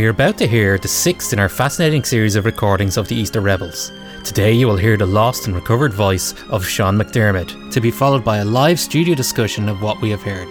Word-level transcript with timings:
We 0.00 0.06
are 0.06 0.16
about 0.16 0.38
to 0.38 0.48
hear 0.48 0.78
the 0.78 0.88
sixth 0.88 1.34
in 1.34 1.38
our 1.38 1.50
fascinating 1.50 2.04
series 2.04 2.34
of 2.34 2.46
recordings 2.46 2.96
of 2.96 3.06
the 3.06 3.14
Easter 3.14 3.42
Rebels. 3.42 3.92
Today 4.24 4.50
you 4.50 4.66
will 4.66 4.78
hear 4.78 4.96
the 4.96 5.04
lost 5.04 5.44
and 5.44 5.54
recovered 5.54 5.92
voice 5.92 6.32
of 6.48 6.64
Sean 6.64 6.96
McDermott, 6.96 7.70
to 7.70 7.82
be 7.82 7.90
followed 7.90 8.24
by 8.24 8.38
a 8.38 8.44
live 8.46 8.80
studio 8.80 9.14
discussion 9.14 9.68
of 9.68 9.82
what 9.82 10.00
we 10.00 10.08
have 10.08 10.22
heard. 10.22 10.48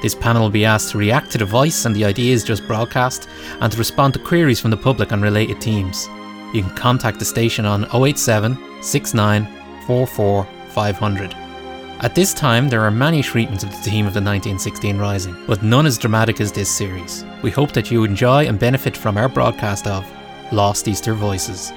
This 0.00 0.14
panel 0.14 0.42
will 0.42 0.50
be 0.50 0.64
asked 0.64 0.92
to 0.92 0.98
react 0.98 1.32
to 1.32 1.38
the 1.38 1.44
voice 1.44 1.86
and 1.86 1.96
the 1.96 2.04
ideas 2.04 2.44
just 2.44 2.68
broadcast 2.68 3.28
and 3.60 3.72
to 3.72 3.78
respond 3.78 4.14
to 4.14 4.20
queries 4.20 4.60
from 4.60 4.70
the 4.70 4.76
public 4.76 5.10
on 5.10 5.22
related 5.22 5.60
themes. 5.60 6.06
You 6.54 6.62
can 6.62 6.76
contact 6.76 7.18
the 7.18 7.24
station 7.24 7.66
on 7.66 7.84
087 7.92 8.56
69 8.80 9.82
44 9.88 10.44
500. 10.68 11.47
At 12.00 12.14
this 12.14 12.32
time, 12.32 12.68
there 12.68 12.82
are 12.82 12.92
many 12.92 13.24
treatments 13.24 13.64
of 13.64 13.70
the 13.70 13.76
theme 13.78 14.06
of 14.06 14.14
the 14.14 14.20
1916 14.20 14.98
Rising, 14.98 15.36
but 15.48 15.64
none 15.64 15.84
as 15.84 15.98
dramatic 15.98 16.40
as 16.40 16.52
this 16.52 16.70
series. 16.70 17.24
We 17.42 17.50
hope 17.50 17.72
that 17.72 17.90
you 17.90 18.04
enjoy 18.04 18.46
and 18.46 18.56
benefit 18.56 18.96
from 18.96 19.18
our 19.18 19.28
broadcast 19.28 19.88
of 19.88 20.06
Lost 20.52 20.86
Easter 20.86 21.12
Voices. 21.12 21.72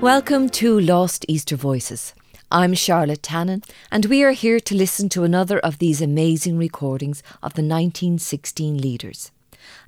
Welcome 0.00 0.48
to 0.50 0.78
Lost 0.78 1.24
Easter 1.26 1.56
Voices. 1.56 2.14
I'm 2.52 2.74
Charlotte 2.74 3.22
Tannen, 3.22 3.68
and 3.90 4.06
we 4.06 4.22
are 4.22 4.30
here 4.30 4.60
to 4.60 4.76
listen 4.76 5.08
to 5.08 5.24
another 5.24 5.58
of 5.58 5.78
these 5.78 6.00
amazing 6.00 6.56
recordings 6.56 7.24
of 7.42 7.54
the 7.54 7.62
1916 7.62 8.78
leaders. 8.78 9.32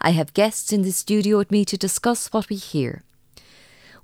I 0.00 0.10
have 0.10 0.34
guests 0.34 0.72
in 0.72 0.82
the 0.82 0.92
studio 0.92 1.38
with 1.38 1.50
me 1.50 1.64
to 1.64 1.76
discuss 1.76 2.32
what 2.32 2.48
we 2.48 2.56
hear. 2.56 3.02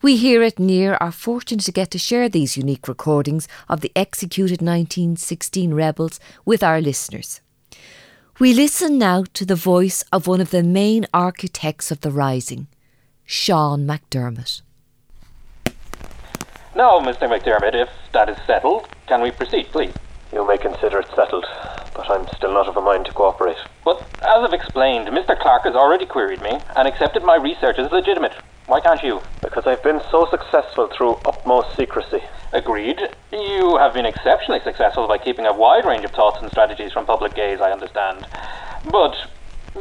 We 0.01 0.17
here 0.17 0.45
at 0.45 0.61
Near 0.61 0.97
are 1.01 1.11
fortunate 1.11 1.65
to 1.65 1.73
get 1.73 1.91
to 1.91 1.99
share 1.99 2.29
these 2.29 2.57
unique 2.57 2.87
recordings 2.87 3.49
of 3.69 3.81
the 3.81 3.91
executed 3.97 4.63
1916 4.63 5.75
rebels 5.75 6.21
with 6.45 6.63
our 6.63 6.81
listeners. 6.81 7.41
We 8.39 8.55
listen 8.55 8.99
now 8.99 9.25
to 9.35 9.45
the 9.45 9.57
voice 9.57 10.05
of 10.13 10.29
one 10.29 10.41
of 10.41 10.51
the 10.51 10.63
main 10.63 11.07
architects 11.13 11.91
of 11.91 12.03
the 12.03 12.13
Rising, 12.13 12.69
Sean 13.25 13.85
McDermott. 13.85 14.63
Now, 16.77 17.01
Mr. 17.01 17.29
McDermott, 17.29 17.75
if 17.75 17.89
that 18.13 18.29
is 18.29 18.37
settled, 18.47 18.87
can 19.09 19.21
we 19.21 19.33
proceed, 19.33 19.67
please? 19.73 19.93
You 20.33 20.47
may 20.47 20.59
consider 20.59 21.01
it 21.01 21.09
settled, 21.17 21.45
but 21.99 22.09
I'm 22.09 22.27
still 22.37 22.55
not 22.55 22.69
of 22.69 22.77
a 22.77 22.81
mind 22.81 23.05
to 23.07 23.13
cooperate. 23.13 23.59
But 23.85 23.99
as 24.23 24.41
I've 24.47 24.55
explained, 24.55 25.09
Mr. 25.09 25.37
Clarke 25.37 25.65
has 25.65 25.75
already 25.75 26.07
queried 26.07 26.41
me 26.41 26.63
and 26.77 26.87
accepted 26.87 27.23
my 27.25 27.37
research 27.37 27.77
as 27.79 27.93
legitimate. 27.93 28.33
Why 28.67 28.81
can't 28.81 29.03
you? 29.03 29.21
Because 29.43 29.65
I've 29.67 29.83
been 29.83 30.01
so 30.11 30.27
successful 30.31 30.89
through 30.97 31.19
utmost 31.27 31.77
secrecy. 31.77 32.23
Agreed. 32.53 33.01
You 33.33 33.77
have 33.83 33.93
been 33.93 34.07
exceptionally 34.07 34.61
successful 34.63 35.09
by 35.09 35.19
keeping 35.19 35.45
a 35.45 35.53
wide 35.53 35.85
range 35.85 36.05
of 36.05 36.13
thoughts 36.13 36.39
and 36.41 36.51
strategies 36.51 36.93
from 36.93 37.05
public 37.05 37.35
gaze, 37.35 37.59
I 37.61 37.73
understand. 37.73 38.27
But 38.85 39.15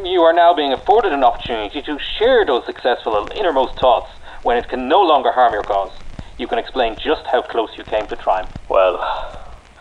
you 0.03 0.21
are 0.25 0.33
now 0.33 0.55
being 0.55 0.73
afforded 0.73 1.13
an 1.13 1.23
opportunity 1.23 1.81
to 1.83 1.99
share 2.17 2.45
those 2.45 2.65
successful 2.65 3.29
innermost 3.37 3.79
thoughts 3.79 4.09
when 4.43 4.57
it 4.57 4.67
can 4.67 4.89
no 4.89 5.01
longer 5.01 5.31
harm 5.31 5.53
your 5.53 5.63
cause 5.63 5.91
you 6.37 6.47
can 6.47 6.59
explain 6.59 6.97
just 7.03 7.21
how 7.31 7.41
close 7.41 7.69
you 7.77 7.83
came 7.83 8.07
to 8.07 8.15
triumph. 8.15 8.49
Well, 8.69 8.99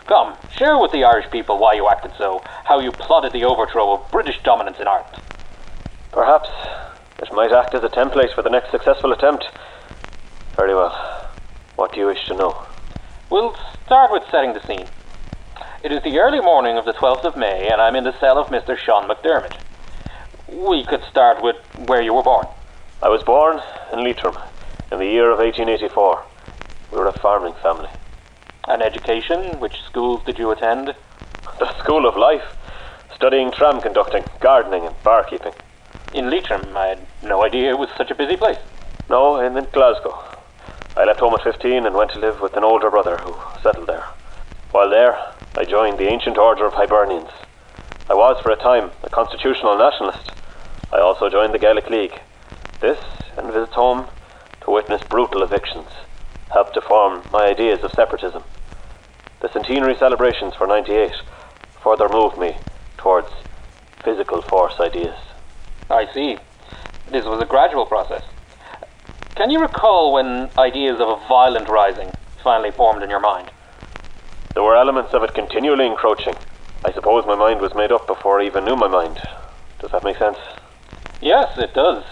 come, 0.07 0.35
share 0.57 0.77
with 0.77 0.91
the 0.91 1.03
Irish 1.03 1.29
people 1.29 1.57
why 1.57 1.73
you 1.73 1.87
acted 1.87 2.13
so, 2.17 2.41
how 2.63 2.79
you 2.79 2.91
plotted 2.91 3.33
the 3.33 3.43
overthrow 3.43 3.93
of 3.93 4.11
British 4.11 4.41
dominance 4.43 4.79
in 4.79 4.87
Ireland. 4.87 5.21
Perhaps 6.11 6.49
it 7.19 7.33
might 7.33 7.51
act 7.51 7.75
as 7.75 7.83
a 7.83 7.89
template 7.89 8.33
for 8.33 8.41
the 8.41 8.49
next 8.49 8.71
successful 8.71 9.11
attempt. 9.11 9.49
Very 10.55 10.73
well. 10.73 11.29
What 11.75 11.93
do 11.93 11.99
you 11.99 12.07
wish 12.07 12.25
to 12.27 12.35
know? 12.35 12.65
We'll 13.29 13.55
start 13.85 14.11
with 14.11 14.23
setting 14.31 14.53
the 14.53 14.65
scene. 14.65 14.87
It 15.83 15.91
is 15.91 16.01
the 16.03 16.19
early 16.19 16.39
morning 16.39 16.77
of 16.77 16.85
the 16.85 16.93
12th 16.93 17.25
of 17.25 17.37
May, 17.37 17.69
and 17.69 17.81
I'm 17.81 17.95
in 17.95 18.03
the 18.03 18.17
cell 18.19 18.39
of 18.39 18.47
Mr. 18.47 18.77
Sean 18.77 19.07
McDermott. 19.07 19.57
We 20.47 20.83
could 20.85 21.03
start 21.03 21.43
with 21.43 21.57
where 21.87 22.01
you 22.01 22.13
were 22.13 22.23
born. 22.23 22.47
I 23.03 23.09
was 23.09 23.21
born 23.21 23.61
in 23.93 24.03
Leitrim 24.03 24.35
in 24.91 24.97
the 24.97 25.05
year 25.05 25.29
of 25.29 25.39
1884. 25.39 26.23
We 26.91 26.97
were 26.97 27.07
a 27.07 27.11
farming 27.11 27.53
family. 27.61 27.89
An 28.67 28.81
education? 28.81 29.61
Which 29.61 29.81
schools 29.83 30.21
did 30.25 30.37
you 30.37 30.51
attend? 30.51 30.93
The 31.57 31.79
school 31.79 32.05
of 32.05 32.17
life, 32.17 32.43
studying 33.15 33.49
tram 33.49 33.79
conducting, 33.79 34.25
gardening, 34.41 34.85
and 34.85 34.95
barkeeping. 35.03 35.53
In 36.13 36.29
Leitrim, 36.29 36.75
I 36.75 36.87
had 36.87 36.99
no 37.23 37.45
idea 37.45 37.71
it 37.71 37.79
was 37.79 37.87
such 37.95 38.11
a 38.11 38.15
busy 38.15 38.35
place. 38.35 38.57
No, 39.09 39.39
in, 39.39 39.57
in 39.57 39.67
Glasgow. 39.71 40.21
I 40.97 41.05
left 41.05 41.21
home 41.21 41.33
at 41.33 41.43
15 41.43 41.85
and 41.85 41.95
went 41.95 42.11
to 42.11 42.19
live 42.19 42.41
with 42.41 42.57
an 42.57 42.65
older 42.65 42.91
brother 42.91 43.15
who 43.17 43.35
settled 43.63 43.87
there. 43.87 44.05
While 44.71 44.89
there, 44.89 45.17
I 45.55 45.63
joined 45.63 45.97
the 45.97 46.09
Ancient 46.09 46.37
Order 46.37 46.65
of 46.65 46.73
Hibernians. 46.73 47.31
I 48.09 48.15
was, 48.15 48.37
for 48.43 48.51
a 48.51 48.57
time, 48.57 48.91
a 49.01 49.09
constitutional 49.09 49.77
nationalist. 49.77 50.33
I 50.91 50.99
also 50.99 51.29
joined 51.29 51.53
the 51.53 51.59
Gaelic 51.59 51.89
League. 51.89 52.19
This, 52.81 52.99
and 53.37 53.47
visits 53.47 53.75
home 53.75 54.07
to 54.61 54.71
witness 54.71 55.03
brutal 55.03 55.41
evictions 55.41 55.87
helped 56.51 56.73
to 56.73 56.81
form 56.81 57.23
my 57.31 57.45
ideas 57.45 57.83
of 57.83 57.91
separatism. 57.91 58.43
The 59.39 59.51
centenary 59.53 59.95
celebrations 59.95 60.55
for 60.55 60.65
98 60.65 61.11
further 61.83 62.09
moved 62.09 62.37
me 62.37 62.57
towards 62.97 63.29
physical 64.03 64.41
force 64.41 64.79
ideas. 64.79 65.15
I 65.89 66.11
see. 66.13 66.37
This 67.11 67.25
was 67.25 67.41
a 67.41 67.45
gradual 67.45 67.85
process. 67.85 68.23
Can 69.35 69.51
you 69.51 69.61
recall 69.61 70.13
when 70.13 70.49
ideas 70.57 70.99
of 70.99 71.09
a 71.09 71.27
violent 71.27 71.69
rising 71.69 72.11
finally 72.43 72.71
formed 72.71 73.03
in 73.03 73.09
your 73.09 73.19
mind? 73.19 73.51
There 74.55 74.63
were 74.63 74.75
elements 74.75 75.13
of 75.13 75.23
it 75.23 75.35
continually 75.35 75.85
encroaching. 75.85 76.33
I 76.83 76.91
suppose 76.91 77.25
my 77.27 77.35
mind 77.35 77.61
was 77.61 77.75
made 77.75 77.91
up 77.91 78.07
before 78.07 78.41
I 78.41 78.45
even 78.45 78.65
knew 78.65 78.75
my 78.75 78.87
mind. 78.87 79.19
Does 79.79 79.91
that 79.91 80.03
make 80.03 80.17
sense? 80.17 80.39
Yes, 81.21 81.57
it 81.57 81.75
does. 81.75 82.03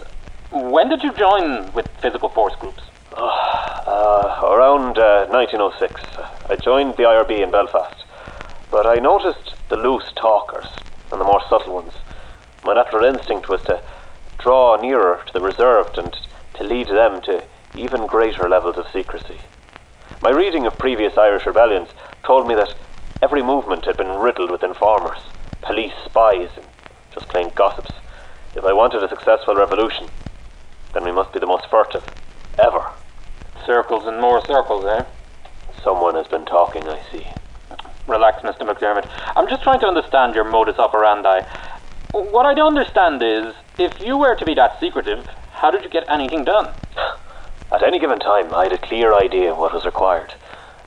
When 0.51 0.89
did 0.89 1.01
you 1.01 1.11
join 1.13 1.73
with 1.73 1.87
physical 2.01 2.29
force 2.29 2.55
groups? 2.59 2.83
Uh, 3.17 4.41
around 4.43 4.97
uh, 4.97 5.25
1906, 5.27 6.01
I 6.49 6.57
joined 6.57 6.97
the 6.97 7.03
IRB 7.03 7.41
in 7.41 7.49
Belfast, 7.49 8.03
but 8.69 8.85
I 8.85 8.95
noticed 8.95 9.55
the 9.69 9.77
loose 9.77 10.11
talkers 10.17 10.65
and 11.11 11.21
the 11.21 11.25
more 11.25 11.41
subtle 11.49 11.75
ones. 11.75 11.93
My 12.65 12.73
natural 12.73 13.05
instinct 13.05 13.47
was 13.47 13.61
to 13.67 13.81
draw 14.37 14.75
nearer 14.75 15.21
to 15.27 15.31
the 15.31 15.39
reserved 15.39 15.97
and 15.97 16.13
to 16.55 16.63
lead 16.65 16.87
them 16.89 17.21
to 17.21 17.41
even 17.77 18.05
greater 18.05 18.49
levels 18.49 18.77
of 18.77 18.85
secrecy. 18.91 19.39
My 20.21 20.31
reading 20.31 20.65
of 20.65 20.77
previous 20.77 21.17
Irish 21.17 21.45
rebellions 21.45 21.89
told 22.25 22.49
me 22.49 22.55
that 22.55 22.75
every 23.21 23.41
movement 23.41 23.85
had 23.85 23.95
been 23.95 24.19
riddled 24.19 24.51
with 24.51 24.63
informers, 24.63 25.19
police 25.61 25.93
spies, 26.03 26.49
and 26.57 26.65
just 27.13 27.29
plain 27.29 27.51
gossips. 27.55 27.91
If 28.55 28.65
I 28.65 28.73
wanted 28.73 29.03
a 29.03 29.09
successful 29.09 29.55
revolution, 29.55 30.09
then 30.93 31.05
we 31.05 31.13
must 31.13 31.31
be 31.31 31.39
the 31.39 31.47
most 31.47 31.69
furtive 31.71 32.03
ever. 32.59 32.83
Circles 33.65 34.05
and 34.05 34.21
more 34.21 34.45
circles, 34.45 34.85
eh? 34.85 35.03
Someone 35.83 36.15
has 36.15 36.27
been 36.27 36.45
talking, 36.45 36.83
I 36.87 37.01
see. 37.11 37.25
Relax, 38.07 38.43
Mr. 38.43 38.61
McDermott. 38.61 39.09
I'm 39.35 39.47
just 39.47 39.63
trying 39.63 39.79
to 39.79 39.87
understand 39.87 40.35
your 40.35 40.43
modus 40.43 40.77
operandi. 40.77 41.41
What 42.11 42.45
I 42.45 42.53
don't 42.53 42.77
understand 42.77 43.23
is, 43.23 43.55
if 43.79 43.99
you 43.99 44.17
were 44.17 44.35
to 44.35 44.45
be 44.45 44.53
that 44.53 44.79
secretive, 44.79 45.25
how 45.51 45.71
did 45.71 45.83
you 45.83 45.89
get 45.89 46.07
anything 46.07 46.43
done? 46.43 46.73
At 47.71 47.81
any 47.81 47.97
given 47.97 48.19
time, 48.19 48.53
I 48.53 48.63
had 48.65 48.73
a 48.73 48.77
clear 48.77 49.15
idea 49.15 49.51
of 49.51 49.57
what 49.57 49.73
was 49.73 49.85
required. 49.85 50.35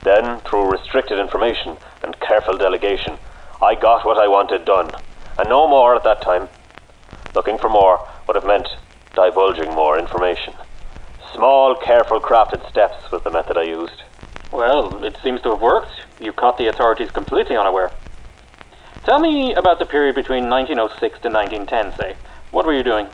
Then, 0.03 0.39
through 0.39 0.71
restricted 0.71 1.19
information 1.19 1.75
and 2.01 2.19
careful 2.21 2.57
delegation, 2.57 3.17
I 3.61 3.75
got 3.75 4.05
what 4.05 4.17
I 4.17 4.29
wanted 4.29 4.63
done. 4.63 4.89
And 5.37 5.49
no 5.49 5.67
more 5.67 5.95
at 5.95 6.03
that 6.05 6.21
time. 6.21 6.47
Looking 7.35 7.57
for 7.57 7.69
more 7.69 8.07
would 8.25 8.35
have 8.35 8.45
meant 8.45 8.69
divulging 9.13 9.73
more 9.75 9.99
information. 9.99 10.53
Small, 11.33 11.75
careful, 11.75 12.19
crafted 12.19 12.67
steps 12.69 13.11
was 13.11 13.23
the 13.23 13.31
method 13.31 13.57
I 13.57 13.63
used. 13.63 14.03
Well, 14.51 15.03
it 15.03 15.17
seems 15.23 15.41
to 15.41 15.51
have 15.51 15.61
worked. 15.61 15.91
You 16.19 16.33
caught 16.33 16.57
the 16.57 16.67
authorities 16.67 17.11
completely 17.11 17.55
unaware. 17.55 17.91
Tell 19.05 19.19
me 19.19 19.53
about 19.53 19.79
the 19.79 19.85
period 19.85 20.15
between 20.15 20.49
1906 20.49 21.19
to 21.21 21.29
1910, 21.29 21.97
say. 21.97 22.15
What 22.51 22.65
were 22.65 22.73
you 22.73 22.83
doing? 22.83 23.07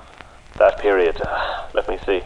That 0.58 0.80
period, 0.80 1.22
uh, 1.22 1.68
let 1.74 1.90
me 1.90 1.98
see. 2.06 2.22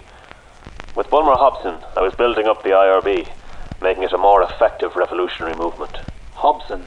With 0.96 1.10
Bulmer 1.10 1.36
Hobson, 1.36 1.78
I 1.98 2.02
was 2.02 2.14
building 2.14 2.48
up 2.48 2.64
the 2.64 2.70
IRB, 2.70 3.28
making 3.82 4.04
it 4.04 4.14
a 4.14 4.18
more 4.18 4.44
effective 4.44 4.96
revolutionary 4.96 5.56
movement. 5.56 5.98
Hobson? 6.34 6.86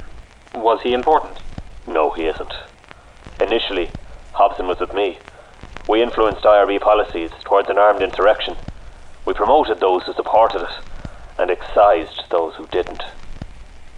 Was 0.55 0.81
he 0.83 0.93
important? 0.93 1.39
No, 1.87 2.11
he 2.11 2.27
isn't. 2.27 2.55
Initially, 3.41 3.91
Hobson 4.33 4.67
was 4.69 4.79
with 4.79 4.95
me. 4.95 5.19
We 5.89 6.03
influenced 6.03 6.45
IRB 6.45 6.81
policies 6.81 7.31
towards 7.45 7.69
an 7.69 7.79
armed 7.79 8.03
insurrection. 8.03 8.57
We 9.25 9.35
promoted 9.35 9.81
those 9.81 10.03
who 10.05 10.15
supported 10.15 10.63
it 10.63 10.85
and 11.39 11.51
excised 11.51 12.25
those 12.31 12.55
who 12.57 12.67
didn't. 12.69 13.03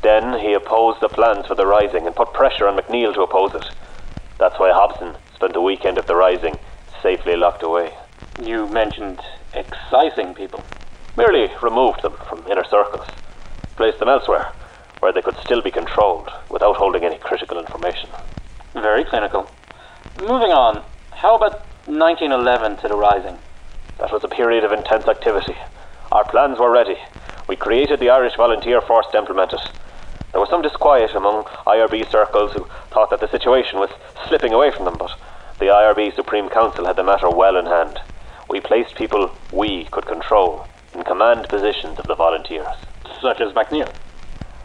Then 0.03 0.39
he 0.39 0.53
opposed 0.53 1.01
the 1.01 1.09
plans 1.09 1.47
for 1.47 1.55
the 1.55 1.67
Rising 1.67 2.07
and 2.07 2.15
put 2.15 2.35
pressure 2.35 2.69
on 2.69 2.77
McNeil 2.77 3.15
to 3.15 3.23
oppose 3.23 3.55
it. 3.55 3.65
That's 4.39 4.59
why 4.59 4.71
Hobson 4.73 5.17
spent 5.35 5.55
the 5.55 5.63
weekend 5.63 5.97
of 5.97 6.07
the 6.07 6.15
Rising 6.15 6.59
safely 7.03 7.37
locked 7.37 7.63
away. 7.63 7.93
You 8.43 8.69
mentioned 8.69 9.21
excising 9.55 10.35
people. 10.35 10.63
Merely 11.17 11.49
removed 11.63 12.03
them 12.03 12.15
from 12.29 12.47
inner 12.51 12.65
circles, 12.65 13.07
placed 13.77 13.99
them 13.99 14.09
elsewhere, 14.09 14.53
where 15.01 15.13
they 15.13 15.23
could 15.23 15.37
still 15.43 15.63
be 15.63 15.71
controlled 15.71 16.29
without 16.51 16.77
holding 16.77 17.05
any 17.05 17.19
critical 17.19 17.59
information. 17.59 18.11
Very 18.75 19.05
clinical. 19.05 19.49
Moving 20.21 20.53
on, 20.53 20.83
how 21.13 21.37
about 21.37 21.65
1911 21.87 22.79
to 22.79 22.89
the 22.89 22.97
Rising? 22.97 23.39
That 23.99 24.13
was 24.13 24.25
a 24.25 24.29
period 24.29 24.65
of 24.65 24.73
intense 24.73 25.07
activity. 25.07 25.57
Our 26.11 26.25
plans 26.25 26.59
were 26.59 26.71
ready. 26.71 26.97
We 27.49 27.57
created 27.57 28.01
the 28.01 28.11
Irish 28.11 28.37
Volunteer 28.37 28.81
Force 28.81 29.07
to 29.13 29.19
implement 29.19 29.53
it. 29.53 29.61
There 30.33 30.41
was 30.41 30.51
some 30.51 30.63
disquiet 30.63 31.15
among 31.15 31.45
IRB 31.67 32.11
circles 32.11 32.53
who 32.53 32.67
thought 32.91 33.11
that 33.11 33.21
the 33.21 33.31
situation 33.31 33.79
was 33.79 33.91
slipping 34.27 34.53
away 34.53 34.71
from 34.73 34.85
them, 34.85 34.97
but 34.99 35.13
the 35.59 35.67
IRB 35.67 36.15
Supreme 36.15 36.49
Council 36.49 36.87
had 36.87 36.97
the 36.97 37.05
matter 37.05 37.31
well 37.31 37.57
in 37.57 37.67
hand. 37.67 38.01
We 38.49 38.61
placed 38.61 38.97
people 38.97 39.31
we 39.53 39.85
could 39.85 40.07
control 40.07 40.67
in 40.93 41.05
command 41.05 41.49
positions 41.49 41.99
of 41.99 42.07
the 42.07 42.17
volunteers. 42.17 42.77
Such 43.21 43.41
as 43.41 43.53
McNeil. 43.53 43.93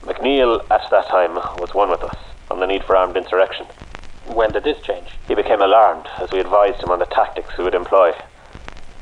McNeil, 0.02 0.62
at 0.72 0.90
that 0.90 1.08
time, 1.08 1.36
was 1.36 1.74
one 1.74 1.90
with 1.90 2.04
us 2.04 2.18
on 2.50 2.60
the 2.60 2.68
need 2.68 2.84
for 2.84 2.96
armed 2.96 3.16
insurrection. 3.16 3.68
When 4.26 4.52
did 4.52 4.64
this 4.64 4.82
change? 4.82 5.08
He 5.28 5.36
became 5.36 5.62
alarmed 5.62 6.08
as 6.18 6.32
we 6.32 6.40
advised 6.40 6.82
him 6.82 6.90
on 6.90 7.00
the 7.00 7.06
tactics 7.06 7.58
we 7.58 7.64
would 7.64 7.76
employ. 7.76 8.14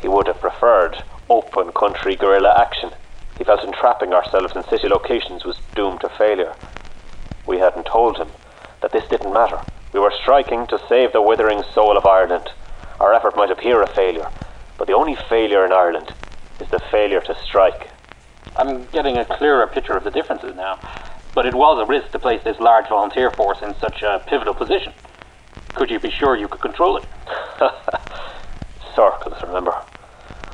He 0.02 0.08
would 0.08 0.28
have 0.28 0.40
preferred 0.40 1.04
open 1.30 1.72
country 1.72 2.16
guerrilla 2.16 2.54
action. 2.60 2.92
He 3.38 3.44
felt 3.44 3.64
entrapping 3.64 4.14
ourselves 4.14 4.56
in 4.56 4.64
city 4.64 4.88
locations 4.88 5.46
was 5.46 5.60
doomed 5.76 6.02
to 6.02 6.10
failure. 6.10 6.56
We 7.46 7.60
hadn't 7.60 7.86
told 7.86 8.18
him 8.18 8.30
that 8.82 8.92
this 8.92 9.08
didn't 9.10 9.34
matter. 9.34 9.60
We 9.94 10.00
were 10.00 10.14
striking 10.22 10.68
to 10.68 10.80
save 10.88 11.14
the 11.14 11.22
withering 11.22 11.64
soul 11.74 11.98
of 11.98 12.06
Ireland. 12.06 12.50
Our 13.00 13.14
effort 13.14 13.36
might 13.36 13.52
appear 13.52 13.82
a 13.82 13.88
failure, 13.88 14.30
but 14.78 14.88
the 14.88 14.94
only 14.94 15.16
failure 15.30 15.66
in 15.66 15.72
Ireland 15.72 16.14
is 16.60 16.70
the 16.70 16.82
failure 16.92 17.22
to 17.22 17.36
strike. 17.44 17.90
I'm 18.56 18.86
getting 18.88 19.18
a 19.18 19.26
clearer 19.26 19.68
picture 19.68 19.96
of 19.96 20.04
the 20.04 20.12
differences 20.12 20.56
now, 20.56 20.80
but 21.36 21.46
it 21.46 21.54
was 21.56 21.80
a 21.82 21.86
risk 21.86 22.12
to 22.12 22.20
place 22.20 22.42
this 22.44 22.60
large 22.60 22.90
volunteer 22.90 23.32
force 23.32 23.60
in 23.62 23.76
such 23.80 24.02
a 24.02 24.24
pivotal 24.28 24.54
position. 24.54 24.94
Could 25.76 25.92
you 25.92 26.00
be 26.00 26.10
sure 26.10 26.36
you 26.36 26.48
could 26.48 26.62
control 26.62 26.98
it? 26.98 27.04
Circles, 28.98 29.38
remember? 29.44 29.76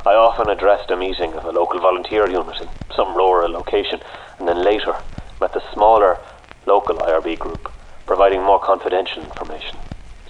I 0.05 0.15
often 0.15 0.49
addressed 0.49 0.91
a 0.91 0.97
meeting 0.97 1.31
of 1.31 1.45
a 1.45 1.51
local 1.51 1.79
volunteer 1.79 2.29
unit 2.29 2.59
in 2.59 2.67
some 2.93 3.15
rural 3.15 3.49
location, 3.49 4.01
and 4.37 4.49
then 4.49 4.61
later 4.61 4.95
met 5.39 5.53
the 5.53 5.63
smaller 5.71 6.17
local 6.65 6.97
IRB 6.97 7.39
group, 7.39 7.71
providing 8.05 8.43
more 8.43 8.59
confidential 8.59 9.23
information. 9.23 9.77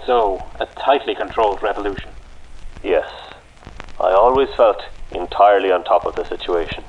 So, 0.05 0.43
a 0.59 0.67
tightly 0.67 1.15
controlled 1.15 1.63
revolution. 1.63 2.11
Yes, 2.83 3.09
I 3.99 4.11
always 4.11 4.49
felt 4.55 4.83
entirely 5.09 5.71
on 5.71 5.83
top 5.83 6.05
of 6.05 6.15
the 6.15 6.29
situation. 6.29 6.83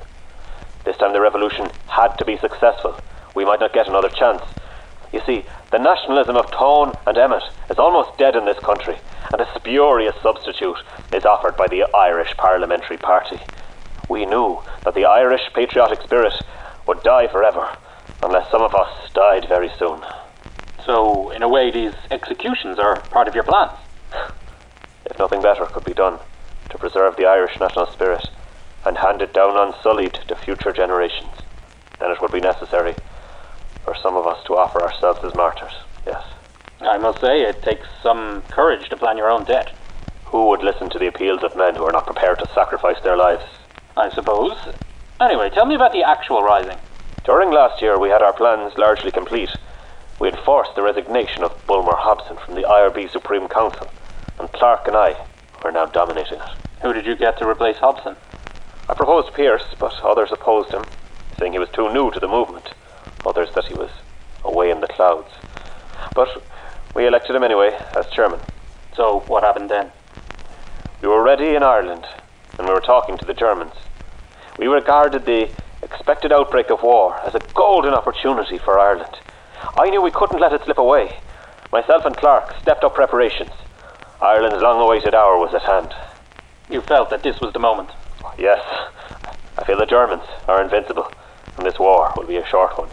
This 0.85 0.97
time 0.97 1.13
the 1.13 1.21
revolution 1.21 1.71
had 1.87 2.15
to 2.19 2.25
be 2.25 2.37
successful. 2.37 3.01
We 3.33 3.45
might 3.45 3.61
not 3.61 3.73
get 3.73 3.87
another 3.87 4.09
chance. 4.09 4.43
You 5.11 5.21
see, 5.25 5.45
the 5.71 5.79
nationalism 5.79 6.35
of 6.35 6.51
Tone 6.51 6.93
and 7.05 7.17
Emmet 7.17 7.43
is 7.69 7.79
almost 7.79 8.17
dead 8.17 8.35
in 8.35 8.45
this 8.45 8.59
country, 8.59 8.97
and 9.31 9.41
a 9.41 9.53
spurious 9.55 10.15
substitute 10.21 10.77
is 11.11 11.25
offered 11.25 11.57
by 11.57 11.67
the 11.67 11.85
Irish 11.95 12.35
Parliamentary 12.37 12.97
Party. 12.97 13.39
We 14.09 14.25
knew 14.25 14.61
that 14.83 14.93
the 14.93 15.05
Irish 15.05 15.41
patriotic 15.53 16.01
spirit 16.01 16.33
would 16.87 17.01
die 17.03 17.27
forever, 17.27 17.67
unless 18.23 18.49
some 18.51 18.61
of 18.61 18.75
us 18.75 19.11
died 19.13 19.47
very 19.47 19.71
soon. 19.77 20.01
So, 20.85 21.31
in 21.31 21.41
a 21.41 21.49
way, 21.49 21.71
these 21.71 21.93
executions 22.11 22.77
are 22.77 23.01
part 23.11 23.27
of 23.27 23.35
your 23.35 23.43
plans. 23.43 23.77
If 25.05 25.19
nothing 25.19 25.41
better 25.41 25.65
could 25.65 25.85
be 25.85 25.93
done 25.93 26.19
to 26.69 26.77
preserve 26.77 27.15
the 27.15 27.25
Irish 27.25 27.59
national 27.59 27.85
spirit 27.87 28.27
and 28.85 28.97
hand 28.97 29.21
it 29.21 29.33
down 29.33 29.55
unsullied 29.57 30.15
to 30.27 30.35
future 30.35 30.73
generations, 30.73 31.31
then 31.99 32.11
it 32.11 32.21
would 32.21 32.31
be 32.31 32.41
necessary 32.41 32.95
for 33.85 33.95
some 34.01 34.17
of 34.17 34.25
us 34.27 34.43
to 34.47 34.57
offer 34.57 34.81
ourselves 34.81 35.19
as 35.23 35.35
martyrs, 35.35 35.73
yes. 36.05 36.23
I 36.81 36.97
must 36.97 37.21
say, 37.21 37.41
it 37.41 37.63
takes 37.63 37.87
some 38.03 38.43
courage 38.51 38.89
to 38.89 38.97
plan 38.97 39.17
your 39.17 39.29
own 39.29 39.45
death. 39.45 39.67
Who 40.25 40.49
would 40.49 40.63
listen 40.63 40.89
to 40.89 40.99
the 40.99 41.07
appeals 41.07 41.43
of 41.43 41.55
men 41.55 41.75
who 41.75 41.85
are 41.85 41.91
not 41.91 42.07
prepared 42.07 42.39
to 42.39 42.49
sacrifice 42.53 42.97
their 43.03 43.15
lives? 43.15 43.45
I 43.95 44.09
suppose. 44.13 44.57
Anyway, 45.21 45.49
tell 45.51 45.65
me 45.65 45.75
about 45.75 45.93
the 45.93 46.03
actual 46.03 46.43
rising. 46.43 46.77
During 47.23 47.51
last 47.51 47.81
year, 47.81 47.97
we 47.97 48.09
had 48.09 48.21
our 48.21 48.33
plans 48.33 48.73
largely 48.77 49.11
complete. 49.11 49.49
We 50.19 50.29
had 50.29 50.43
forced 50.43 50.75
the 50.75 50.83
resignation 50.83 51.43
of 51.43 51.53
Bulmer 51.67 51.95
Hobson 51.95 52.37
from 52.43 52.55
the 52.55 52.63
IRB 52.63 53.11
Supreme 53.11 53.47
Council, 53.47 53.87
and 54.39 54.51
Clarke 54.51 54.87
and 54.87 54.97
I 54.97 55.15
are 55.63 55.71
now 55.71 55.85
dominating 55.85 56.39
it. 56.39 56.49
Who 56.81 56.91
did 56.91 57.05
you 57.05 57.15
get 57.15 57.37
to 57.39 57.47
replace 57.47 57.77
Hobson? 57.77 58.15
I 58.89 58.93
proposed 58.93 59.33
Pearse, 59.33 59.75
but 59.79 59.93
others 60.03 60.31
opposed 60.31 60.71
him, 60.71 60.83
saying 61.39 61.53
he 61.53 61.59
was 61.59 61.69
too 61.69 61.91
new 61.93 62.11
to 62.11 62.19
the 62.19 62.27
movement, 62.27 62.73
others 63.25 63.49
that 63.55 63.65
he 63.65 63.73
was 63.73 63.89
away 64.43 64.69
in 64.69 64.81
the 64.81 64.87
clouds. 64.87 65.29
But 66.13 66.43
we 66.93 67.07
elected 67.07 67.35
him 67.35 67.43
anyway 67.43 67.77
as 67.95 68.05
chairman. 68.07 68.39
So, 68.95 69.23
what 69.27 69.43
happened 69.43 69.69
then? 69.69 69.91
We 71.01 71.07
were 71.09 71.23
ready 71.23 71.55
in 71.55 71.63
Ireland, 71.63 72.05
and 72.57 72.67
we 72.67 72.73
were 72.73 72.81
talking 72.81 73.17
to 73.17 73.25
the 73.25 73.33
Germans. 73.33 73.73
We 74.57 74.67
regarded 74.67 75.25
the 75.25 75.49
expected 75.83 76.31
outbreak 76.31 76.69
of 76.69 76.81
war 76.81 77.15
as 77.25 77.35
a 77.35 77.41
golden 77.53 77.93
opportunity 77.93 78.57
for 78.57 78.79
Ireland. 78.79 79.17
I 79.77 79.89
knew 79.89 80.01
we 80.01 80.11
couldn't 80.11 80.39
let 80.39 80.53
it 80.53 80.63
slip 80.63 80.77
away. 80.77 81.17
Myself 81.71 82.05
and 82.05 82.15
Clarke 82.15 82.55
stepped 82.61 82.83
up 82.83 82.95
preparations. 82.95 83.51
Ireland's 84.21 84.61
long 84.61 84.79
awaited 84.79 85.13
hour 85.13 85.37
was 85.37 85.53
at 85.53 85.63
hand. 85.63 85.93
You 86.69 86.81
felt 86.81 87.09
that 87.09 87.23
this 87.23 87.39
was 87.41 87.53
the 87.53 87.59
moment. 87.59 87.89
Yes, 88.37 88.63
I 89.57 89.63
feel 89.65 89.77
the 89.77 89.85
Germans 89.85 90.23
are 90.47 90.61
invincible, 90.63 91.11
and 91.57 91.65
this 91.65 91.77
war 91.77 92.13
will 92.15 92.25
be 92.25 92.37
a 92.37 92.47
short 92.47 92.77
one. 92.77 92.89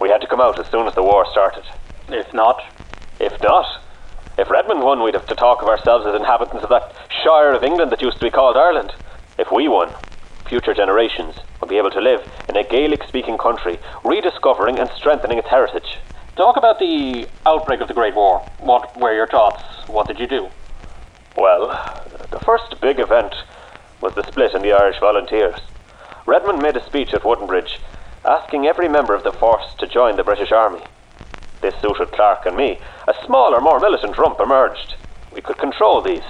We 0.00 0.10
had 0.10 0.20
to 0.20 0.26
come 0.26 0.40
out 0.40 0.58
as 0.58 0.66
soon 0.70 0.86
as 0.86 0.94
the 0.94 1.02
war 1.02 1.26
started. 1.30 1.64
If 2.08 2.32
not, 2.34 2.62
If 3.20 3.40
not, 3.40 3.80
if 4.36 4.50
Redmond 4.50 4.82
won, 4.82 5.02
we'd 5.02 5.14
have 5.14 5.26
to 5.28 5.36
talk 5.36 5.62
of 5.62 5.68
ourselves 5.68 6.04
as 6.06 6.16
inhabitants 6.16 6.64
of 6.64 6.70
that 6.70 6.92
shire 7.22 7.52
of 7.54 7.62
England 7.62 7.92
that 7.92 8.02
used 8.02 8.18
to 8.18 8.24
be 8.24 8.30
called 8.30 8.56
Ireland. 8.56 8.92
If 9.38 9.52
we 9.52 9.68
won, 9.68 9.94
future 10.48 10.74
generations 10.74 11.36
would 11.60 11.70
be 11.70 11.78
able 11.78 11.92
to 11.92 12.00
live 12.00 12.28
in 12.48 12.56
a 12.56 12.64
Gaelic 12.64 13.04
speaking 13.04 13.38
country, 13.38 13.78
rediscovering 14.04 14.80
and 14.80 14.90
strengthening 14.96 15.38
its 15.38 15.48
heritage. 15.48 15.98
talk 16.36 16.56
about 16.56 16.80
the 16.80 17.28
outbreak 17.46 17.80
of 17.80 17.86
the 17.86 17.94
Great 17.94 18.16
War. 18.16 18.40
What 18.58 18.96
were 19.00 19.14
your 19.14 19.28
thoughts? 19.28 19.62
What 19.86 20.08
did 20.08 20.18
you 20.18 20.26
do? 20.26 20.48
Well, 21.36 21.68
the 22.32 22.40
first 22.40 22.80
big 22.80 22.98
event 22.98 23.34
was 24.00 24.14
the 24.14 24.26
split 24.26 24.54
in 24.54 24.62
the 24.62 24.72
Irish 24.72 24.98
Volunteers. 24.98 25.60
Redmond 26.26 26.60
made 26.60 26.76
a 26.76 26.84
speech 26.84 27.14
at 27.14 27.22
Woodenbridge 27.22 27.78
asking 28.24 28.66
every 28.66 28.88
member 28.88 29.14
of 29.14 29.22
the 29.22 29.32
force 29.32 29.74
to 29.78 29.86
join 29.86 30.16
the 30.16 30.24
British 30.24 30.50
Army. 30.50 30.80
This 31.60 31.74
suited 31.80 32.12
Clarke 32.12 32.46
and 32.46 32.56
me. 32.56 32.78
A 33.06 33.14
smaller, 33.24 33.60
more 33.60 33.80
militant 33.80 34.16
rump 34.18 34.40
emerged. 34.40 34.96
We 35.32 35.40
could 35.40 35.58
control 35.58 36.00
these. 36.00 36.24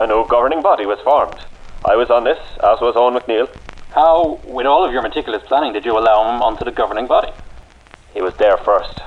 A 0.00 0.06
new 0.06 0.26
governing 0.26 0.62
body 0.62 0.86
was 0.86 1.00
formed. 1.00 1.38
I 1.84 1.96
was 1.96 2.10
on 2.10 2.24
this, 2.24 2.38
as 2.62 2.80
was 2.80 2.94
Eoin 2.94 3.18
MacNeill. 3.18 3.48
How, 3.94 4.40
with 4.44 4.66
all 4.66 4.84
of 4.84 4.92
your 4.92 5.02
meticulous 5.02 5.42
planning, 5.46 5.72
did 5.72 5.84
you 5.84 5.98
allow 5.98 6.34
him 6.34 6.40
onto 6.40 6.64
the 6.64 6.70
governing 6.70 7.06
body? 7.06 7.30
He 8.14 8.22
was 8.22 8.34
there 8.36 8.56
first. 8.56 9.00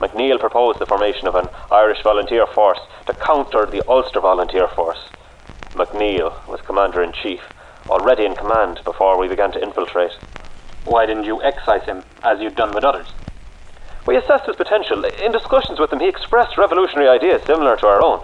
McNeil 0.00 0.40
proposed 0.40 0.80
the 0.80 0.86
formation 0.86 1.28
of 1.28 1.36
an 1.36 1.48
Irish 1.70 2.02
volunteer 2.02 2.46
force 2.46 2.80
to 3.06 3.14
counter 3.14 3.66
the 3.66 3.86
Ulster 3.88 4.20
Volunteer 4.20 4.66
Force. 4.66 4.98
McNeil 5.74 6.46
was 6.48 6.60
Commander 6.62 7.02
in 7.02 7.12
Chief, 7.12 7.40
already 7.88 8.24
in 8.24 8.34
command 8.34 8.80
before 8.84 9.16
we 9.18 9.28
began 9.28 9.52
to 9.52 9.62
infiltrate. 9.62 10.12
Why 10.84 11.06
didn't 11.06 11.24
you 11.24 11.42
excise 11.42 11.84
him, 11.84 12.02
as 12.22 12.40
you'd 12.40 12.56
done 12.56 12.74
with 12.74 12.84
others? 12.84 13.06
We 14.06 14.16
assessed 14.16 14.46
his 14.46 14.56
potential. 14.56 15.04
In 15.04 15.30
discussions 15.30 15.78
with 15.78 15.92
him, 15.92 16.00
he 16.00 16.08
expressed 16.08 16.58
revolutionary 16.58 17.08
ideas 17.08 17.42
similar 17.46 17.76
to 17.76 17.86
our 17.86 18.02
own. 18.02 18.20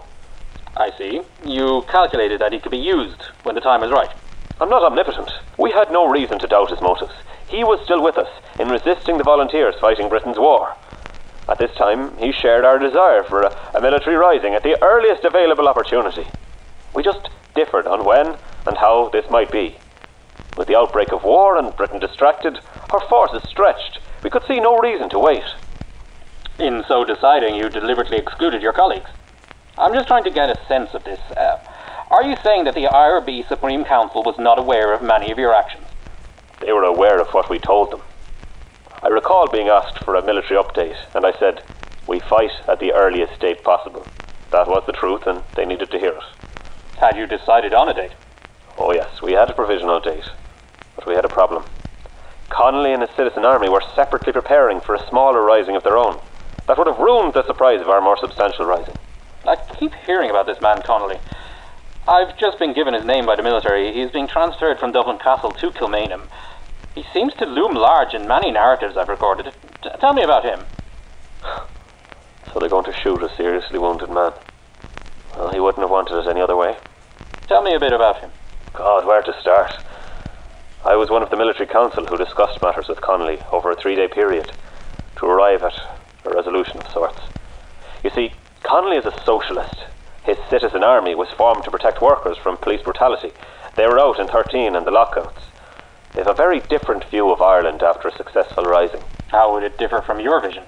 I 0.77 0.91
see. 0.99 1.23
You 1.45 1.85
calculated 1.89 2.41
that 2.41 2.53
he 2.53 2.59
could 2.59 2.73
be 2.73 2.79
used 2.79 3.23
when 3.45 3.55
the 3.55 3.61
time 3.61 3.81
was 3.81 3.93
right. 3.93 4.11
I'm 4.61 4.69
not 4.69 4.83
omnipotent. 4.83 5.31
We 5.57 5.71
had 5.71 5.93
no 5.93 6.09
reason 6.09 6.41
to 6.41 6.49
doubt 6.49 6.71
his 6.71 6.81
motives. 6.81 7.13
He 7.47 7.63
was 7.63 7.81
still 7.85 8.03
with 8.03 8.19
us 8.19 8.29
in 8.59 8.69
resisting 8.69 9.19
the 9.19 9.25
volunteers 9.25 9.77
fighting 9.81 10.09
Britain's 10.09 10.39
war. 10.39 10.75
At 11.49 11.59
this 11.59 11.75
time, 11.77 12.17
he 12.19 12.33
shared 12.33 12.65
our 12.65 12.79
desire 12.79 13.23
for 13.23 13.43
a, 13.43 13.57
a 13.75 13.81
military 13.81 14.17
rising 14.17 14.55
at 14.55 14.65
the 14.65 14.83
earliest 14.83 15.25
available 15.25 15.69
opportunity. 15.69 16.27
We 16.95 17.03
just 17.03 17.31
differed 17.55 17.87
on 17.87 18.05
when 18.05 18.37
and 18.67 18.77
how 18.77 19.11
this 19.11 19.31
might 19.31 19.51
be. 19.51 19.77
With 20.59 20.67
the 20.67 20.77
outbreak 20.77 21.13
of 21.13 21.23
war 21.23 21.57
and 21.57 21.75
Britain 21.77 22.01
distracted, 22.01 22.59
our 22.91 22.99
forces 23.09 23.49
stretched. 23.49 24.01
We 24.25 24.29
could 24.29 24.43
see 24.49 24.59
no 24.59 24.77
reason 24.77 25.09
to 25.11 25.19
wait. 25.21 25.45
In 26.59 26.85
so 26.89 27.05
deciding, 27.05 27.55
you 27.55 27.69
deliberately 27.69 28.19
excluded 28.19 28.61
your 28.61 28.73
colleagues. 28.73 29.09
I'm 29.79 29.95
just 29.95 30.09
trying 30.09 30.25
to 30.25 30.33
get 30.33 30.51
a 30.51 30.59
sense 30.67 30.95
of 30.95 31.05
this. 31.05 31.21
Uh, 31.37 31.59
are 32.11 32.25
you 32.25 32.35
saying 32.43 32.65
that 32.65 32.75
the 32.75 32.87
IRB 32.87 33.47
Supreme 33.47 33.85
Council 33.85 34.25
was 34.25 34.37
not 34.37 34.59
aware 34.59 34.93
of 34.93 35.01
many 35.01 35.31
of 35.31 35.39
your 35.39 35.55
actions? 35.55 35.87
They 36.59 36.73
were 36.73 36.83
aware 36.83 37.21
of 37.21 37.29
what 37.29 37.49
we 37.49 37.61
told 37.61 37.93
them. 37.93 38.03
I 39.01 39.07
recall 39.07 39.47
being 39.47 39.69
asked 39.69 40.01
for 40.01 40.17
a 40.17 40.27
military 40.27 40.61
update, 40.61 40.99
and 41.15 41.25
I 41.25 41.39
said, 41.39 41.63
We 42.09 42.19
fight 42.19 42.51
at 42.67 42.81
the 42.81 42.95
earliest 42.95 43.39
date 43.39 43.63
possible. 43.63 44.05
That 44.51 44.67
was 44.67 44.83
the 44.87 44.93
truth, 44.93 45.25
and 45.29 45.45
they 45.55 45.67
needed 45.67 45.93
to 45.93 46.01
hear 46.01 46.15
it. 46.15 46.25
Had 46.99 47.17
you 47.17 47.29
decided 47.29 47.73
on 47.75 47.89
a 47.89 47.95
date? 47.95 48.15
Oh, 48.77 48.93
yes, 48.93 49.23
we 49.23 49.35
had 49.35 49.51
a 49.51 49.55
provisional 49.55 50.01
date, 50.01 50.25
but 50.99 51.07
we 51.07 51.15
had 51.15 51.25
a 51.25 51.29
problem. 51.29 51.63
Connolly 52.51 52.93
and 52.93 53.03
his 53.03 53.15
citizen 53.17 53.45
army 53.45 53.69
were 53.69 53.83
separately 53.95 54.33
preparing 54.33 54.81
for 54.81 54.97
a 54.97 55.09
smaller 55.09 55.45
rising 55.45 55.77
of 55.77 55.85
their 55.85 55.97
own. 55.97 56.19
That 56.67 56.77
would 56.77 56.89
have 56.89 56.99
ruined 56.99 57.35
the 57.35 57.47
surprise 57.47 57.81
of 57.81 57.89
our 57.89 58.01
more 58.01 58.19
substantial 58.19 58.67
rising. 58.67 58.95
I 59.47 59.55
keep 59.79 59.93
hearing 60.07 60.29
about 60.29 60.47
this 60.47 60.61
man 60.61 60.83
Connolly. 60.85 61.21
I've 62.09 62.37
just 62.37 62.59
been 62.59 62.75
given 62.75 62.95
his 62.95 63.05
name 63.05 63.27
by 63.27 63.37
the 63.37 63.45
military. 63.45 63.93
He's 63.95 64.11
being 64.11 64.27
transferred 64.27 64.81
from 64.81 64.91
Dublin 64.91 65.19
Castle 65.19 65.53
to 65.53 65.71
Kilmainham. 65.71 66.23
He 66.97 67.05
seems 67.15 67.33
to 67.35 67.47
loom 67.47 67.75
large 67.75 68.13
in 68.13 68.27
many 68.27 68.51
narratives 68.51 68.97
I've 68.97 69.09
recorded. 69.09 69.53
T- 69.83 69.91
tell 70.01 70.15
me 70.15 70.25
about 70.25 70.45
him. 70.45 70.67
So 72.53 72.59
they're 72.59 72.69
going 72.69 72.87
to 72.87 72.97
shoot 73.05 73.23
a 73.23 73.29
seriously 73.37 73.79
wounded 73.79 74.11
man. 74.11 74.33
Well, 75.37 75.53
he 75.53 75.61
wouldn't 75.61 75.85
have 75.85 75.91
wanted 75.91 76.19
it 76.19 76.29
any 76.29 76.41
other 76.41 76.57
way. 76.57 76.75
Tell 77.47 77.63
me 77.63 77.77
a 77.77 77.79
bit 77.79 77.93
about 77.93 78.19
him. 78.21 78.31
God, 78.75 79.07
where 79.07 79.23
to 79.23 79.33
start? 79.41 79.71
I 80.85 80.95
was 80.95 81.11
one 81.11 81.23
of 81.23 81.31
the 81.31 81.37
military 81.37 81.67
council 81.67 82.07
who 82.07 82.17
discussed 82.17 82.63
matters 82.63 82.89
with 82.89 83.01
Connolly 83.01 83.41
over 83.51 83.71
a 83.71 83.77
three 83.77 83.97
day 83.97 84.09
period 84.09 84.53
to 85.17 85.27
arrive 85.27 85.63
at 85.63 85.75
a 86.25 86.31
resolution 86.31 86.79
of 86.79 86.91
sorts. 86.93 87.21
You 88.05 88.11
see, 88.11 88.33
Connolly 88.63 88.97
is 88.97 89.05
a 89.05 89.25
socialist. 89.25 89.85
His 90.23 90.39
citizen 90.49 90.85
army 90.85 91.15
was 91.15 91.29
formed 91.31 91.65
to 91.65 91.71
protect 91.71 92.01
workers 92.01 92.39
from 92.39 92.57
police 92.59 92.83
brutality. 92.83 93.33
They 93.77 93.87
were 93.87 93.99
out 93.99 94.21
in 94.21 94.29
13 94.29 94.77
and 94.77 94.87
the 94.87 94.91
lockouts. 94.91 95.43
They 96.15 96.21
have 96.21 96.29
a 96.29 96.35
very 96.35 96.61
different 96.61 97.05
view 97.11 97.31
of 97.31 97.43
Ireland 97.43 97.83
after 97.83 98.09
a 98.09 98.17
successful 98.17 98.65
rising. 98.65 99.03
How 99.29 99.53
would 99.53 99.65
it 99.65 99.79
differ 99.79 100.01
from 100.01 100.21
your 100.21 100.41
vision? 100.41 100.65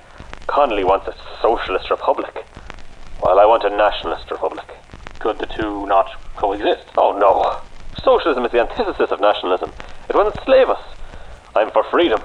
Connolly 0.49 0.85
wants 0.85 1.07
a 1.07 1.15
socialist 1.41 1.91
republic, 1.91 2.45
while 3.21 3.39
I 3.39 3.47
want 3.47 3.65
a 3.65 3.71
nationalist 3.71 4.31
republic. 4.31 4.67
Could 5.21 5.39
the 5.39 5.47
two 5.47 5.87
not 5.87 6.11
coexist? 6.37 6.87
Oh 6.97 7.17
no. 7.17 7.61
Socialism 8.03 8.45
is 8.45 8.53
the 8.53 8.61
antithesis 8.61 9.11
of 9.11 9.21
nationalism. 9.21 9.73
It 10.11 10.17
will 10.17 10.27
enslave 10.27 10.69
us. 10.69 10.83
I'm 11.55 11.71
for 11.71 11.85
freedom. 11.89 12.21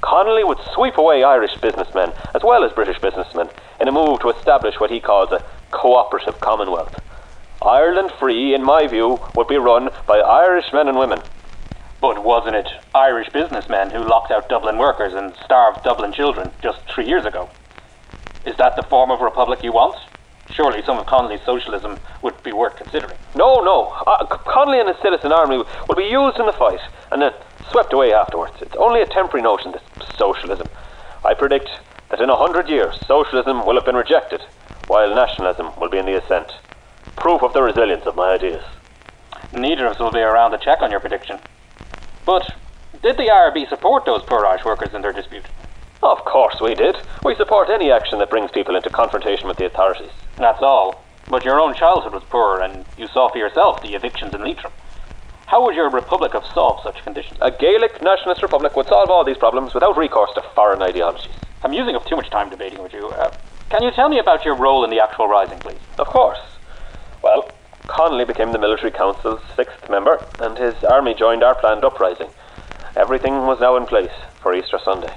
Connolly 0.00 0.44
would 0.44 0.58
sweep 0.74 0.96
away 0.96 1.24
Irish 1.24 1.50
businessmen, 1.60 2.12
as 2.34 2.42
well 2.44 2.62
as 2.62 2.70
British 2.72 3.00
businessmen, 3.02 3.50
in 3.80 3.88
a 3.88 3.92
move 3.92 4.20
to 4.20 4.30
establish 4.30 4.78
what 4.78 4.92
he 4.92 5.00
calls 5.00 5.32
a 5.32 5.42
cooperative 5.74 6.38
commonwealth. 6.40 6.94
Ireland 7.60 8.12
free, 8.20 8.54
in 8.54 8.62
my 8.62 8.86
view, 8.86 9.18
would 9.34 9.48
be 9.48 9.56
run 9.56 9.88
by 10.06 10.18
Irish 10.18 10.66
men 10.72 10.86
and 10.86 10.98
women. 10.98 11.20
But 12.00 12.22
wasn't 12.22 12.54
it 12.54 12.68
Irish 12.94 13.30
businessmen 13.34 13.90
who 13.90 14.08
locked 14.08 14.30
out 14.30 14.48
Dublin 14.48 14.78
workers 14.78 15.12
and 15.12 15.34
starved 15.44 15.82
Dublin 15.82 16.12
children 16.12 16.52
just 16.62 16.78
three 16.94 17.08
years 17.08 17.26
ago? 17.26 17.48
Is 18.46 18.54
that 18.58 18.76
the 18.76 18.86
form 18.88 19.10
of 19.10 19.20
republic 19.20 19.58
you 19.64 19.72
want? 19.72 19.96
Surely 20.50 20.82
some 20.82 20.98
of 20.98 21.06
Connolly's 21.06 21.42
socialism 21.44 21.98
would 22.22 22.40
be 22.42 22.52
worth 22.52 22.76
considering. 22.76 23.16
No, 23.34 23.60
no. 23.60 23.88
Uh, 24.06 24.24
Connolly 24.26 24.80
and 24.80 24.88
his 24.88 24.98
citizen 25.02 25.32
army 25.32 25.58
will 25.58 25.96
be 25.96 26.04
used 26.04 26.38
in 26.38 26.46
the 26.46 26.52
fight 26.52 26.80
and 27.12 27.20
then 27.20 27.32
swept 27.70 27.92
away 27.92 28.12
afterwards. 28.12 28.54
It's 28.60 28.76
only 28.76 29.02
a 29.02 29.06
temporary 29.06 29.42
notion, 29.42 29.72
this 29.72 29.82
socialism. 30.16 30.68
I 31.24 31.34
predict 31.34 31.68
that 32.10 32.20
in 32.20 32.30
a 32.30 32.36
hundred 32.36 32.68
years, 32.68 32.98
socialism 33.06 33.66
will 33.66 33.74
have 33.74 33.84
been 33.84 33.96
rejected, 33.96 34.40
while 34.86 35.14
nationalism 35.14 35.70
will 35.78 35.90
be 35.90 35.98
in 35.98 36.06
the 36.06 36.22
ascent. 36.22 36.52
Proof 37.16 37.42
of 37.42 37.52
the 37.52 37.62
resilience 37.62 38.06
of 38.06 38.16
my 38.16 38.32
ideas. 38.32 38.64
Neither 39.52 39.86
of 39.86 39.92
us 39.92 39.98
will 39.98 40.12
be 40.12 40.20
around 40.20 40.52
to 40.52 40.58
check 40.58 40.82
on 40.82 40.90
your 40.90 41.00
prediction. 41.00 41.38
But 42.24 42.54
did 43.02 43.16
the 43.16 43.28
IRB 43.28 43.68
support 43.68 44.04
those 44.04 44.22
poor 44.22 44.46
Irish 44.46 44.64
workers 44.64 44.94
in 44.94 45.02
their 45.02 45.12
dispute? 45.12 45.44
Of 46.02 46.24
course 46.24 46.60
we 46.60 46.74
did. 46.74 46.96
We 47.24 47.34
support 47.34 47.70
any 47.70 47.90
action 47.90 48.18
that 48.18 48.30
brings 48.30 48.50
people 48.50 48.76
into 48.76 48.90
confrontation 48.90 49.48
with 49.48 49.56
the 49.56 49.66
authorities. 49.66 50.10
That's 50.36 50.62
all. 50.62 51.02
But 51.28 51.44
your 51.44 51.58
own 51.58 51.74
childhood 51.74 52.12
was 52.12 52.22
poor, 52.24 52.60
and 52.60 52.84
you 52.96 53.08
saw 53.08 53.28
for 53.28 53.38
yourself 53.38 53.82
the 53.82 53.94
evictions 53.94 54.34
in 54.34 54.42
Leitrim. 54.42 54.72
How 55.46 55.64
would 55.64 55.74
your 55.74 55.90
republic 55.90 56.32
have 56.32 56.44
solved 56.44 56.82
such 56.82 57.02
conditions? 57.02 57.38
A 57.40 57.50
Gaelic 57.50 58.02
nationalist 58.02 58.42
republic 58.42 58.76
would 58.76 58.86
solve 58.86 59.10
all 59.10 59.24
these 59.24 59.38
problems 59.38 59.74
without 59.74 59.96
recourse 59.96 60.30
to 60.34 60.42
foreign 60.54 60.82
ideologies. 60.82 61.34
I'm 61.62 61.72
using 61.72 61.96
up 61.96 62.04
too 62.04 62.16
much 62.16 62.30
time 62.30 62.50
debating 62.50 62.82
with 62.82 62.92
you. 62.92 63.08
Uh, 63.08 63.32
can 63.70 63.82
you 63.82 63.90
tell 63.90 64.08
me 64.08 64.18
about 64.18 64.44
your 64.44 64.54
role 64.54 64.84
in 64.84 64.90
the 64.90 65.00
actual 65.00 65.28
rising, 65.28 65.58
please? 65.58 65.78
Of 65.98 66.06
course. 66.08 66.38
Well, 67.22 67.50
Connolly 67.88 68.24
became 68.24 68.52
the 68.52 68.58
military 68.58 68.90
council's 68.90 69.40
sixth 69.54 69.88
member, 69.88 70.24
and 70.40 70.58
his 70.58 70.74
army 70.84 71.14
joined 71.14 71.42
our 71.42 71.54
planned 71.54 71.84
uprising. 71.84 72.28
Everything 72.96 73.46
was 73.46 73.60
now 73.60 73.76
in 73.76 73.86
place 73.86 74.10
for 74.40 74.54
Easter 74.54 74.78
Sunday. 74.84 75.14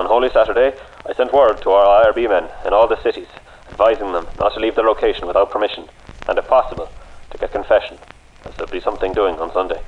On 0.00 0.06
Holy 0.06 0.30
Saturday, 0.32 0.72
I 1.04 1.12
sent 1.12 1.30
word 1.34 1.60
to 1.60 1.72
our 1.72 2.10
IRB 2.10 2.26
men 2.26 2.48
in 2.64 2.72
all 2.72 2.88
the 2.88 3.02
cities, 3.02 3.26
advising 3.68 4.12
them 4.12 4.28
not 4.38 4.54
to 4.54 4.58
leave 4.58 4.74
their 4.74 4.86
location 4.86 5.26
without 5.26 5.50
permission, 5.50 5.90
and 6.26 6.38
if 6.38 6.48
possible, 6.48 6.88
to 7.30 7.36
get 7.36 7.52
confession, 7.52 7.98
as 8.46 8.54
there'd 8.56 8.70
be 8.70 8.80
something 8.80 9.12
doing 9.12 9.38
on 9.38 9.52
Sunday. 9.52 9.82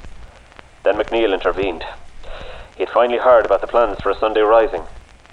Then 0.85 0.97
McNeil 0.97 1.33
intervened. 1.33 1.83
He 2.77 2.83
had 2.83 2.93
finally 2.93 3.21
heard 3.21 3.47
about 3.47 3.63
the 3.63 3.67
plans 3.67 4.01
for 4.03 4.11
a 4.11 4.19
Sunday 4.21 4.43
rising. 4.43 4.83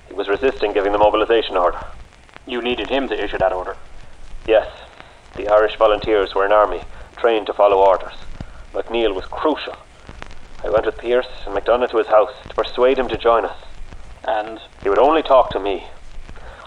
He 0.07 0.13
was 0.13 0.29
resisting 0.29 0.71
giving 0.71 0.93
the 0.93 0.97
mobilization 0.97 1.57
order. 1.57 1.79
You 2.47 2.61
needed 2.61 2.87
him 2.87 3.09
to 3.09 3.21
issue 3.21 3.37
that 3.39 3.51
order. 3.51 3.75
Yes, 4.47 4.69
the 5.35 5.49
Irish 5.49 5.75
volunteers 5.77 6.33
were 6.33 6.45
an 6.45 6.53
army, 6.53 6.83
trained 7.17 7.47
to 7.47 7.53
follow 7.53 7.79
orders. 7.79 8.15
McNeil 8.73 9.13
was 9.13 9.25
crucial. 9.25 9.75
I 10.63 10.69
went 10.69 10.85
with 10.85 10.99
Pearse 10.99 11.43
and 11.45 11.53
MacDonagh 11.53 11.91
to 11.91 11.97
his 11.97 12.07
house 12.07 12.31
to 12.47 12.55
persuade 12.55 12.97
him 12.97 13.09
to 13.09 13.17
join 13.17 13.43
us. 13.43 13.57
And 14.29 14.59
He 14.83 14.89
would 14.89 14.99
only 14.99 15.23
talk 15.23 15.51
to 15.51 15.59
me. 15.59 15.87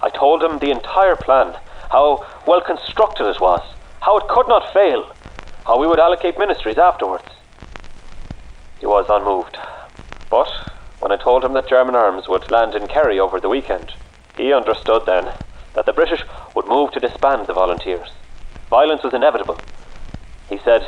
I 0.02 0.10
told 0.10 0.42
him 0.42 0.58
the 0.58 0.72
entire 0.72 1.14
plan, 1.14 1.54
how 1.90 2.26
well 2.44 2.60
constructed 2.60 3.26
it 3.28 3.40
was, 3.40 3.62
how 4.00 4.18
it 4.18 4.26
could 4.28 4.48
not 4.48 4.72
fail, 4.72 5.14
how 5.64 5.78
we 5.78 5.86
would 5.86 6.00
allocate 6.00 6.38
ministries 6.38 6.76
afterwards. 6.76 7.30
He 8.80 8.86
was 8.86 9.06
unmoved. 9.08 9.56
But 10.28 10.48
when 10.98 11.12
I 11.12 11.22
told 11.22 11.44
him 11.44 11.52
that 11.54 11.68
German 11.68 11.94
arms 11.94 12.24
would 12.28 12.50
land 12.50 12.74
in 12.74 12.88
Kerry 12.88 13.20
over 13.20 13.38
the 13.38 13.48
weekend, 13.48 13.92
he 14.36 14.52
understood 14.52 15.02
then 15.06 15.30
that 15.76 15.86
the 15.86 15.92
British 15.92 16.24
would 16.56 16.66
move 16.66 16.90
to 16.92 17.00
disband 17.00 17.46
the 17.46 17.54
volunteers. 17.54 18.10
Violence 18.70 19.04
was 19.04 19.14
inevitable. 19.14 19.60
He 20.48 20.58
said, 20.64 20.82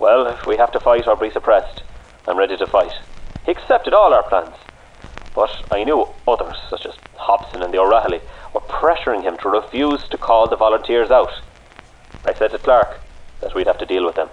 Well, 0.00 0.26
if 0.26 0.44
we 0.44 0.56
have 0.56 0.72
to 0.72 0.80
fight 0.80 1.06
or 1.06 1.14
be 1.14 1.30
suppressed, 1.30 1.84
I'm 2.26 2.36
ready 2.38 2.56
to 2.56 2.66
fight. 2.66 2.92
He 3.46 3.52
accepted 3.52 3.94
all 3.94 4.12
our 4.12 4.24
plans. 4.28 4.56
But 5.34 5.50
I 5.70 5.84
knew 5.84 6.08
others, 6.26 6.56
such 6.68 6.86
as 6.86 6.94
Hobson 7.16 7.62
and 7.62 7.72
the 7.72 7.78
O'Rahilly, 7.78 8.20
were 8.52 8.60
pressuring 8.60 9.22
him 9.22 9.36
to 9.38 9.48
refuse 9.48 10.08
to 10.08 10.18
call 10.18 10.48
the 10.48 10.56
volunteers 10.56 11.10
out. 11.10 11.32
I 12.24 12.34
said 12.34 12.50
to 12.50 12.58
Clarke 12.58 13.00
that 13.40 13.54
we'd 13.54 13.66
have 13.66 13.78
to 13.78 13.86
deal 13.86 14.04
with 14.04 14.16
them. 14.16 14.28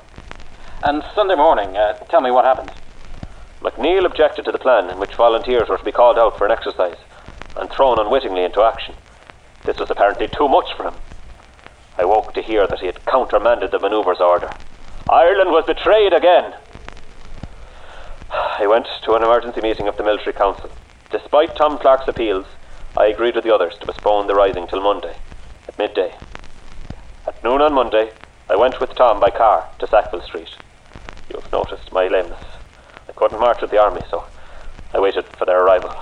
and 0.83 1.03
Sunday 1.15 1.35
morning, 1.35 1.75
uh, 1.77 1.93
tell 2.09 2.21
me 2.21 2.31
what 2.31 2.45
happened. 2.45 2.71
McNeil 3.61 4.05
objected 4.05 4.45
to 4.45 4.51
the 4.51 4.59
plan 4.59 4.89
in 4.89 4.99
which 4.99 5.15
volunteers 5.15 5.69
were 5.69 5.77
to 5.77 5.83
be 5.83 5.91
called 5.91 6.17
out 6.17 6.37
for 6.37 6.45
an 6.45 6.51
exercise 6.51 6.97
and 7.55 7.69
thrown 7.69 7.99
unwittingly 7.99 8.43
into 8.43 8.61
action. 8.61 8.93
This 9.65 9.79
was 9.79 9.89
apparently 9.89 10.27
too 10.27 10.47
much 10.47 10.73
for 10.73 10.83
him. 10.83 10.93
I 11.97 12.05
woke 12.05 12.33
to 12.35 12.41
hear 12.41 12.67
that 12.67 12.79
he 12.79 12.85
had 12.85 13.03
countermanded 13.05 13.71
the 13.71 13.79
manoeuvre's 13.79 14.21
order. 14.21 14.51
Ireland 15.09 15.49
was 15.51 15.65
betrayed 15.65 16.13
again. 16.13 16.53
I 18.31 18.67
went 18.67 18.87
to 19.03 19.13
an 19.13 19.23
emergency 19.23 19.61
meeting 19.61 19.87
of 19.87 19.97
the 19.97 20.03
military 20.03 20.33
council. 20.33 20.69
Despite 21.09 21.55
Tom 21.55 21.77
Clarke's 21.77 22.09
appeals, 22.09 22.45
I 22.97 23.05
agreed 23.05 23.35
with 23.35 23.45
the 23.45 23.55
others 23.55 23.75
to 23.79 23.85
postpone 23.85 24.27
the 24.27 24.35
rising 24.35 24.67
till 24.67 24.81
Monday, 24.81 25.15
at 25.65 25.77
midday. 25.77 26.13
At 27.25 27.41
noon 27.45 27.61
on 27.61 27.73
Monday, 27.73 28.11
I 28.49 28.57
went 28.57 28.81
with 28.81 28.93
Tom 28.93 29.21
by 29.21 29.29
car 29.29 29.69
to 29.79 29.87
Sackville 29.87 30.21
Street. 30.21 30.49
You 31.29 31.39
have 31.39 31.49
noticed 31.53 31.93
my 31.93 32.09
lameness. 32.09 32.43
I 33.07 33.13
couldn't 33.13 33.39
march 33.39 33.61
with 33.61 33.71
the 33.71 33.81
army, 33.81 34.01
so 34.09 34.25
I 34.93 34.99
waited 34.99 35.23
for 35.37 35.45
their 35.45 35.63
arrival. 35.63 35.95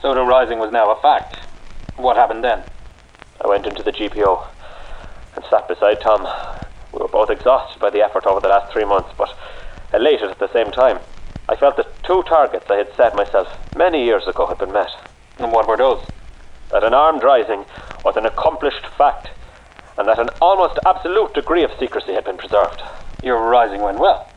So 0.00 0.14
the 0.14 0.22
rising 0.22 0.60
was 0.60 0.70
now 0.70 0.92
a 0.92 1.00
fact. 1.00 1.38
What 1.96 2.16
happened 2.16 2.44
then? 2.44 2.62
I 3.40 3.48
went 3.48 3.66
into 3.66 3.82
the 3.82 3.92
GPO 3.92 4.46
and 5.34 5.44
sat 5.50 5.66
beside 5.66 6.00
Tom. 6.00 6.28
We 6.92 7.00
were 7.00 7.08
both 7.08 7.30
exhausted 7.30 7.80
by 7.80 7.90
the 7.90 8.02
effort 8.02 8.26
over 8.26 8.40
the 8.40 8.48
last 8.48 8.72
three 8.72 8.84
months, 8.84 9.10
but 9.18 9.36
elated 9.92 10.30
at 10.30 10.38
the 10.38 10.52
same 10.52 10.70
time. 10.70 11.00
I 11.48 11.56
felt 11.56 11.76
that 11.76 11.81
two 12.12 12.22
targets 12.24 12.66
I 12.68 12.76
had 12.76 12.94
set 12.94 13.16
myself 13.16 13.48
many 13.74 14.04
years 14.04 14.26
ago 14.26 14.46
had 14.46 14.58
been 14.58 14.70
met. 14.70 14.90
And 15.38 15.50
what 15.50 15.66
were 15.66 15.78
those? 15.78 16.04
That 16.70 16.84
an 16.84 16.92
armed 16.92 17.22
rising 17.22 17.64
was 18.04 18.16
an 18.16 18.26
accomplished 18.26 18.86
fact, 18.98 19.30
and 19.96 20.06
that 20.06 20.18
an 20.18 20.28
almost 20.42 20.78
absolute 20.84 21.32
degree 21.32 21.64
of 21.64 21.70
secrecy 21.78 22.12
had 22.12 22.26
been 22.26 22.36
preserved. 22.36 22.82
Your 23.22 23.48
rising 23.48 23.80
went 23.80 23.98
well. 23.98 24.28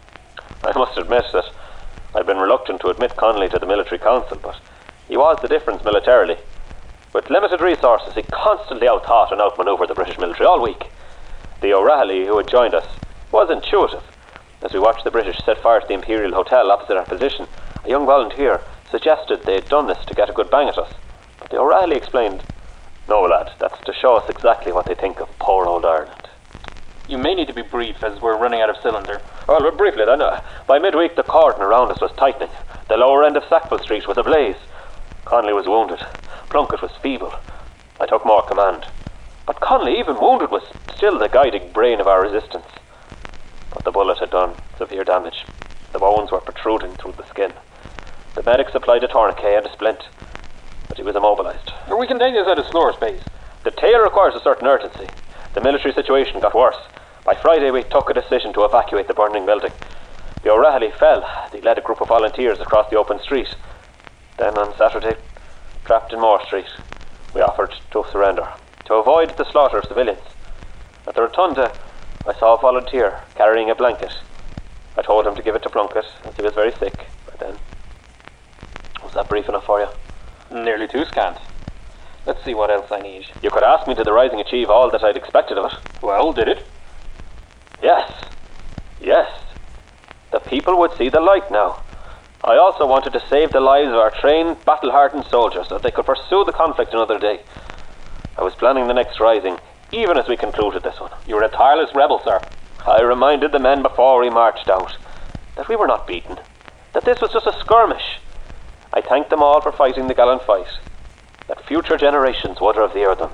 I 0.64 0.72
must 0.78 0.98
admit 0.98 1.26
that 1.34 1.52
I'd 2.16 2.26
been 2.26 2.38
reluctant 2.38 2.80
to 2.80 2.88
admit 2.88 3.18
Connolly 3.18 3.50
to 3.50 3.60
the 3.60 3.66
military 3.66 4.00
council, 4.00 4.40
but 4.42 4.58
he 5.10 5.18
was 5.18 5.38
the 5.42 5.50
difference 5.50 5.84
militarily. 5.84 6.38
With 7.12 7.30
limited 7.30 7.60
resources, 7.60 8.14
he 8.14 8.24
constantly 8.24 8.88
outthought 8.88 9.34
and 9.34 9.42
outmaneuvered 9.42 9.90
the 9.90 9.96
British 9.96 10.18
military 10.18 10.48
all 10.48 10.62
week. 10.62 10.86
The 11.60 11.74
O'Rahilly, 11.74 12.26
who 12.26 12.38
had 12.38 12.48
joined 12.48 12.74
us, 12.74 12.88
was 13.34 13.50
intuitive. 13.50 14.15
As 14.62 14.74
we 14.74 14.80
watched 14.80 15.04
the 15.04 15.12
British 15.12 15.44
set 15.44 15.62
fire 15.62 15.82
to 15.82 15.88
the 15.88 15.94
Imperial 15.94 16.34
Hotel 16.34 16.72
opposite 16.72 16.98
our 16.98 17.06
position, 17.06 17.48
a 17.84 17.90
young 17.90 18.06
volunteer 18.06 18.62
suggested 18.90 19.44
they 19.44 19.56
had 19.56 19.70
done 19.70 19.88
this 19.88 20.04
to 20.06 20.14
get 20.14 20.30
a 20.30 20.34
good 20.34 20.50
bang 20.50 20.68
at 20.68 20.78
us. 20.78 20.92
But 21.40 21.50
the 21.50 21.60
O'Rahilly 21.60 21.98
explained, 21.98 22.44
No, 23.08 23.22
lad, 23.22 23.52
that's 23.60 23.80
to 23.86 23.94
show 23.94 24.16
us 24.16 24.30
exactly 24.30 24.72
what 24.72 24.86
they 24.86 24.96
think 24.96 25.20
of 25.20 25.38
poor 25.40 25.66
old 25.66 25.86
Ireland. 25.86 26.30
You 27.08 27.18
may 27.18 27.36
need 27.36 27.48
to 27.48 27.54
be 27.54 27.62
brief 27.62 28.04
as 28.04 28.20
we're 28.20 28.38
running 28.38 28.62
out 28.62 28.70
of 28.70 28.78
cylinder. 28.82 29.22
Well, 29.48 29.70
briefly 29.72 30.06
then, 30.06 30.22
uh, 30.22 30.42
by 30.66 30.80
midweek 30.80 31.16
the 31.16 31.24
cordon 31.24 31.62
around 31.62 31.92
us 31.92 32.02
was 32.02 32.12
tightening. 32.14 32.50
The 32.88 32.98
lower 32.98 33.24
end 33.24 33.38
of 33.38 33.44
Sackville 33.48 33.80
Street 33.80 34.08
was 34.08 34.18
ablaze. 34.18 34.56
Connolly 35.26 35.54
was 35.54 35.68
wounded. 35.68 36.00
Plunkett 36.50 36.82
was 36.82 36.92
feeble. 37.04 37.34
I 38.00 38.08
took 38.08 38.26
more 38.26 38.42
command. 38.44 38.86
But 39.46 39.60
Connolly, 39.60 40.00
even 40.00 40.20
wounded, 40.20 40.50
was 40.50 40.64
still 40.96 41.20
the 41.20 41.28
guiding 41.28 41.72
brain 41.72 42.00
of 42.00 42.08
our 42.08 42.22
resistance. 42.22 42.66
But 43.76 43.84
the 43.84 43.92
bullet 43.92 44.18
had 44.18 44.32
done 44.32 44.56
severe 44.80 45.04
damage. 45.04 45.46
The 45.92 46.00
bones 46.00 46.32
were 46.32 46.40
protruding 46.40 46.96
through 46.96 47.14
the 47.18 47.28
skin. 47.28 47.54
The 48.34 48.44
medics 48.44 48.74
applied 48.74 49.04
a 49.04 49.08
tourniquet 49.08 49.58
and 49.58 49.66
a 49.68 49.72
splint, 49.72 50.00
but 50.90 50.98
he 50.98 51.04
was 51.04 51.16
immobilized. 51.16 51.72
We 51.96 52.08
can 52.08 52.18
take 52.18 52.34
this 52.34 52.48
at 52.48 52.58
a 52.58 52.68
slower 52.72 52.94
pace. 52.94 53.22
The 53.64 53.72
tale 53.72 54.00
requires 54.00 54.34
a 54.34 54.44
certain 54.44 54.68
urgency. 54.68 55.08
The 55.54 55.62
military 55.62 55.94
situation 55.94 56.40
got 56.40 56.56
worse. 56.56 56.78
By 57.26 57.36
Friday, 57.36 57.72
we 57.72 57.84
took 57.84 58.10
a 58.10 58.14
decision 58.14 58.54
to 58.54 58.66
evacuate 58.66 59.08
the 59.08 59.14
burning 59.14 59.46
building. 59.46 59.72
The 60.44 60.52
O'Rahilly 60.52 60.92
fell. 60.92 61.26
He 61.52 61.62
led 61.62 61.78
a 61.78 61.82
group 61.82 62.02
of 62.02 62.08
volunteers 62.08 62.60
across 62.60 62.90
the 62.90 62.98
open 62.98 63.20
street. 63.20 63.48
Then 64.38 64.58
on 64.58 64.78
Saturday, 64.78 65.16
trapped 65.86 66.14
in 66.14 66.20
Moore 66.20 66.44
Street, 66.46 66.70
we 67.34 67.42
offered 67.42 67.74
to 67.92 68.06
surrender 68.12 68.48
to 68.86 68.96
avoid 68.96 69.38
the 69.38 69.50
slaughter 69.52 69.80
of 69.80 69.86
civilians. 69.86 70.22
At 71.08 71.16
the 71.16 71.22
rotunda, 71.22 71.72
I 72.28 72.34
saw 72.40 72.56
a 72.56 72.62
volunteer 72.62 73.20
carrying 73.36 73.70
a 73.70 73.76
blanket. 73.76 74.12
I 74.98 75.02
told 75.02 75.28
him 75.28 75.36
to 75.36 75.44
give 75.44 75.56
it 75.56 75.64
to 75.64 75.70
Plunkett, 75.70 76.06
as 76.26 76.36
he 76.36 76.42
was 76.42 76.54
very 76.54 76.72
sick 76.80 77.08
by 77.28 77.34
then. 77.40 77.58
Was 79.04 79.14
that 79.14 79.30
brief 79.30 79.48
enough 79.48 79.66
for 79.66 79.80
you? 79.80 79.88
Nearly 80.52 80.88
too 80.88 81.06
scant. 81.06 81.38
Let's 82.26 82.44
see 82.44 82.56
what 82.56 82.72
else 82.72 82.88
I 82.92 83.02
need. 83.02 83.26
You 83.44 83.52
could 83.52 83.64
ask 83.64 83.88
me 83.88 83.94
did 83.94 84.08
the 84.08 84.14
Rising 84.14 84.40
achieve 84.40 84.70
all 84.70 84.90
that 84.90 85.04
I'd 85.04 85.18
expected 85.18 85.58
of 85.58 85.66
it. 85.66 85.72
Well, 86.02 86.34
did 86.34 86.48
it? 86.48 86.66
Yes. 87.84 88.10
Yes. 89.00 89.30
The 90.32 90.40
people 90.40 90.80
would 90.80 90.98
see 90.98 91.10
the 91.10 91.20
light 91.20 91.52
now. 91.52 91.80
I 92.44 92.58
also 92.58 92.88
wanted 92.88 93.14
to 93.14 93.28
save 93.30 93.52
the 93.52 93.60
lives 93.60 93.90
of 93.90 93.96
our 93.96 94.12
trained, 94.12 94.64
battle 94.66 94.92
hardened 94.92 95.26
soldiers 95.30 95.68
so 95.68 95.76
that 95.76 95.84
they 95.84 95.92
could 95.92 96.06
pursue 96.06 96.44
the 96.46 96.52
conflict 96.52 96.94
another 96.94 97.20
day. 97.20 97.42
I 98.38 98.44
was 98.44 98.56
planning 98.56 98.88
the 98.88 98.94
next 98.94 99.20
rising, 99.20 99.58
even 99.96 100.18
as 100.18 100.28
we 100.28 100.36
concluded 100.36 100.84
this 100.84 101.00
one. 101.00 101.12
You 101.26 101.36
were 101.36 101.44
a 101.44 101.50
tireless 101.50 101.96
rebel, 101.96 102.22
sir. 102.24 102.42
I 102.86 103.02
reminded 103.02 103.52
the 103.52 103.60
men 103.60 103.82
before 103.82 104.20
we 104.20 104.30
marched 104.30 104.70
out 104.70 104.98
that 105.56 105.70
we 105.70 105.78
were 105.78 105.88
not 105.88 106.06
beaten, 106.06 106.38
that 106.94 107.06
this 107.06 107.22
was 107.22 107.32
just 107.32 107.48
a 107.48 107.58
skirmish. 107.62 108.20
I 108.94 109.02
thanked 109.02 109.30
them 109.30 109.42
all 109.42 109.62
for 109.62 109.72
fighting 109.72 110.08
the 110.08 110.14
gallant 110.14 110.44
fight, 110.44 110.68
that 111.48 111.66
future 111.66 111.98
generations 111.98 112.60
would 112.60 112.76
revere 112.76 113.16
them, 113.16 113.32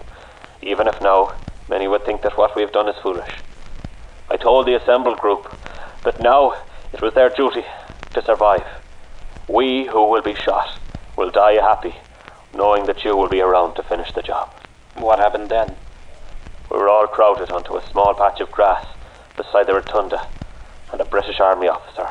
even 0.61 0.87
if 0.87 1.01
now 1.01 1.33
many 1.67 1.87
would 1.87 2.05
think 2.05 2.21
that 2.21 2.37
what 2.37 2.55
we 2.55 2.61
have 2.61 2.71
done 2.71 2.87
is 2.87 3.01
foolish. 3.01 3.31
I 4.29 4.37
told 4.37 4.67
the 4.67 4.75
assembled 4.75 5.17
group 5.17 5.51
that 6.03 6.21
now 6.21 6.55
it 6.93 7.01
was 7.01 7.13
their 7.13 7.29
duty 7.29 7.65
to 8.13 8.23
survive. 8.23 8.65
We 9.47 9.85
who 9.87 10.07
will 10.09 10.21
be 10.21 10.35
shot 10.35 10.77
will 11.17 11.31
die 11.31 11.55
happy, 11.55 11.95
knowing 12.53 12.85
that 12.85 13.03
you 13.03 13.17
will 13.17 13.29
be 13.29 13.41
around 13.41 13.75
to 13.75 13.83
finish 13.83 14.13
the 14.13 14.21
job. 14.21 14.49
What 14.95 15.19
happened 15.19 15.49
then? 15.49 15.75
We 16.71 16.77
were 16.77 16.89
all 16.89 17.07
crowded 17.07 17.51
onto 17.51 17.75
a 17.75 17.83
small 17.91 18.13
patch 18.13 18.39
of 18.39 18.49
grass 18.49 18.85
beside 19.35 19.67
the 19.67 19.73
rotunda, 19.73 20.25
and 20.93 21.01
a 21.01 21.05
British 21.05 21.41
Army 21.41 21.67
officer, 21.67 22.07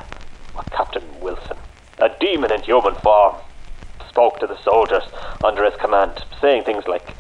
a 0.59 0.63
Captain 0.77 1.03
Wilson, 1.23 1.57
a 1.99 2.11
demon 2.21 2.53
in 2.53 2.63
human 2.63 2.95
form, 2.97 3.37
spoke 4.11 4.39
to 4.41 4.47
the 4.47 4.63
soldiers 4.63 5.05
under 5.43 5.65
his 5.65 5.81
command, 5.81 6.21
saying 6.43 6.65
things 6.65 6.85
like, 6.87 7.17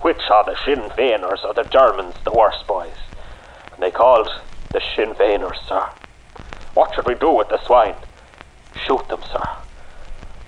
Which 0.00 0.22
are 0.30 0.44
the 0.44 0.56
Sinn 0.64 0.88
Feiners 0.96 1.44
or 1.44 1.52
the 1.52 1.68
Germans, 1.70 2.14
the 2.24 2.32
worst 2.32 2.66
boys? 2.66 2.96
And 3.74 3.82
they 3.82 3.90
called 3.90 4.30
the 4.72 4.80
Sinn 4.96 5.14
Feiners, 5.14 5.58
sir. 5.68 5.86
What 6.72 6.94
should 6.94 7.06
we 7.06 7.14
do 7.14 7.30
with 7.30 7.50
the 7.50 7.62
swine? 7.66 7.96
Shoot 8.86 9.06
them, 9.08 9.20
sir. 9.30 9.44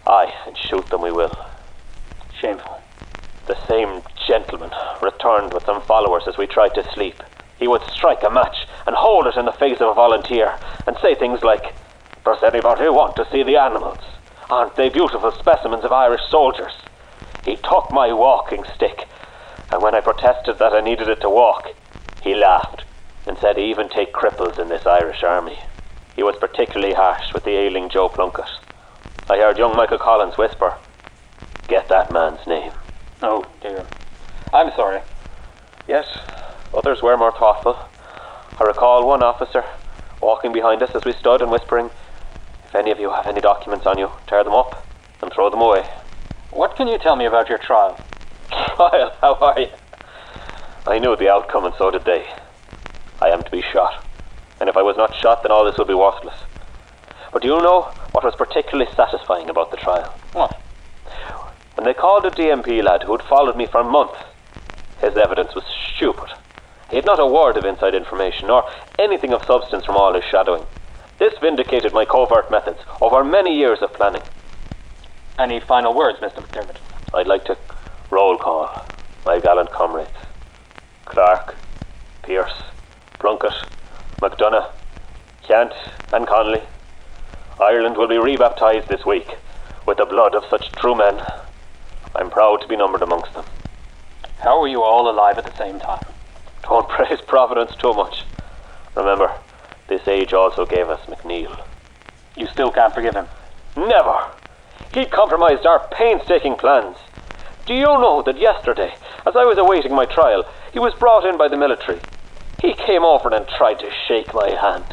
Aye, 0.06 0.32
and 0.46 0.56
shoot 0.56 0.88
them 0.88 1.02
we 1.02 1.12
will. 1.12 1.36
Shameful. 2.40 2.81
The 3.46 3.56
same 3.66 4.02
gentleman 4.26 4.70
returned 5.02 5.52
with 5.52 5.64
some 5.66 5.82
followers 5.82 6.24
as 6.28 6.38
we 6.38 6.46
tried 6.46 6.74
to 6.74 6.84
sleep. 6.94 7.22
He 7.58 7.66
would 7.66 7.82
strike 7.94 8.22
a 8.22 8.30
match 8.30 8.66
and 8.86 8.94
hold 8.96 9.26
it 9.26 9.36
in 9.36 9.46
the 9.46 9.52
face 9.52 9.80
of 9.80 9.88
a 9.88 9.94
volunteer 9.94 10.58
and 10.86 10.96
say 11.02 11.14
things 11.14 11.42
like, 11.42 11.74
Does 12.24 12.42
anybody 12.42 12.88
want 12.88 13.16
to 13.16 13.26
see 13.30 13.42
the 13.42 13.56
animals? 13.56 14.00
Aren't 14.48 14.76
they 14.76 14.88
beautiful 14.88 15.32
specimens 15.38 15.84
of 15.84 15.92
Irish 15.92 16.22
soldiers? 16.30 16.72
He 17.44 17.56
took 17.56 17.90
my 17.92 18.12
walking 18.12 18.64
stick, 18.74 19.06
and 19.70 19.82
when 19.82 19.94
I 19.94 20.00
protested 20.00 20.58
that 20.58 20.72
I 20.72 20.80
needed 20.80 21.08
it 21.08 21.20
to 21.22 21.30
walk, 21.30 21.68
he 22.20 22.34
laughed 22.34 22.84
and 23.26 23.36
said 23.38 23.56
he 23.56 23.70
even 23.70 23.88
take 23.88 24.12
cripples 24.12 24.58
in 24.58 24.68
this 24.68 24.86
Irish 24.86 25.22
army. 25.22 25.58
He 26.14 26.22
was 26.22 26.36
particularly 26.38 26.94
harsh 26.94 27.32
with 27.32 27.44
the 27.44 27.56
ailing 27.56 27.88
Joe 27.88 28.08
Plunkett. 28.08 28.50
I 29.28 29.38
heard 29.38 29.58
young 29.58 29.76
Michael 29.76 29.98
Collins 29.98 30.36
whisper, 30.36 30.74
Get 31.68 31.88
that 31.88 32.12
man's 32.12 32.46
name. 32.46 32.72
Oh, 33.24 33.44
dear. 33.60 33.86
I'm 34.52 34.72
sorry. 34.74 35.00
Yes, 35.86 36.06
others 36.74 37.02
were 37.02 37.16
more 37.16 37.30
thoughtful. 37.30 37.78
I 38.58 38.64
recall 38.64 39.06
one 39.06 39.22
officer 39.22 39.64
walking 40.20 40.52
behind 40.52 40.82
us 40.82 40.90
as 40.94 41.04
we 41.04 41.12
stood 41.12 41.40
and 41.40 41.50
whispering, 41.50 41.90
If 42.66 42.74
any 42.74 42.90
of 42.90 42.98
you 42.98 43.10
have 43.10 43.26
any 43.28 43.40
documents 43.40 43.86
on 43.86 43.98
you, 43.98 44.10
tear 44.26 44.42
them 44.42 44.54
up 44.54 44.86
and 45.22 45.32
throw 45.32 45.50
them 45.50 45.60
away. 45.60 45.84
What 46.50 46.74
can 46.74 46.88
you 46.88 46.98
tell 46.98 47.14
me 47.14 47.26
about 47.26 47.48
your 47.48 47.58
trial? 47.58 47.98
Trial, 48.50 49.12
how 49.20 49.34
are 49.40 49.60
you? 49.60 49.68
I 50.86 50.98
knew 50.98 51.14
the 51.16 51.30
outcome, 51.30 51.64
and 51.64 51.74
so 51.78 51.90
did 51.92 52.04
they. 52.04 52.24
I 53.20 53.28
am 53.28 53.44
to 53.44 53.50
be 53.50 53.62
shot. 53.72 54.04
And 54.58 54.68
if 54.68 54.76
I 54.76 54.82
was 54.82 54.96
not 54.96 55.14
shot, 55.14 55.42
then 55.42 55.52
all 55.52 55.64
this 55.64 55.78
would 55.78 55.86
be 55.88 55.94
worthless. 55.94 56.34
But 57.32 57.42
do 57.42 57.48
you 57.48 57.62
know 57.62 57.82
what 58.12 58.24
was 58.24 58.34
particularly 58.36 58.90
satisfying 58.96 59.48
about 59.48 59.70
the 59.70 59.76
trial? 59.76 60.12
What? 60.32 60.61
When 61.74 61.84
they 61.84 61.94
called 61.94 62.26
a 62.26 62.30
DMP 62.30 62.82
lad 62.82 63.02
who 63.02 63.12
had 63.12 63.26
followed 63.26 63.56
me 63.56 63.66
for 63.66 63.82
months, 63.82 64.18
his 65.00 65.16
evidence 65.16 65.54
was 65.54 65.64
stupid. 65.96 66.28
He 66.90 66.96
had 66.96 67.06
not 67.06 67.18
a 67.18 67.26
word 67.26 67.56
of 67.56 67.64
inside 67.64 67.94
information, 67.94 68.48
nor 68.48 68.64
anything 68.98 69.32
of 69.32 69.44
substance 69.46 69.84
from 69.86 69.96
all 69.96 70.14
his 70.14 70.24
shadowing. 70.24 70.64
This 71.18 71.32
vindicated 71.40 71.92
my 71.92 72.04
covert 72.04 72.50
methods 72.50 72.80
over 73.00 73.24
many 73.24 73.56
years 73.56 73.78
of 73.80 73.92
planning. 73.94 74.22
Any 75.38 75.60
final 75.60 75.94
words, 75.94 76.18
Mr. 76.20 76.44
McDermott? 76.46 76.76
I'd 77.14 77.26
like 77.26 77.44
to 77.46 77.56
roll 78.10 78.36
call 78.36 78.70
my 79.24 79.40
gallant 79.40 79.70
comrades 79.72 80.10
Clarke, 81.06 81.54
Pearse, 82.22 82.62
Plunkett, 83.18 83.54
MacDonagh, 84.20 84.70
Ceannt, 85.48 85.72
and 86.12 86.26
Connolly. 86.26 86.62
Ireland 87.60 87.96
will 87.96 88.08
be 88.08 88.18
rebaptized 88.18 88.88
this 88.88 89.06
week 89.06 89.28
with 89.86 89.98
the 89.98 90.06
blood 90.06 90.34
of 90.34 90.44
such 90.50 90.74
true 90.76 90.94
men. 90.94 91.20
I'm 92.14 92.30
proud 92.30 92.60
to 92.60 92.68
be 92.68 92.76
numbered 92.76 93.02
amongst 93.02 93.34
them. 93.34 93.44
How 94.40 94.60
are 94.60 94.68
you 94.68 94.82
all 94.82 95.10
alive 95.10 95.38
at 95.38 95.44
the 95.44 95.56
same 95.56 95.78
time? 95.78 96.04
Don't 96.62 96.88
praise 96.88 97.20
Providence 97.26 97.74
too 97.76 97.94
much. 97.94 98.24
Remember, 98.94 99.32
this 99.88 100.06
age 100.06 100.32
also 100.32 100.66
gave 100.66 100.88
us 100.88 101.00
McNeil. 101.06 101.56
You 102.36 102.46
still 102.46 102.70
can't 102.70 102.94
forgive 102.94 103.14
him? 103.14 103.26
Never! 103.76 104.26
He 104.92 105.06
compromised 105.06 105.64
our 105.64 105.86
painstaking 105.90 106.56
plans. 106.56 106.96
Do 107.66 107.74
you 107.74 107.84
know 107.84 108.22
that 108.26 108.38
yesterday, 108.38 108.94
as 109.26 109.36
I 109.36 109.44
was 109.44 109.56
awaiting 109.56 109.94
my 109.94 110.04
trial, 110.04 110.44
he 110.72 110.78
was 110.78 110.94
brought 110.98 111.24
in 111.24 111.38
by 111.38 111.48
the 111.48 111.56
military? 111.56 112.00
He 112.60 112.74
came 112.74 113.04
over 113.04 113.28
and 113.34 113.46
tried 113.48 113.78
to 113.80 113.90
shake 114.06 114.34
my 114.34 114.50
hand. 114.50 114.84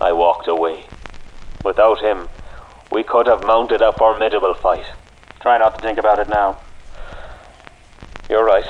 I 0.00 0.12
walked 0.12 0.48
away. 0.48 0.84
Without 1.64 2.00
him, 2.00 2.28
we 2.90 3.02
could 3.02 3.26
have 3.26 3.44
mounted 3.44 3.82
a 3.82 3.92
formidable 3.92 4.54
fight. 4.54 4.86
Try 5.40 5.56
not 5.56 5.74
to 5.74 5.80
think 5.80 5.98
about 5.98 6.18
it 6.18 6.28
now. 6.28 6.58
You're 8.28 8.44
right. 8.44 8.64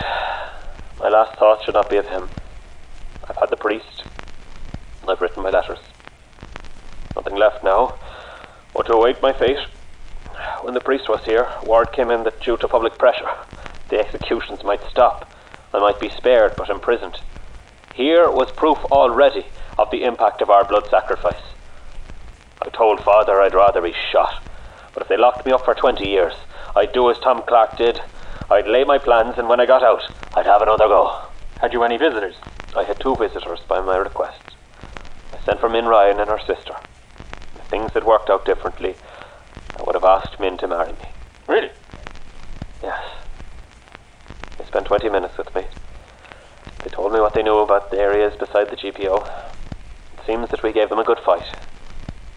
My 1.00 1.08
last 1.08 1.36
thought 1.36 1.64
should 1.64 1.74
not 1.74 1.90
be 1.90 1.96
of 1.96 2.06
him. 2.06 2.28
I've 3.28 3.36
had 3.36 3.50
the 3.50 3.56
priest. 3.56 4.04
I've 5.08 5.20
written 5.20 5.42
my 5.42 5.50
letters. 5.50 5.80
Nothing 7.16 7.34
left 7.34 7.64
now 7.64 7.94
but 8.72 8.86
to 8.86 8.92
await 8.92 9.20
my 9.20 9.32
fate. 9.32 9.58
When 10.62 10.74
the 10.74 10.80
priest 10.80 11.08
was 11.08 11.24
here, 11.24 11.48
word 11.66 11.92
came 11.92 12.10
in 12.10 12.22
that 12.22 12.40
due 12.40 12.56
to 12.58 12.68
public 12.68 12.98
pressure, 12.98 13.30
the 13.88 13.98
executions 13.98 14.62
might 14.62 14.88
stop. 14.88 15.28
I 15.74 15.80
might 15.80 15.98
be 15.98 16.08
spared 16.08 16.52
but 16.56 16.70
imprisoned. 16.70 17.18
Here 17.94 18.30
was 18.30 18.52
proof 18.52 18.78
already 18.92 19.44
of 19.76 19.90
the 19.90 20.04
impact 20.04 20.40
of 20.40 20.50
our 20.50 20.64
blood 20.64 20.84
sacrifice. 20.88 21.42
I 22.62 22.68
told 22.68 23.00
father 23.00 23.40
I'd 23.40 23.54
rather 23.54 23.82
be 23.82 23.94
shot, 24.12 24.40
but 24.94 25.02
if 25.02 25.08
they 25.08 25.16
locked 25.16 25.44
me 25.44 25.52
up 25.52 25.64
for 25.64 25.74
20 25.74 26.08
years, 26.08 26.34
I'd 26.76 26.92
do 26.92 27.10
as 27.10 27.18
Tom 27.18 27.42
Clarke 27.46 27.76
did. 27.76 28.00
I'd 28.50 28.68
lay 28.68 28.84
my 28.84 28.98
plans, 28.98 29.38
and 29.38 29.48
when 29.48 29.60
I 29.60 29.66
got 29.66 29.82
out, 29.82 30.02
I'd 30.34 30.46
have 30.46 30.62
another 30.62 30.86
go. 30.86 31.22
Had 31.60 31.72
you 31.72 31.82
any 31.82 31.96
visitors? 31.96 32.36
I 32.76 32.84
had 32.84 33.00
two 33.00 33.16
visitors 33.16 33.60
by 33.68 33.80
my 33.80 33.96
request. 33.96 34.40
I 35.32 35.44
sent 35.44 35.60
for 35.60 35.68
Min 35.68 35.86
Ryan 35.86 36.20
and 36.20 36.30
her 36.30 36.38
sister. 36.38 36.74
If 37.56 37.62
things 37.68 37.92
had 37.92 38.04
worked 38.04 38.30
out 38.30 38.44
differently, 38.44 38.94
I 39.76 39.82
would 39.82 39.94
have 39.94 40.04
asked 40.04 40.38
Min 40.38 40.58
to 40.58 40.68
marry 40.68 40.92
me. 40.92 41.08
Really? 41.48 41.70
Yes. 42.82 43.02
They 44.58 44.64
spent 44.64 44.86
20 44.86 45.08
minutes 45.08 45.36
with 45.36 45.54
me. 45.54 45.64
They 46.84 46.90
told 46.90 47.12
me 47.12 47.20
what 47.20 47.34
they 47.34 47.42
knew 47.42 47.58
about 47.58 47.90
the 47.90 47.98
areas 47.98 48.36
beside 48.36 48.70
the 48.70 48.76
GPO. 48.76 49.26
It 50.14 50.26
seems 50.26 50.50
that 50.50 50.62
we 50.62 50.72
gave 50.72 50.88
them 50.88 50.98
a 50.98 51.04
good 51.04 51.18
fight. 51.18 51.56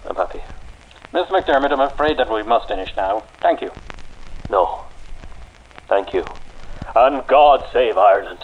I'm 0.06 0.16
happy. 0.16 0.42
Miss 1.14 1.28
McDermott, 1.28 1.72
I'm 1.72 1.80
afraid 1.80 2.18
that 2.18 2.32
we 2.32 2.44
must 2.44 2.68
finish 2.68 2.92
now. 2.98 3.24
Thank 3.40 3.62
you. 3.62 3.72
No. 4.50 4.84
Thank 5.88 6.14
you. 6.14 6.26
And 6.96 7.26
God 7.28 7.66
save 7.72 7.98
Ireland. 7.98 8.44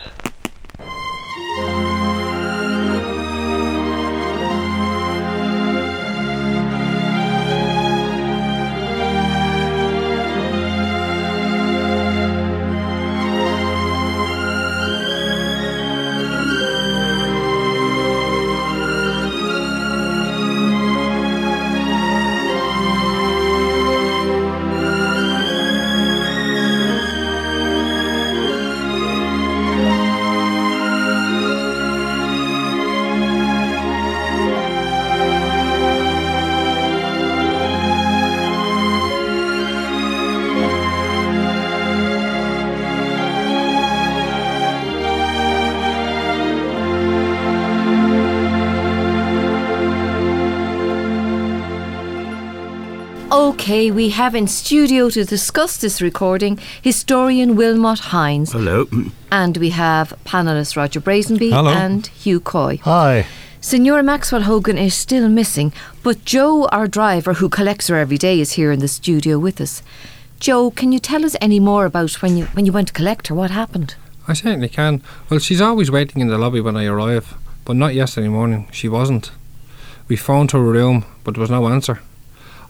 Okay, 53.69 53.91
we 53.91 54.09
have 54.09 54.33
in 54.33 54.47
studio 54.47 55.11
to 55.11 55.23
discuss 55.23 55.77
this 55.77 56.01
recording 56.01 56.57
historian 56.81 57.55
Wilmot 57.55 57.99
Hines. 57.99 58.51
Hello. 58.51 58.87
And 59.31 59.57
we 59.57 59.69
have 59.69 60.11
panellists 60.25 60.75
Roger 60.75 60.99
Brazenby 60.99 61.51
Hello. 61.51 61.69
and 61.69 62.07
Hugh 62.07 62.39
Coy. 62.39 62.79
Hi. 62.83 63.27
Senora 63.61 64.01
Maxwell 64.01 64.41
Hogan 64.41 64.79
is 64.79 64.95
still 64.95 65.29
missing, 65.29 65.71
but 66.01 66.25
Joe, 66.25 66.67
our 66.71 66.87
driver, 66.87 67.35
who 67.35 67.47
collects 67.47 67.89
her 67.89 67.95
every 67.95 68.17
day, 68.17 68.39
is 68.39 68.53
here 68.53 68.71
in 68.71 68.79
the 68.79 68.87
studio 68.87 69.37
with 69.37 69.61
us. 69.61 69.83
Joe, 70.39 70.71
can 70.71 70.91
you 70.91 70.97
tell 70.97 71.23
us 71.23 71.35
any 71.39 71.59
more 71.59 71.85
about 71.85 72.23
when 72.23 72.37
you 72.37 72.45
when 72.55 72.65
you 72.65 72.71
went 72.71 72.87
to 72.87 72.93
collect 72.95 73.27
her? 73.27 73.35
What 73.35 73.51
happened? 73.51 73.93
I 74.27 74.33
certainly 74.33 74.69
can. 74.69 75.03
Well, 75.29 75.39
she's 75.39 75.61
always 75.61 75.91
waiting 75.91 76.23
in 76.23 76.27
the 76.27 76.39
lobby 76.39 76.59
when 76.59 76.75
I 76.75 76.87
arrive, 76.87 77.35
but 77.65 77.75
not 77.75 77.93
yesterday 77.93 78.29
morning. 78.29 78.67
She 78.71 78.89
wasn't. 78.89 79.29
We 80.07 80.15
phoned 80.15 80.53
her 80.53 80.59
room, 80.59 81.05
but 81.23 81.35
there 81.35 81.41
was 81.41 81.51
no 81.51 81.67
answer. 81.67 81.99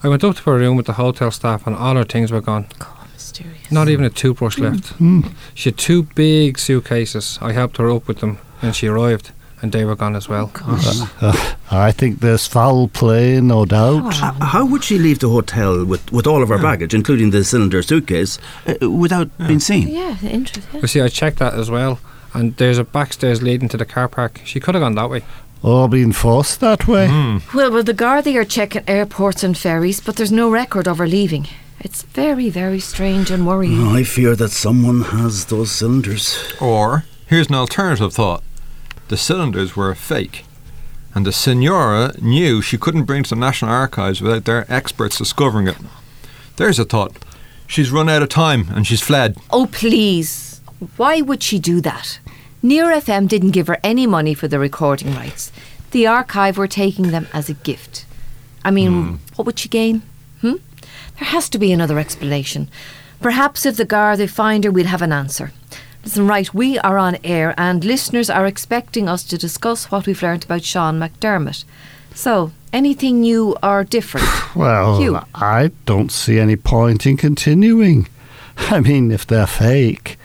I 0.02 0.08
went 0.08 0.24
up 0.24 0.36
to 0.36 0.42
her 0.44 0.56
room 0.56 0.76
with 0.76 0.86
the 0.86 0.94
hotel 0.94 1.30
staff, 1.30 1.66
and 1.66 1.76
all 1.76 1.94
her 1.96 2.04
things 2.04 2.32
were 2.32 2.40
gone. 2.40 2.66
Oh, 2.80 3.06
mysterious. 3.12 3.70
Not 3.70 3.88
even 3.88 4.04
a 4.04 4.10
toothbrush 4.10 4.56
mm. 4.56 4.72
left. 4.72 4.98
Mm. 4.98 5.34
She 5.54 5.70
had 5.70 5.76
two 5.76 6.04
big 6.14 6.58
suitcases. 6.58 7.38
I 7.42 7.52
helped 7.52 7.76
her 7.76 7.90
up 7.90 8.08
with 8.08 8.20
them, 8.20 8.38
and 8.62 8.74
she 8.74 8.86
arrived, 8.86 9.32
and 9.60 9.72
they 9.72 9.84
were 9.84 9.96
gone 9.96 10.16
as 10.16 10.26
well. 10.26 10.52
Oh 10.62 11.08
uh, 11.20 11.26
uh, 11.26 11.54
I 11.70 11.92
think 11.92 12.20
there's 12.20 12.46
foul 12.46 12.88
play, 12.88 13.42
no 13.42 13.66
doubt. 13.66 14.04
Oh. 14.04 14.10
How, 14.10 14.32
how 14.32 14.66
would 14.66 14.84
she 14.84 14.98
leave 14.98 15.18
the 15.18 15.28
hotel 15.28 15.84
with, 15.84 16.10
with 16.10 16.26
all 16.26 16.42
of 16.42 16.48
her 16.48 16.58
oh. 16.58 16.62
baggage, 16.62 16.94
including 16.94 17.30
the 17.30 17.44
cylinder 17.44 17.82
suitcase, 17.82 18.38
uh, 18.66 18.90
without 18.90 19.28
being 19.46 19.60
seen? 19.60 19.88
Yeah, 19.88 20.16
interesting. 20.22 20.80
You 20.80 20.88
see, 20.88 21.02
I 21.02 21.08
checked 21.08 21.40
that 21.40 21.52
as 21.52 21.70
well, 21.70 21.98
and 22.32 22.56
there's 22.56 22.78
a 22.78 22.84
backstairs 22.84 23.42
leading 23.42 23.68
to 23.68 23.76
the 23.76 23.84
car 23.84 24.08
park. 24.08 24.40
She 24.46 24.60
could 24.60 24.74
have 24.74 24.82
gone 24.82 24.94
that 24.94 25.10
way. 25.10 25.24
Or 25.62 25.88
being 25.88 26.12
forced 26.12 26.60
that 26.60 26.88
way. 26.88 27.08
Hmm. 27.08 27.38
Well, 27.54 27.70
well, 27.70 27.82
the 27.82 27.92
Gardaí 27.94 28.34
are 28.36 28.44
checking 28.44 28.82
airports 28.88 29.44
and 29.44 29.56
ferries, 29.56 30.00
but 30.00 30.16
there's 30.16 30.32
no 30.32 30.50
record 30.50 30.88
of 30.88 30.98
her 30.98 31.06
leaving. 31.06 31.46
It's 31.80 32.02
very, 32.02 32.48
very 32.50 32.80
strange 32.80 33.30
and 33.30 33.46
worrying. 33.46 33.80
Oh, 33.82 33.94
I 33.94 34.04
fear 34.04 34.36
that 34.36 34.50
someone 34.50 35.02
has 35.02 35.46
those 35.46 35.70
cylinders. 35.70 36.54
Or, 36.60 37.04
here's 37.26 37.48
an 37.48 37.54
alternative 37.54 38.12
thought 38.12 38.42
the 39.08 39.16
cylinders 39.16 39.74
were 39.74 39.90
a 39.90 39.96
fake, 39.96 40.44
and 41.14 41.26
the 41.26 41.32
Signora 41.32 42.14
knew 42.20 42.62
she 42.62 42.78
couldn't 42.78 43.04
bring 43.04 43.22
to 43.24 43.30
the 43.30 43.36
National 43.36 43.70
Archives 43.72 44.20
without 44.20 44.44
their 44.44 44.64
experts 44.72 45.18
discovering 45.18 45.66
it. 45.66 45.76
There's 46.56 46.78
a 46.78 46.84
thought. 46.84 47.16
She's 47.66 47.90
run 47.90 48.08
out 48.08 48.22
of 48.22 48.28
time 48.28 48.66
and 48.70 48.86
she's 48.86 49.00
fled. 49.00 49.36
Oh, 49.50 49.66
please. 49.66 50.60
Why 50.96 51.20
would 51.20 51.42
she 51.42 51.58
do 51.58 51.80
that? 51.80 52.18
Near 52.62 52.86
FM 52.86 53.26
didn't 53.26 53.52
give 53.52 53.68
her 53.68 53.78
any 53.82 54.06
money 54.06 54.34
for 54.34 54.46
the 54.48 54.58
recording 54.58 55.14
rights. 55.14 55.50
The 55.92 56.06
archive 56.06 56.58
were 56.58 56.68
taking 56.68 57.10
them 57.10 57.26
as 57.32 57.48
a 57.48 57.54
gift. 57.54 58.04
I 58.64 58.70
mean, 58.70 59.18
what 59.36 59.46
would 59.46 59.58
she 59.58 59.68
gain? 59.68 60.02
Hmm? 60.42 60.56
There 61.18 61.28
has 61.28 61.48
to 61.50 61.58
be 61.58 61.72
another 61.72 61.98
explanation. 61.98 62.68
Perhaps 63.20 63.64
if 63.66 63.76
the 63.76 63.84
Garda 63.84 64.28
find 64.28 64.64
her, 64.64 64.70
we'll 64.70 64.86
have 64.86 65.02
an 65.02 65.12
answer. 65.12 65.52
Listen, 66.04 66.26
right, 66.26 66.52
we 66.54 66.78
are 66.78 66.96
on 66.98 67.18
air 67.24 67.54
and 67.58 67.84
listeners 67.84 68.30
are 68.30 68.46
expecting 68.46 69.08
us 69.08 69.22
to 69.24 69.36
discuss 69.38 69.90
what 69.90 70.06
we've 70.06 70.22
learnt 70.22 70.44
about 70.44 70.64
Sean 70.64 70.98
McDermott. 70.98 71.64
So, 72.14 72.52
anything 72.72 73.20
new 73.20 73.56
or 73.62 73.84
different? 73.84 74.26
Well. 74.56 75.28
I 75.32 75.70
don't 75.86 76.10
see 76.10 76.40
any 76.40 76.56
point 76.56 77.06
in 77.06 77.16
continuing. 77.16 78.08
I 78.56 78.80
mean, 78.80 79.12
if 79.12 79.26
they're 79.26 79.46
fake, 79.46 80.18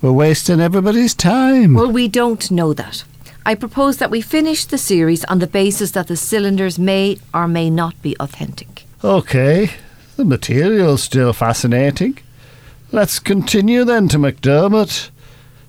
we're 0.00 0.12
wasting 0.12 0.60
everybody's 0.60 1.14
time. 1.14 1.74
Well, 1.74 1.90
we 1.90 2.08
don't 2.08 2.50
know 2.50 2.72
that. 2.72 3.04
I 3.44 3.54
propose 3.54 3.96
that 3.96 4.10
we 4.10 4.20
finish 4.20 4.64
the 4.64 4.78
series 4.78 5.24
on 5.24 5.38
the 5.38 5.46
basis 5.46 5.92
that 5.92 6.06
the 6.06 6.16
cylinders 6.16 6.78
may 6.78 7.18
or 7.32 7.48
may 7.48 7.70
not 7.70 8.00
be 8.02 8.16
authentic. 8.20 8.84
okay, 9.02 9.70
the 10.16 10.24
material's 10.24 11.02
still 11.02 11.32
fascinating. 11.32 12.18
Let's 12.92 13.18
continue 13.18 13.84
then 13.84 14.08
to 14.08 14.18
McDermott. 14.18 15.10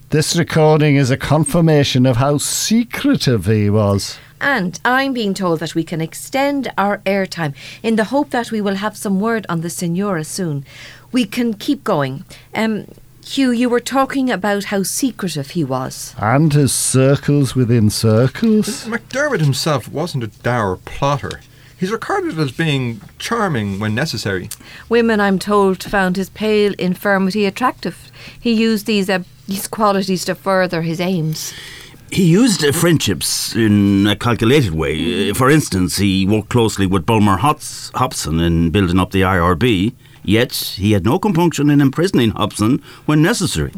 This 0.10 0.36
recording 0.36 0.96
is 0.96 1.12
a 1.12 1.18
confirmation 1.18 2.06
of 2.06 2.18
how 2.18 2.38
secretive 2.40 3.46
he 3.46 3.70
was. 3.70 4.18
And 4.42 4.80
I'm 4.86 5.14
being 5.14 5.34
told 5.34 5.60
that 5.60 5.76
we 5.76 5.84
can 5.84 6.02
extend 6.02 6.72
our 6.78 7.00
airtime 7.00 7.54
in 7.84 7.96
the 7.96 8.06
hope 8.06 8.30
that 8.32 8.52
we 8.52 8.62
will 8.62 8.76
have 8.76 8.96
some 8.98 9.20
word 9.20 9.46
on 9.50 9.62
the 9.62 9.70
Senora 9.70 10.24
soon. 10.24 10.66
We 11.12 11.26
can 11.26 11.54
keep 11.54 11.84
going. 11.84 12.24
Um, 12.56 12.86
Hugh, 13.26 13.52
you 13.52 13.70
were 13.70 13.80
talking 13.80 14.30
about 14.32 14.66
how 14.66 14.84
secretive 14.84 15.52
he 15.52 15.64
was. 15.64 16.16
And 16.18 16.52
his 16.54 16.74
circles 16.74 17.56
within 17.56 17.90
circles. 17.90 18.86
MacDermott 18.86 19.40
himself 19.42 19.88
wasn't 19.88 20.24
a 20.24 20.28
dour 20.28 20.78
plotter. 20.78 21.42
He's 21.80 21.92
recorded 21.92 22.38
as 22.40 22.52
being 22.52 23.02
charming 23.20 23.80
when 23.80 23.96
necessary. 23.96 24.50
Women, 24.90 25.22
I'm 25.22 25.40
told, 25.40 25.82
found 25.84 26.18
his 26.18 26.30
pale 26.30 26.74
infirmity 26.78 27.46
attractive. 27.46 28.12
He 28.40 28.52
used 28.52 28.86
these 28.86 29.10
uh, 29.10 29.24
these 29.48 29.68
qualities 29.68 30.26
to 30.26 30.36
further 30.36 30.82
his 30.82 31.00
aims. 31.00 31.54
He 32.12 32.24
used 32.26 32.66
uh, 32.66 32.72
friendships 32.74 33.56
in 33.56 34.08
a 34.08 34.16
calculated 34.16 34.74
way. 34.74 35.30
Uh, 35.30 35.34
for 35.34 35.50
instance, 35.50 35.98
he 35.98 36.26
worked 36.26 36.50
closely 36.50 36.86
with 36.86 37.06
Bulmer 37.06 37.38
Hots- 37.38 37.92
Hobson 37.96 38.40
in 38.42 38.72
building 38.72 39.00
up 39.00 39.12
the 39.12 39.22
IRB, 39.22 39.94
yet 40.30 40.54
he 40.78 40.92
had 40.94 41.04
no 41.06 41.18
compunction 41.20 41.70
in 41.70 41.82
imprisoning 41.82 42.32
Hobson 42.32 42.82
when 43.06 43.22
necessary. 43.22 43.72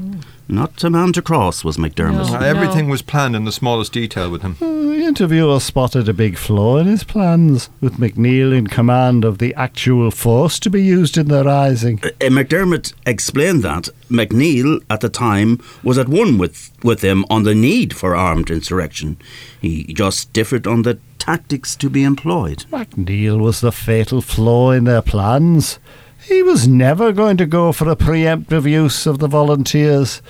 Not 0.47 0.83
a 0.83 0.89
man 0.89 1.13
to 1.13 1.21
cross 1.21 1.63
was 1.63 1.77
McDermott. 1.77 2.29
No. 2.31 2.37
Uh, 2.39 2.41
everything 2.41 2.89
was 2.89 3.01
planned 3.01 3.35
in 3.37 3.45
the 3.45 3.53
smallest 3.53 3.93
detail 3.93 4.29
with 4.29 4.41
him. 4.41 4.57
Uh, 4.61 4.65
The 5.01 5.05
interviewer 5.07 5.59
spotted 5.61 6.09
a 6.09 6.13
big 6.13 6.37
flaw 6.37 6.77
in 6.77 6.87
his 6.87 7.05
plans, 7.05 7.69
with 7.79 7.93
McNeil 7.97 8.55
in 8.55 8.67
command 8.67 9.23
of 9.23 9.37
the 9.37 9.53
actual 9.55 10.11
force 10.11 10.59
to 10.59 10.69
be 10.69 10.83
used 10.83 11.17
in 11.17 11.27
the 11.29 11.43
rising. 11.45 11.99
Uh, 12.03 12.09
McDermott 12.29 12.93
explained 13.05 13.63
that 13.63 13.87
McNeil 14.09 14.81
at 14.89 14.99
the 14.99 15.09
time 15.09 15.59
was 15.83 15.97
at 15.97 16.09
one 16.09 16.37
with, 16.37 16.69
with 16.83 17.01
him 17.01 17.23
on 17.29 17.43
the 17.43 17.55
need 17.55 17.95
for 17.95 18.13
armed 18.15 18.49
insurrection. 18.51 19.17
He 19.61 19.93
just 19.93 20.33
differed 20.33 20.67
on 20.67 20.81
the 20.81 20.99
tactics 21.17 21.75
to 21.77 21.89
be 21.89 22.03
employed. 22.03 22.65
McNeil 22.71 23.39
was 23.39 23.61
the 23.61 23.71
fatal 23.71 24.21
flaw 24.21 24.71
in 24.71 24.83
their 24.83 25.01
plans. 25.01 25.79
He 26.23 26.43
was 26.43 26.67
never 26.67 27.11
going 27.11 27.37
to 27.37 27.45
go 27.45 27.71
for 27.71 27.89
a 27.89 27.95
preemptive 27.95 28.69
use 28.69 29.05
of 29.05 29.19
the 29.19 29.27
volunteers. 29.27 30.21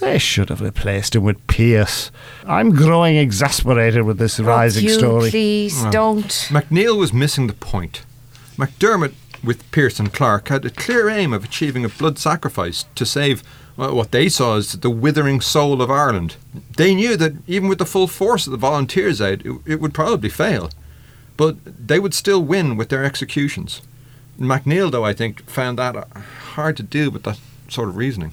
They 0.00 0.18
should 0.18 0.48
have 0.50 0.60
replaced 0.60 1.14
him 1.14 1.24
with 1.24 1.46
Pearse. 1.46 2.10
I'm 2.46 2.70
growing 2.70 3.16
exasperated 3.16 4.02
with 4.02 4.18
this 4.18 4.38
rising 4.38 4.84
Hugh, 4.84 4.94
story. 4.98 5.30
please 5.30 5.84
don't. 5.86 6.26
MacNeil 6.50 6.98
was 6.98 7.12
missing 7.12 7.46
the 7.46 7.54
point. 7.54 8.04
McDermott, 8.56 9.14
with 9.42 9.70
Pearse 9.70 9.98
and 9.98 10.12
Clarke, 10.12 10.48
had 10.48 10.64
a 10.64 10.70
clear 10.70 11.08
aim 11.08 11.32
of 11.32 11.44
achieving 11.44 11.84
a 11.84 11.88
blood 11.88 12.18
sacrifice 12.18 12.84
to 12.94 13.06
save 13.06 13.42
well, 13.76 13.94
what 13.94 14.12
they 14.12 14.28
saw 14.28 14.56
as 14.56 14.72
the 14.72 14.90
withering 14.90 15.40
soul 15.40 15.82
of 15.82 15.90
Ireland. 15.90 16.36
They 16.76 16.94
knew 16.94 17.16
that 17.16 17.34
even 17.46 17.68
with 17.68 17.78
the 17.78 17.86
full 17.86 18.06
force 18.06 18.46
of 18.46 18.50
the 18.50 18.56
volunteers 18.58 19.20
out, 19.20 19.44
it, 19.44 19.60
it 19.66 19.80
would 19.80 19.94
probably 19.94 20.30
fail. 20.30 20.70
But 21.36 21.56
they 21.64 21.98
would 21.98 22.14
still 22.14 22.42
win 22.42 22.76
with 22.76 22.88
their 22.88 23.04
executions. 23.04 23.82
MacNeil, 24.38 24.90
though, 24.90 25.04
I 25.04 25.12
think, 25.12 25.48
found 25.48 25.78
that 25.78 25.96
uh, 25.96 26.04
hard 26.54 26.76
to 26.78 26.82
do 26.82 27.10
with 27.10 27.24
that 27.24 27.38
sort 27.68 27.88
of 27.88 27.96
reasoning. 27.96 28.32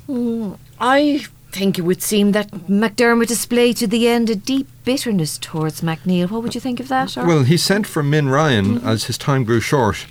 I 0.79 1.25
think 1.51 1.77
it 1.77 1.83
would 1.83 2.01
seem 2.01 2.31
that 2.31 2.51
MacDermott 2.67 3.27
displayed 3.27 3.77
to 3.77 3.87
the 3.87 4.07
end 4.07 4.29
a 4.29 4.35
deep 4.35 4.67
bitterness 4.83 5.37
towards 5.37 5.81
MacNeil. 5.81 6.29
What 6.29 6.43
would 6.43 6.55
you 6.55 6.61
think 6.61 6.79
of 6.79 6.87
that? 6.87 7.17
Or? 7.17 7.25
Well, 7.25 7.43
he 7.43 7.57
sent 7.57 7.87
for 7.87 8.03
Min 8.03 8.27
Ryan 8.29 8.79
as 8.85 9.05
his 9.05 9.17
time 9.17 9.43
grew 9.43 9.59
short. 9.59 10.05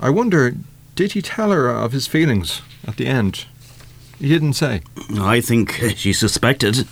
I 0.00 0.10
wonder, 0.10 0.54
did 0.94 1.12
he 1.12 1.22
tell 1.22 1.50
her 1.50 1.68
of 1.68 1.92
his 1.92 2.06
feelings 2.06 2.62
at 2.86 2.96
the 2.96 3.06
end? 3.06 3.46
He 4.18 4.28
didn't 4.28 4.54
say. 4.54 4.82
I 5.16 5.40
think 5.40 5.72
she 5.96 6.12
suspected, 6.12 6.86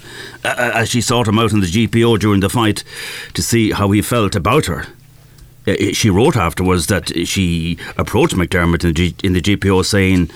uh, 0.45 0.73
as 0.75 0.91
she 0.91 1.01
sought 1.01 1.29
him 1.29 1.39
out 1.39 1.53
in 1.53 1.61
the 1.61 1.67
GPO 1.67 2.19
during 2.21 2.41
the 2.41 2.51
fight 2.51 2.85
to 3.35 3.43
see 3.43 3.73
how 3.73 3.91
he 3.91 4.03
felt 4.03 4.37
about 4.37 4.67
her. 4.67 4.87
Uh, 5.67 5.75
she 5.93 6.11
wrote 6.11 6.37
afterwards 6.37 6.87
that 6.87 7.11
she 7.27 7.77
approached 7.97 8.35
McDermott 8.35 8.85
in 8.85 8.89
the, 8.91 8.93
G- 8.93 9.15
in 9.25 9.33
the 9.33 9.41
GPO 9.41 9.85
saying, 9.85 10.31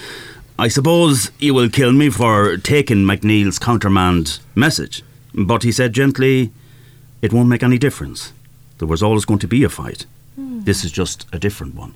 I 0.59 0.69
suppose 0.69 1.31
you 1.39 1.55
will 1.55 1.71
kill 1.71 1.93
me 1.93 2.11
for 2.11 2.57
taking 2.59 2.99
McNeil's 3.05 3.59
countermand 3.59 4.41
message. 4.55 5.03
But 5.35 5.63
he 5.63 5.73
said 5.73 5.93
gently, 5.93 6.51
It 7.23 7.33
won't 7.33 7.49
make 7.49 7.63
any 7.63 7.79
difference. 7.79 8.33
There 8.79 8.89
was 8.89 9.03
always 9.03 9.25
going 9.25 9.41
to 9.41 9.49
be 9.49 9.63
a 9.65 9.69
fight. 9.69 10.07
This 10.37 10.85
is 10.85 10.91
just 10.93 11.27
a 11.33 11.39
different 11.39 11.75
one. 11.75 11.95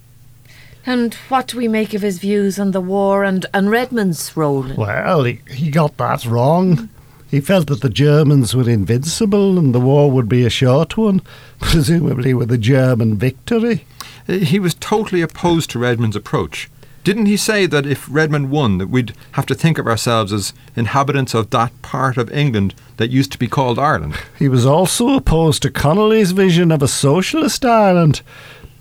And 0.86 1.14
what 1.30 1.46
do 1.48 1.56
we 1.56 1.66
make 1.66 1.94
of 1.94 2.02
his 2.02 2.18
views 2.18 2.58
on 2.58 2.72
the 2.72 2.80
war 2.80 3.24
and, 3.24 3.46
and 3.54 3.70
Redmond's 3.70 4.36
role? 4.36 4.66
Well, 4.76 5.24
he, 5.24 5.40
he 5.50 5.70
got 5.70 5.96
that 5.96 6.26
wrong. 6.26 6.90
He 7.34 7.40
felt 7.40 7.66
that 7.66 7.80
the 7.80 7.90
Germans 7.90 8.54
were 8.54 8.70
invincible 8.70 9.58
and 9.58 9.74
the 9.74 9.80
war 9.80 10.08
would 10.08 10.28
be 10.28 10.44
a 10.46 10.50
short 10.50 10.96
one, 10.96 11.20
presumably 11.60 12.32
with 12.32 12.52
a 12.52 12.56
German 12.56 13.16
victory. 13.16 13.84
Uh, 14.28 14.34
He 14.34 14.60
was 14.60 14.74
totally 14.74 15.20
opposed 15.20 15.68
to 15.70 15.80
Redmond's 15.80 16.14
approach. 16.14 16.70
Didn't 17.02 17.26
he 17.26 17.36
say 17.36 17.66
that 17.66 17.86
if 17.86 18.06
Redmond 18.08 18.52
won, 18.52 18.78
that 18.78 18.86
we'd 18.88 19.14
have 19.32 19.46
to 19.46 19.54
think 19.56 19.78
of 19.78 19.88
ourselves 19.88 20.32
as 20.32 20.52
inhabitants 20.76 21.34
of 21.34 21.50
that 21.50 21.72
part 21.82 22.16
of 22.18 22.30
England 22.30 22.72
that 22.98 23.10
used 23.10 23.32
to 23.32 23.38
be 23.38 23.48
called 23.48 23.80
Ireland? 23.80 24.14
He 24.38 24.48
was 24.48 24.64
also 24.64 25.16
opposed 25.16 25.62
to 25.62 25.72
Connolly's 25.72 26.30
vision 26.30 26.70
of 26.70 26.84
a 26.84 26.88
socialist 26.88 27.64
Ireland. 27.64 28.22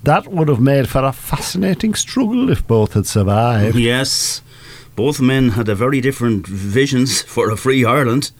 That 0.04 0.28
would 0.28 0.46
have 0.46 0.60
made 0.60 0.88
for 0.88 1.02
a 1.02 1.10
fascinating 1.10 1.94
struggle 1.94 2.50
if 2.50 2.64
both 2.68 2.92
had 2.92 3.06
survived. 3.08 3.76
Yes, 3.76 4.42
both 4.96 5.20
men 5.20 5.50
had 5.50 5.68
a 5.68 5.74
very 5.74 6.00
different 6.00 6.46
visions 6.46 7.22
for 7.34 7.50
a 7.50 7.56
free 7.56 7.84
Ireland. 7.84 8.30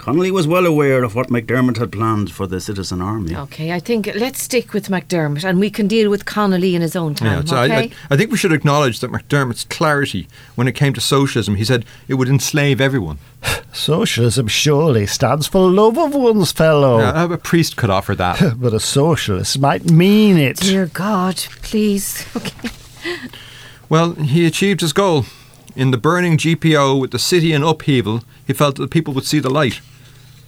Connolly 0.00 0.30
was 0.30 0.46
well 0.48 0.64
aware 0.64 1.04
of 1.04 1.14
what 1.14 1.28
McDermott 1.28 1.76
had 1.76 1.92
planned 1.92 2.32
for 2.32 2.46
the 2.46 2.58
citizen 2.58 3.02
army. 3.02 3.36
Okay, 3.36 3.70
I 3.70 3.80
think 3.80 4.10
let's 4.14 4.42
stick 4.42 4.72
with 4.72 4.88
MacDermott 4.88 5.44
and 5.44 5.60
we 5.60 5.68
can 5.68 5.88
deal 5.88 6.08
with 6.08 6.24
Connolly 6.24 6.74
in 6.74 6.80
his 6.80 6.96
own 6.96 7.14
time. 7.14 7.46
so 7.46 7.58
okay? 7.58 7.74
I, 7.74 7.90
I 8.08 8.16
think 8.16 8.30
we 8.30 8.38
should 8.38 8.52
acknowledge 8.52 9.00
that 9.00 9.10
MacDermott's 9.10 9.64
clarity 9.64 10.26
when 10.54 10.66
it 10.66 10.72
came 10.72 10.94
to 10.94 11.02
socialism, 11.02 11.56
he 11.56 11.66
said 11.66 11.84
it 12.08 12.14
would 12.14 12.30
enslave 12.30 12.80
everyone. 12.80 13.18
Socialism 13.74 14.48
surely 14.48 15.06
stands 15.06 15.46
for 15.46 15.70
love 15.70 15.98
of 15.98 16.14
one's 16.14 16.50
fellow. 16.50 17.00
Yeah, 17.00 17.34
a 17.34 17.36
priest 17.36 17.76
could 17.76 17.90
offer 17.90 18.14
that. 18.14 18.54
but 18.58 18.72
a 18.72 18.80
socialist 18.80 19.58
might 19.58 19.90
mean 19.90 20.38
it. 20.38 20.56
Dear 20.56 20.86
God, 20.86 21.36
please. 21.62 22.26
Okay. 22.36 22.70
Well, 23.90 24.12
he 24.12 24.46
achieved 24.46 24.80
his 24.82 24.92
goal. 24.92 25.24
In 25.76 25.90
the 25.90 25.98
burning 25.98 26.36
GPO 26.36 27.00
with 27.00 27.10
the 27.12 27.18
city 27.18 27.52
in 27.52 27.62
upheaval, 27.62 28.22
he 28.46 28.52
felt 28.52 28.76
that 28.76 28.82
the 28.82 28.88
people 28.88 29.14
would 29.14 29.24
see 29.24 29.38
the 29.38 29.50
light. 29.50 29.80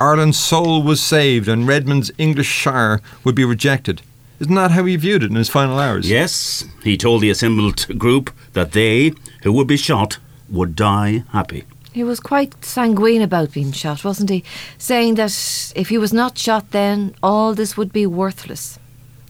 Ireland's 0.01 0.39
soul 0.39 0.83
was 0.83 1.01
saved 1.01 1.49
and 1.49 1.67
Redmond's 1.67 2.11
English 2.19 2.49
shire 2.49 3.01
would 3.23 3.35
be 3.35 3.45
rejected. 3.45 4.03
Isn't 4.41 4.57
that 4.57 4.73
how 4.73 4.85
he 4.85 4.97
viewed 4.97 5.23
it 5.23 5.31
in 5.31 5.37
his 5.37 5.49
final 5.49 5.79
hours? 5.79 6.11
Yes, 6.11 6.65
he 6.83 6.97
told 6.97 7.23
the 7.23 7.31
assembled 7.31 7.87
group 7.97 8.31
that 8.55 8.73
they, 8.73 9.13
who 9.45 9.53
would 9.53 9.69
be 9.69 9.77
shot, 9.77 10.19
would 10.49 10.75
die 10.75 11.23
happy. 11.31 11.65
He 11.93 12.03
was 12.03 12.19
quite 12.19 12.65
sanguine 12.65 13.23
about 13.23 13.53
being 13.53 13.71
shot, 13.71 14.03
wasn't 14.03 14.31
he? 14.31 14.43
Saying 14.79 15.15
that 15.15 15.73
if 15.77 15.91
he 15.91 15.99
was 15.99 16.13
not 16.13 16.37
shot 16.37 16.73
then, 16.73 17.15
all 17.23 17.55
this 17.55 17.77
would 17.77 17.93
be 17.93 18.07
worthless. 18.07 18.81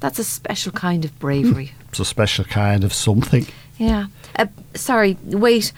That's 0.00 0.18
a 0.18 0.24
special 0.24 0.72
kind 0.72 1.04
of 1.04 1.18
bravery. 1.18 1.72
It's 1.90 2.00
a 2.00 2.04
special 2.04 2.44
kind 2.44 2.82
of 2.82 2.94
something. 2.94 3.46
Yeah. 3.82 4.06
Uh, 4.38 4.46
sorry, 4.74 5.16
wait. 5.24 5.72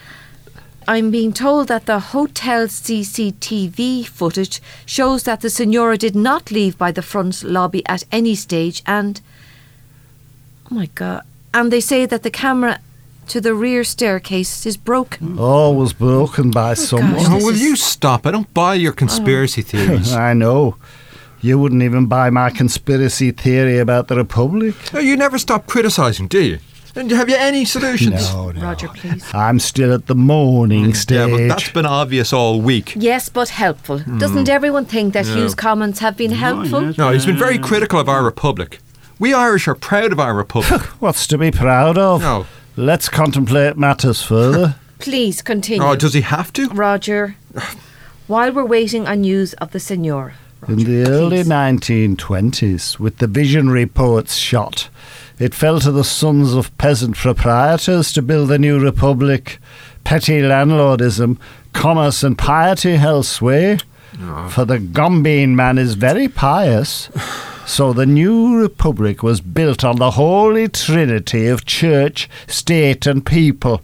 I'm 0.87 1.09
being 1.09 1.33
told 1.33 1.67
that 1.69 1.87
the 1.87 1.99
hotel 1.99 2.67
CCTV 2.67 4.05
footage 4.05 4.61
shows 4.85 5.23
that 5.23 5.41
the 5.41 5.49
Signora 5.49 5.97
did 5.97 6.15
not 6.15 6.51
leave 6.51 6.77
by 6.77 6.91
the 6.91 7.01
front 7.01 7.43
lobby 7.43 7.81
at 7.87 8.03
any 8.11 8.35
stage 8.35 8.83
and. 8.85 9.19
Oh 10.71 10.75
my 10.75 10.87
god. 10.95 11.23
And 11.53 11.71
they 11.71 11.81
say 11.81 12.05
that 12.05 12.21
the 12.23 12.29
camera 12.29 12.79
to 13.29 13.41
the 13.41 13.55
rear 13.55 13.83
staircase 13.83 14.65
is 14.67 14.77
broken. 14.77 15.39
All 15.39 15.75
was 15.75 15.93
broken 15.93 16.51
by 16.51 16.75
someone. 16.75 17.13
gosh, 17.23 17.41
Oh, 17.41 17.45
will 17.45 17.55
you 17.57 17.75
stop? 17.75 18.27
I 18.27 18.31
don't 18.31 18.53
buy 18.53 18.75
your 18.75 18.93
conspiracy 18.93 19.63
theories. 19.63 20.13
I 20.29 20.33
know. 20.33 20.75
You 21.41 21.57
wouldn't 21.59 21.81
even 21.83 22.05
buy 22.07 22.29
my 22.29 22.49
conspiracy 22.51 23.31
theory 23.31 23.79
about 23.79 24.07
the 24.07 24.15
Republic. 24.15 24.75
No, 24.93 24.99
you 24.99 25.15
never 25.17 25.37
stop 25.39 25.65
criticising, 25.67 26.27
do 26.27 26.43
you? 26.43 26.59
And 26.95 27.11
have 27.11 27.29
you 27.29 27.35
any 27.35 27.65
solutions? 27.65 28.33
No, 28.33 28.51
no. 28.51 28.61
Roger, 28.61 28.87
please. 28.87 29.25
I'm 29.33 29.59
still 29.59 29.93
at 29.93 30.05
the 30.07 30.15
mourning 30.15 30.93
stage. 30.93 31.17
Mm. 31.17 31.29
Yeah, 31.29 31.37
but 31.37 31.47
that's 31.49 31.69
been 31.71 31.85
obvious 31.85 32.31
all 32.31 32.61
week. 32.61 32.93
Yes, 32.95 33.27
but 33.27 33.49
helpful. 33.49 33.99
Hmm. 33.99 34.17
Doesn't 34.17 34.47
everyone 34.47 34.85
think 34.85 35.13
that 35.13 35.25
Hugh's 35.25 35.55
comments 35.55 35.99
have 35.99 36.15
been 36.15 36.31
helpful? 36.31 36.83
yes. 36.83 36.97
No, 36.97 37.11
he's 37.11 37.25
been 37.25 37.37
very 37.37 37.57
critical 37.57 37.99
of 37.99 38.07
our 38.07 38.23
republic. 38.23 38.79
We 39.19 39.33
Irish 39.33 39.67
are 39.67 39.75
proud 39.75 40.11
of 40.13 40.19
our 40.19 40.33
republic. 40.33 40.81
What's 41.01 41.27
to 41.27 41.37
be 41.37 41.51
proud 41.51 41.97
of? 41.97 42.21
No. 42.21 42.45
Let's 42.77 43.09
contemplate 43.09 43.77
matters 43.77 44.21
further. 44.21 44.75
Please 44.99 45.41
continue. 45.41 45.85
Oh, 45.85 45.95
does 45.95 46.13
he 46.13 46.21
have 46.21 46.51
to? 46.53 46.67
Roger, 46.69 47.35
while 48.27 48.51
we're 48.51 48.65
waiting 48.65 49.07
on 49.07 49.21
news 49.21 49.53
of 49.55 49.71
the 49.71 49.79
Signora. 49.79 50.33
In 50.67 50.77
Roger, 50.77 50.85
the 50.85 51.09
early 51.09 51.43
1920s, 51.43 52.99
with 52.99 53.17
the 53.17 53.27
visionary 53.27 53.85
poets 53.85 54.35
shot, 54.35 54.89
it 55.39 55.53
fell 55.53 55.79
to 55.81 55.91
the 55.91 56.03
sons 56.03 56.53
of 56.53 56.75
peasant 56.77 57.15
proprietors 57.15 58.11
to 58.13 58.21
build 58.21 58.51
a 58.51 58.57
new 58.57 58.79
republic. 58.79 59.59
Petty 60.03 60.41
landlordism, 60.41 61.37
commerce, 61.73 62.23
and 62.23 62.37
piety 62.37 62.95
held 62.95 63.25
sway. 63.25 63.77
For 64.49 64.63
the 64.63 64.77
Gombeen 64.77 65.55
man 65.55 65.77
is 65.77 65.95
very 65.95 66.27
pious. 66.29 67.09
So 67.65 67.91
the 67.91 68.05
new 68.05 68.57
republic 68.61 69.23
was 69.23 69.41
built 69.41 69.83
on 69.83 69.97
the 69.97 70.11
holy 70.11 70.67
trinity 70.69 71.47
of 71.47 71.65
church, 71.65 72.29
state, 72.47 73.05
and 73.07 73.25
people. 73.25 73.81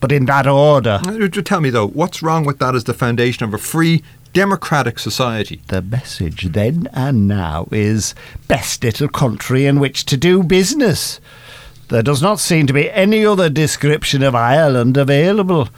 But 0.00 0.12
in 0.12 0.26
that 0.26 0.46
order. 0.46 1.00
Uh, 1.04 1.28
Tell 1.28 1.60
me 1.60 1.70
though, 1.70 1.88
what's 1.88 2.22
wrong 2.22 2.44
with 2.44 2.60
that 2.60 2.76
as 2.76 2.84
the 2.84 2.94
foundation 2.94 3.44
of 3.44 3.52
a 3.52 3.58
free, 3.58 4.04
democratic 4.32 4.98
society? 4.98 5.60
The 5.68 5.82
message 5.82 6.52
then 6.52 6.88
and 6.92 7.26
now 7.28 7.68
is 7.72 8.14
best 8.46 8.84
little 8.84 9.08
country 9.08 9.66
in 9.66 9.80
which 9.80 10.04
to 10.06 10.16
do 10.16 10.42
business. 10.42 11.20
There 11.88 12.02
does 12.02 12.20
not 12.20 12.38
seem 12.38 12.66
to 12.66 12.72
be 12.72 12.90
any 12.90 13.24
other 13.24 13.48
description 13.48 14.22
of 14.22 14.34
Ireland 14.34 14.96
available. 14.96 15.68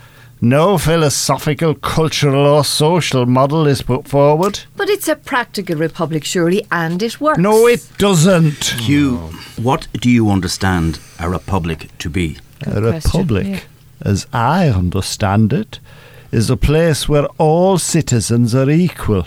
No 0.43 0.79
philosophical, 0.79 1.75
cultural, 1.75 2.47
or 2.47 2.65
social 2.65 3.27
model 3.27 3.67
is 3.67 3.83
put 3.83 4.09
forward. 4.09 4.61
But 4.75 4.89
it's 4.89 5.07
a 5.07 5.15
practical 5.15 5.77
republic, 5.77 6.25
surely, 6.25 6.67
and 6.73 7.03
it 7.03 7.21
works. 7.21 7.39
No, 7.39 7.67
it 7.67 7.87
doesn't. 7.99 8.65
Hugh, 8.65 9.19
what 9.61 9.87
do 9.93 10.09
you 10.09 10.31
understand 10.31 10.99
a 11.19 11.29
republic 11.29 11.91
to 11.99 12.09
be? 12.09 12.39
A 12.63 12.71
Good 12.71 12.91
question, 12.91 13.21
republic, 13.21 13.47
yeah. 13.47 13.61
as 14.11 14.27
I 14.33 14.69
understand 14.69 15.53
it, 15.53 15.79
is 16.33 16.51
a 16.51 16.57
place 16.57 17.09
where 17.09 17.27
all 17.39 17.79
citizens 17.79 18.55
are 18.55 18.71
equal. 18.71 19.27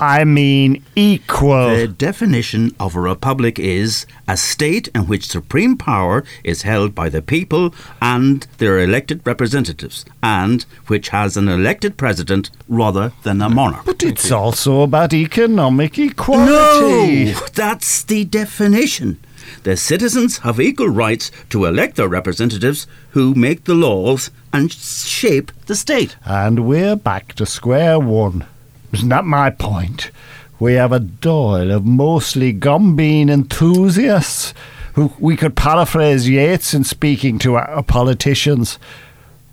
I 0.00 0.22
mean 0.22 0.84
equal. 0.94 1.70
The 1.74 1.88
definition 1.88 2.72
of 2.78 2.94
a 2.94 3.00
republic 3.00 3.58
is 3.58 4.06
a 4.28 4.36
state 4.36 4.86
in 4.94 5.08
which 5.08 5.26
supreme 5.26 5.76
power 5.76 6.22
is 6.44 6.62
held 6.62 6.94
by 6.94 7.08
the 7.08 7.20
people 7.20 7.74
and 8.00 8.46
their 8.58 8.78
elected 8.78 9.22
representatives, 9.26 10.04
and 10.22 10.64
which 10.86 11.08
has 11.08 11.36
an 11.36 11.48
elected 11.48 11.96
president 11.96 12.50
rather 12.68 13.10
than 13.24 13.42
a 13.42 13.48
monarch. 13.50 13.84
but 13.84 14.04
it's 14.04 14.30
also 14.30 14.82
about 14.82 15.12
economic 15.12 15.98
equality. 15.98 17.24
No, 17.32 17.46
that's 17.54 18.04
the 18.04 18.24
definition. 18.24 19.18
The 19.62 19.76
citizens 19.76 20.38
have 20.38 20.60
equal 20.60 20.88
rights 20.88 21.30
to 21.50 21.64
elect 21.64 21.96
their 21.96 22.08
representatives 22.08 22.86
who 23.10 23.34
make 23.34 23.64
the 23.64 23.74
laws 23.74 24.30
and 24.52 24.72
shape 24.72 25.52
the 25.66 25.74
state. 25.74 26.16
And 26.24 26.66
we're 26.66 26.96
back 26.96 27.34
to 27.34 27.46
square 27.46 27.98
one. 27.98 28.46
Isn't 28.92 29.08
that 29.10 29.24
my 29.24 29.50
point? 29.50 30.10
We 30.58 30.74
have 30.74 30.92
a 30.92 31.00
Dáil 31.00 31.74
of 31.74 31.84
mostly 31.84 32.52
Gombeen 32.52 33.30
enthusiasts 33.30 34.54
who 34.94 35.12
we 35.20 35.36
could 35.36 35.54
paraphrase 35.54 36.28
Yeats 36.28 36.74
in 36.74 36.82
speaking 36.82 37.38
to 37.40 37.54
our 37.54 37.82
politicians. 37.84 38.78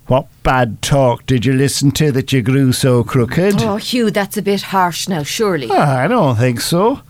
What 0.07 0.27
bad 0.43 0.81
talk 0.81 1.25
did 1.25 1.45
you 1.45 1.53
listen 1.53 1.91
to 1.91 2.11
that 2.11 2.31
you 2.33 2.41
grew 2.41 2.71
so 2.71 3.03
crooked? 3.03 3.61
Oh, 3.61 3.77
Hugh, 3.77 4.09
that's 4.09 4.37
a 4.37 4.41
bit 4.41 4.61
harsh 4.63 5.07
now, 5.07 5.23
surely. 5.23 5.67
Ah, 5.71 5.99
I 5.99 6.07
don't 6.07 6.35
think 6.35 6.61
so. 6.61 7.01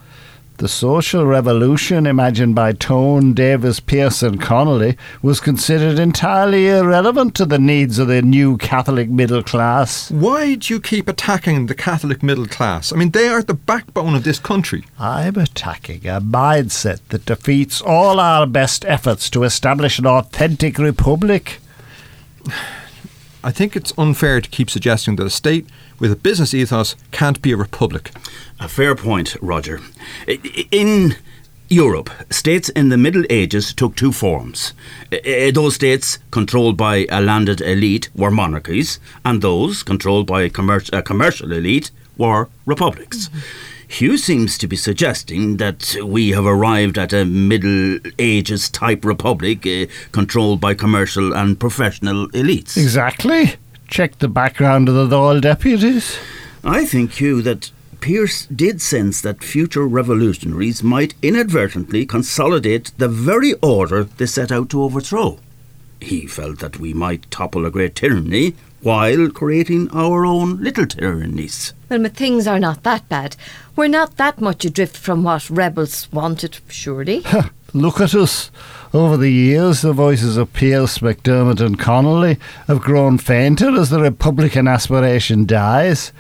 The 0.58 0.70
social 0.70 1.26
revolution 1.26 2.08
imagined 2.08 2.56
by 2.56 2.72
Tone, 2.72 3.34
Davis, 3.34 3.82
Pearson, 3.82 4.38
Connolly 4.38 4.96
was 5.22 5.42
considered 5.42 6.00
entirely 6.00 6.70
irrelevant 6.70 7.36
to 7.36 7.46
the 7.46 7.60
needs 7.60 8.00
of 8.00 8.08
the 8.08 8.22
new 8.22 8.56
Catholic 8.56 9.10
middle 9.10 9.44
class. 9.44 10.10
Why 10.12 10.56
do 10.56 10.74
you 10.74 10.80
keep 10.80 11.10
attacking 11.10 11.66
the 11.66 11.76
Catholic 11.76 12.24
middle 12.24 12.48
class? 12.48 12.94
I 12.94 12.96
mean, 12.96 13.12
they 13.12 13.28
are 13.28 13.44
the 13.44 13.54
backbone 13.54 14.16
of 14.16 14.24
this 14.24 14.40
country. 14.40 14.86
I'm 14.98 15.36
attacking 15.36 16.08
a 16.08 16.22
mindset 16.22 17.00
that 17.10 17.26
defeats 17.26 17.82
all 17.82 18.22
our 18.22 18.48
best 18.48 18.86
efforts 18.86 19.30
to 19.32 19.44
establish 19.44 20.00
an 20.00 20.08
authentic 20.08 20.78
republic. 20.78 21.60
I 23.46 23.52
think 23.52 23.76
it's 23.76 23.94
unfair 23.96 24.42
to 24.42 24.50
keep 24.50 24.72
suggesting 24.72 25.18
that 25.18 25.28
a 25.28 25.30
state 25.30 25.68
with 26.00 26.12
a 26.12 26.16
business 26.16 26.52
ethos 26.56 26.96
can't 27.12 27.40
be 27.44 27.52
a 27.52 27.58
republic. 27.58 28.10
A 28.60 28.68
fair 28.68 28.96
point, 28.96 29.36
Roger. 29.40 29.82
In 30.72 31.16
Europe, 31.70 32.10
states 32.32 32.70
in 32.70 32.90
the 32.90 32.98
Middle 32.98 33.24
Ages 33.30 33.72
took 33.72 33.96
two 33.96 34.12
forms. 34.12 34.74
Those 35.54 35.76
states 35.76 36.18
controlled 36.32 36.76
by 36.76 37.06
a 37.12 37.22
landed 37.22 37.62
elite 37.62 38.10
were 38.16 38.32
monarchies, 38.32 39.00
and 39.24 39.44
those 39.44 39.84
controlled 39.84 40.26
by 40.26 40.42
a, 40.42 40.50
commer- 40.50 40.90
a 40.92 41.04
commercial 41.04 41.52
elite 41.52 41.92
were 42.18 42.50
republics. 42.66 43.30
Hugh 43.88 44.18
seems 44.18 44.58
to 44.58 44.68
be 44.68 44.76
suggesting 44.76 45.58
that 45.58 45.96
we 46.04 46.32
have 46.32 46.46
arrived 46.46 46.98
at 46.98 47.14
a 47.14 47.26
Middle 47.26 48.00
Ages 48.20 48.70
type 48.70 49.06
republic 49.06 49.66
uh, 49.66 49.86
controlled 50.12 50.60
by 50.60 50.74
commercial 50.74 51.34
and 51.34 51.60
professional 51.60 52.28
elites. 52.30 52.78
Exactly. 52.78 53.56
Check 53.88 54.18
the 54.20 54.28
background 54.28 54.90
of 54.90 54.96
the 54.96 55.08
Dáil 55.08 55.42
deputies. 55.42 56.18
I 56.64 56.86
think, 56.86 57.14
Hugh, 57.14 57.42
that 57.44 57.72
Pearse 58.02 58.46
did 58.48 58.82
sense 58.82 59.22
that 59.22 59.44
future 59.44 59.88
revolutionaries 59.88 60.84
might 60.84 61.14
inadvertently 61.22 62.06
consolidate 62.06 62.92
the 62.98 63.08
very 63.08 63.54
order 63.62 64.04
they 64.04 64.26
set 64.26 64.52
out 64.52 64.70
to 64.70 64.82
overthrow. 64.84 65.40
He 66.02 66.28
felt 66.28 66.60
that 66.60 66.80
we 66.80 66.94
might 66.94 67.30
topple 67.32 67.66
a 67.66 67.72
great 67.72 67.96
tyranny 67.96 68.56
while 68.86 69.32
creating 69.32 69.90
our 69.92 70.28
own 70.28 70.62
little 70.62 70.86
tyrannies. 70.86 71.74
Well, 71.90 72.04
but 72.04 72.16
things 72.16 72.46
are 72.46 72.60
not 72.60 72.84
that 72.84 73.10
bad. 73.10 73.36
We're 73.76 73.88
not 73.88 74.18
that 74.18 74.40
much 74.40 74.64
adrift 74.64 74.96
from 74.96 75.24
what 75.24 75.50
rebels 75.50 76.08
wanted, 76.12 76.60
surely. 76.68 77.24
Look 77.74 78.00
at 78.00 78.14
us. 78.14 78.52
Over 78.94 79.18
the 79.18 79.32
years, 79.32 79.82
the 79.82 79.92
voices 79.92 80.38
of 80.38 80.54
Pearse, 80.54 81.00
McDermott, 81.00 81.60
and 81.62 81.80
Connolly 81.80 82.38
have 82.68 82.80
grown 82.80 83.18
fainter 83.18 83.76
as 83.76 83.90
the 83.90 84.00
Republican 84.00 84.68
aspiration 84.68 85.48
dies. 85.48 86.12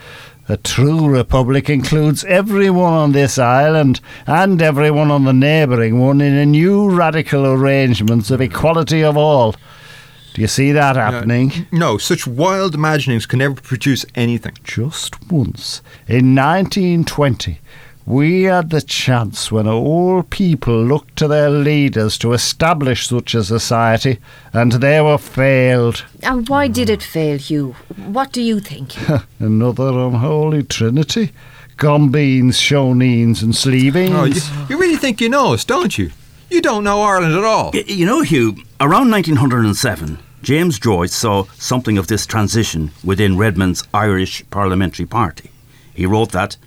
A 0.49 0.58
true 0.58 1.08
republic 1.08 1.69
includes 1.69 2.23
everyone 2.23 2.93
on 2.93 3.12
this 3.12 3.38
island 3.38 4.01
and 4.25 4.60
everyone 4.60 5.12
on 5.12 5.23
the 5.23 5.34
neighbouring 5.34 5.99
one 5.99 6.19
in 6.19 6.34
a 6.34 6.45
new 6.47 6.89
radical 6.89 7.45
arrangements 7.45 8.32
of 8.32 8.41
equality 8.41 9.04
of 9.04 9.17
all. 9.17 9.56
Do 10.36 10.41
you 10.41 10.48
see 10.48 10.71
that 10.74 10.95
uh, 10.98 11.12
happening? 11.12 11.65
No, 11.71 11.98
such 11.98 12.28
wild 12.28 12.76
imaginings 12.76 13.26
can 13.26 13.39
never 13.39 13.56
produce 13.56 14.06
anything. 14.15 14.54
Just 14.63 15.32
once, 15.32 15.82
in 16.08 16.36
1920, 16.36 17.60
we 18.06 18.43
had 18.43 18.69
the 18.69 18.82
chance 18.82 19.52
when 19.52 19.67
all 19.67 20.21
people 20.24 20.84
looked 20.86 21.15
to 21.15 21.28
their 21.28 21.50
leaders 21.50 22.17
to 22.19 22.34
establish 22.34 23.08
such 23.08 23.34
a 23.34 23.43
society, 23.43 24.19
and 24.54 24.74
they 24.74 25.02
were 25.02 25.17
failed. 25.17 26.06
and 26.21 26.48
why 26.50 26.67
did 26.67 26.89
it 26.89 27.02
fail, 27.02 27.38
Hugh? 27.38 27.76
What 27.95 28.32
do 28.32 28.41
you 28.41 28.60
think? 28.60 28.93
Another 29.39 29.88
unholy 29.89 30.63
trinity. 30.63 31.32
Gombeens, 31.78 32.56
Shoneens, 32.56 33.41
and 33.41 33.54
Sleeveens. 33.54 34.13
Oh, 34.15 34.24
you, 34.26 34.41
you 34.69 34.78
really 34.80 34.95
think 34.98 35.19
you 35.19 35.28
know 35.30 35.54
us, 35.54 35.65
don't 35.65 35.98
you? 35.98 36.12
You 36.50 36.62
don't 36.62 36.84
know 36.84 37.02
Ireland 37.02 37.34
at 37.36 37.43
all. 37.43 37.71
Y- 37.74 37.84
You 37.88 38.06
know, 38.06 38.21
Hugh, 38.21 38.56
around 38.80 39.10
1907, 39.12 40.20
James 40.42 40.80
Joyce 40.80 41.14
saw 41.14 41.46
something 41.58 41.98
of 41.98 42.08
this 42.08 42.26
transition 42.26 42.92
within 43.04 43.38
Redmond's 43.38 43.84
Irish 43.94 44.44
Parliamentary 44.50 45.06
Party. 45.06 45.50
He 45.94 46.06
wrote 46.06 46.32
that 46.34 46.58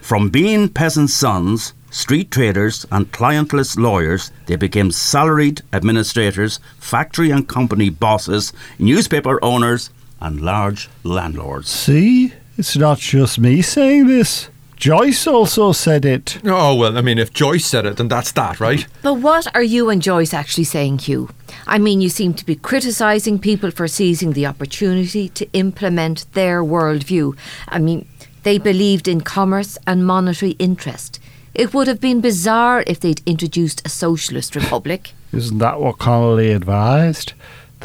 from 0.00 0.28
being 0.30 0.68
peasants' 0.68 1.14
sons, 1.14 1.74
street 1.90 2.30
traders, 2.30 2.86
and 2.92 3.10
clientless 3.10 3.76
lawyers, 3.76 4.30
they 4.46 4.54
became 4.54 4.92
salaried 4.92 5.62
administrators, 5.72 6.60
factory 6.78 7.30
and 7.30 7.48
company 7.48 7.90
bosses, 7.90 8.52
newspaper 8.78 9.44
owners, 9.44 9.90
and 10.20 10.40
large 10.40 10.88
landlords. 11.02 11.68
See? 11.68 12.32
It's 12.56 12.76
not 12.76 12.98
just 12.98 13.38
me 13.40 13.62
saying 13.62 14.06
this. 14.06 14.48
Joyce 14.76 15.26
also 15.26 15.72
said 15.72 16.04
it. 16.04 16.38
Oh, 16.44 16.74
well, 16.74 16.98
I 16.98 17.00
mean, 17.00 17.18
if 17.18 17.32
Joyce 17.32 17.64
said 17.66 17.86
it, 17.86 17.96
then 17.96 18.08
that's 18.08 18.32
that, 18.32 18.60
right? 18.60 18.86
But 19.02 19.14
what 19.14 19.46
are 19.54 19.62
you 19.62 19.88
and 19.88 20.02
Joyce 20.02 20.34
actually 20.34 20.64
saying, 20.64 20.98
Hugh? 20.98 21.30
I 21.66 21.78
mean, 21.78 22.00
you 22.02 22.10
seem 22.10 22.34
to 22.34 22.44
be 22.44 22.56
criticising 22.56 23.38
people 23.38 23.70
for 23.70 23.88
seizing 23.88 24.32
the 24.32 24.46
opportunity 24.46 25.30
to 25.30 25.50
implement 25.52 26.30
their 26.34 26.62
worldview. 26.62 27.36
I 27.68 27.78
mean, 27.78 28.06
they 28.42 28.58
believed 28.58 29.08
in 29.08 29.22
commerce 29.22 29.78
and 29.86 30.06
monetary 30.06 30.52
interest. 30.52 31.20
It 31.54 31.72
would 31.72 31.88
have 31.88 32.00
been 32.00 32.20
bizarre 32.20 32.84
if 32.86 33.00
they'd 33.00 33.22
introduced 33.24 33.84
a 33.86 33.88
socialist 33.88 34.54
republic. 34.54 35.12
Isn't 35.32 35.58
that 35.58 35.80
what 35.80 35.98
Connolly 35.98 36.52
advised? 36.52 37.32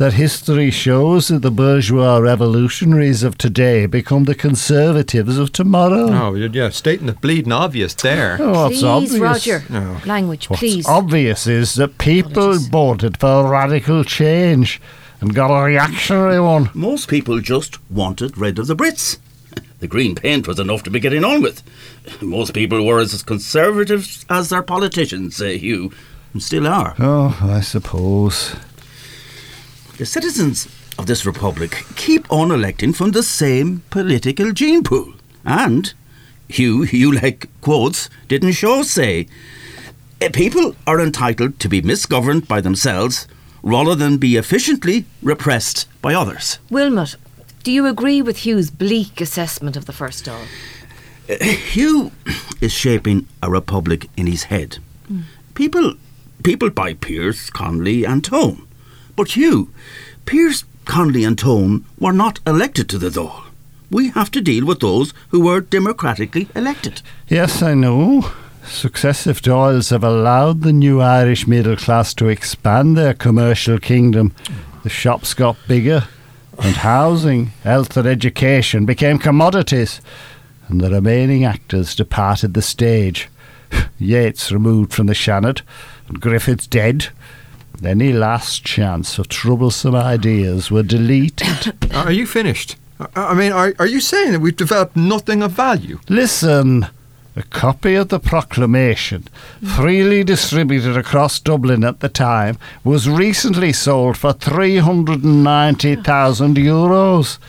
That 0.01 0.13
history 0.13 0.71
shows 0.71 1.27
that 1.27 1.43
the 1.43 1.51
bourgeois 1.51 2.17
revolutionaries 2.17 3.21
of 3.21 3.37
today 3.37 3.85
become 3.85 4.23
the 4.23 4.33
conservatives 4.33 5.37
of 5.37 5.51
tomorrow. 5.51 6.09
Oh, 6.11 6.33
yeah, 6.33 6.69
stating 6.69 7.05
the 7.05 7.13
bleeding 7.13 7.51
obvious 7.51 7.93
there. 7.93 8.37
Oh, 8.39 8.63
what's 8.63 8.79
please, 8.79 8.83
obvious? 8.83 9.19
Roger. 9.19 9.63
No. 9.69 9.97
Language, 10.07 10.49
What's 10.49 10.59
please. 10.59 10.87
obvious 10.87 11.45
is 11.45 11.75
that 11.75 11.99
people 11.99 12.31
Apologies. 12.45 12.67
voted 12.69 13.17
for 13.19 13.47
radical 13.47 14.03
change 14.03 14.81
and 15.19 15.35
got 15.35 15.55
a 15.55 15.63
reactionary 15.63 16.39
one. 16.41 16.71
Most 16.73 17.07
people 17.07 17.39
just 17.39 17.77
wanted 17.91 18.39
rid 18.39 18.57
of 18.57 18.65
the 18.65 18.75
Brits. 18.75 19.19
The 19.81 19.87
green 19.87 20.15
paint 20.15 20.47
was 20.47 20.57
enough 20.59 20.81
to 20.81 20.89
be 20.89 20.99
getting 20.99 21.23
on 21.23 21.43
with. 21.43 21.61
Most 22.23 22.55
people 22.55 22.83
were 22.87 22.97
as 22.97 23.21
conservative 23.21 24.25
as 24.31 24.49
their 24.49 24.63
politicians, 24.63 25.39
uh, 25.39 25.45
Hugh, 25.49 25.91
and 26.33 26.41
still 26.41 26.65
are. 26.65 26.95
Oh, 26.97 27.37
I 27.43 27.61
suppose. 27.61 28.55
The 30.01 30.07
citizens 30.07 30.67
of 30.97 31.05
this 31.05 31.27
republic 31.27 31.85
keep 31.95 32.25
on 32.31 32.49
electing 32.49 32.91
from 32.91 33.11
the 33.11 33.21
same 33.21 33.83
political 33.91 34.51
gene 34.51 34.81
pool. 34.83 35.13
And, 35.45 35.93
Hugh, 36.47 36.85
you 36.85 37.11
like 37.11 37.49
quotes, 37.61 38.09
didn't 38.27 38.53
Shaw 38.53 38.81
say, 38.81 39.27
"Uh, 40.19 40.29
people 40.33 40.75
are 40.87 40.99
entitled 40.99 41.59
to 41.59 41.69
be 41.69 41.83
misgoverned 41.83 42.47
by 42.47 42.61
themselves 42.61 43.27
rather 43.61 43.93
than 43.93 44.17
be 44.17 44.37
efficiently 44.37 45.05
repressed 45.21 45.85
by 46.01 46.15
others. 46.15 46.57
Wilmot, 46.71 47.15
do 47.63 47.71
you 47.71 47.85
agree 47.85 48.23
with 48.23 48.37
Hugh's 48.37 48.71
bleak 48.71 49.21
assessment 49.21 49.77
of 49.77 49.85
the 49.85 49.93
first 49.93 50.25
Dáil? 50.25 50.47
Hugh 51.75 52.11
is 52.59 52.71
shaping 52.71 53.27
a 53.43 53.51
republic 53.51 54.09
in 54.17 54.25
his 54.25 54.45
head. 54.45 54.79
People, 55.53 55.93
people 56.41 56.71
buy 56.71 56.95
Pearse, 56.95 57.51
Connolly, 57.51 58.03
and 58.03 58.23
Tone. 58.23 58.65
But 59.15 59.35
Hugh, 59.35 59.73
Pearse, 60.25 60.63
Connolly, 60.85 61.23
and 61.23 61.37
Tone 61.37 61.85
were 61.99 62.13
not 62.13 62.39
elected 62.45 62.89
to 62.89 62.97
the 62.97 63.09
Dáil. 63.09 63.43
We 63.89 64.09
have 64.09 64.31
to 64.31 64.41
deal 64.41 64.65
with 64.65 64.79
those 64.79 65.13
who 65.29 65.41
were 65.41 65.59
democratically 65.59 66.47
elected. 66.55 67.01
Yes, 67.27 67.61
I 67.61 67.73
know. 67.73 68.31
Successive 68.65 69.41
Dáils 69.41 69.89
have 69.89 70.03
allowed 70.03 70.61
the 70.61 70.71
new 70.71 71.01
Irish 71.01 71.45
middle 71.47 71.75
class 71.75 72.13
to 72.15 72.29
expand 72.29 72.95
their 72.97 73.13
commercial 73.13 73.79
kingdom. 73.79 74.33
The 74.83 74.89
shops 74.89 75.33
got 75.33 75.57
bigger, 75.67 76.07
and 76.59 76.77
housing, 76.77 77.47
health, 77.63 77.97
and 77.97 78.07
education 78.07 78.85
became 78.85 79.17
commodities, 79.17 79.99
and 80.67 80.79
the 80.79 80.89
remaining 80.89 81.43
actors 81.43 81.95
departed 81.95 82.53
the 82.53 82.61
stage. 82.61 83.29
Yeats 83.99 84.51
removed 84.51 84.93
from 84.93 85.07
the 85.07 85.13
Shannon, 85.13 85.55
and 86.07 86.21
Griffiths 86.21 86.67
dead. 86.67 87.09
Any 87.83 88.13
last 88.13 88.63
chance 88.63 89.17
of 89.17 89.27
troublesome 89.27 89.95
ideas 89.95 90.69
were 90.69 90.83
deleted. 90.83 91.73
Are 91.93 92.11
you 92.11 92.27
finished? 92.27 92.75
I- 93.15 93.33
mean, 93.33 93.51
are, 93.51 93.73
are 93.79 93.87
you 93.87 93.99
saying 93.99 94.33
that 94.33 94.41
we've 94.41 94.55
developed 94.55 94.95
nothing 94.95 95.41
of 95.41 95.53
value? 95.53 95.99
Listen, 96.07 96.85
a 97.35 97.41
copy 97.43 97.95
of 97.95 98.09
the 98.09 98.19
proclamation, 98.19 99.23
freely 99.63 100.23
distributed 100.23 100.95
across 100.97 101.39
Dublin 101.39 101.83
at 101.83 102.01
the 102.01 102.09
time, 102.09 102.59
was 102.83 103.09
recently 103.09 103.73
sold 103.73 104.17
for 104.17 104.33
390,000 104.33 106.57
euros. 106.57 107.39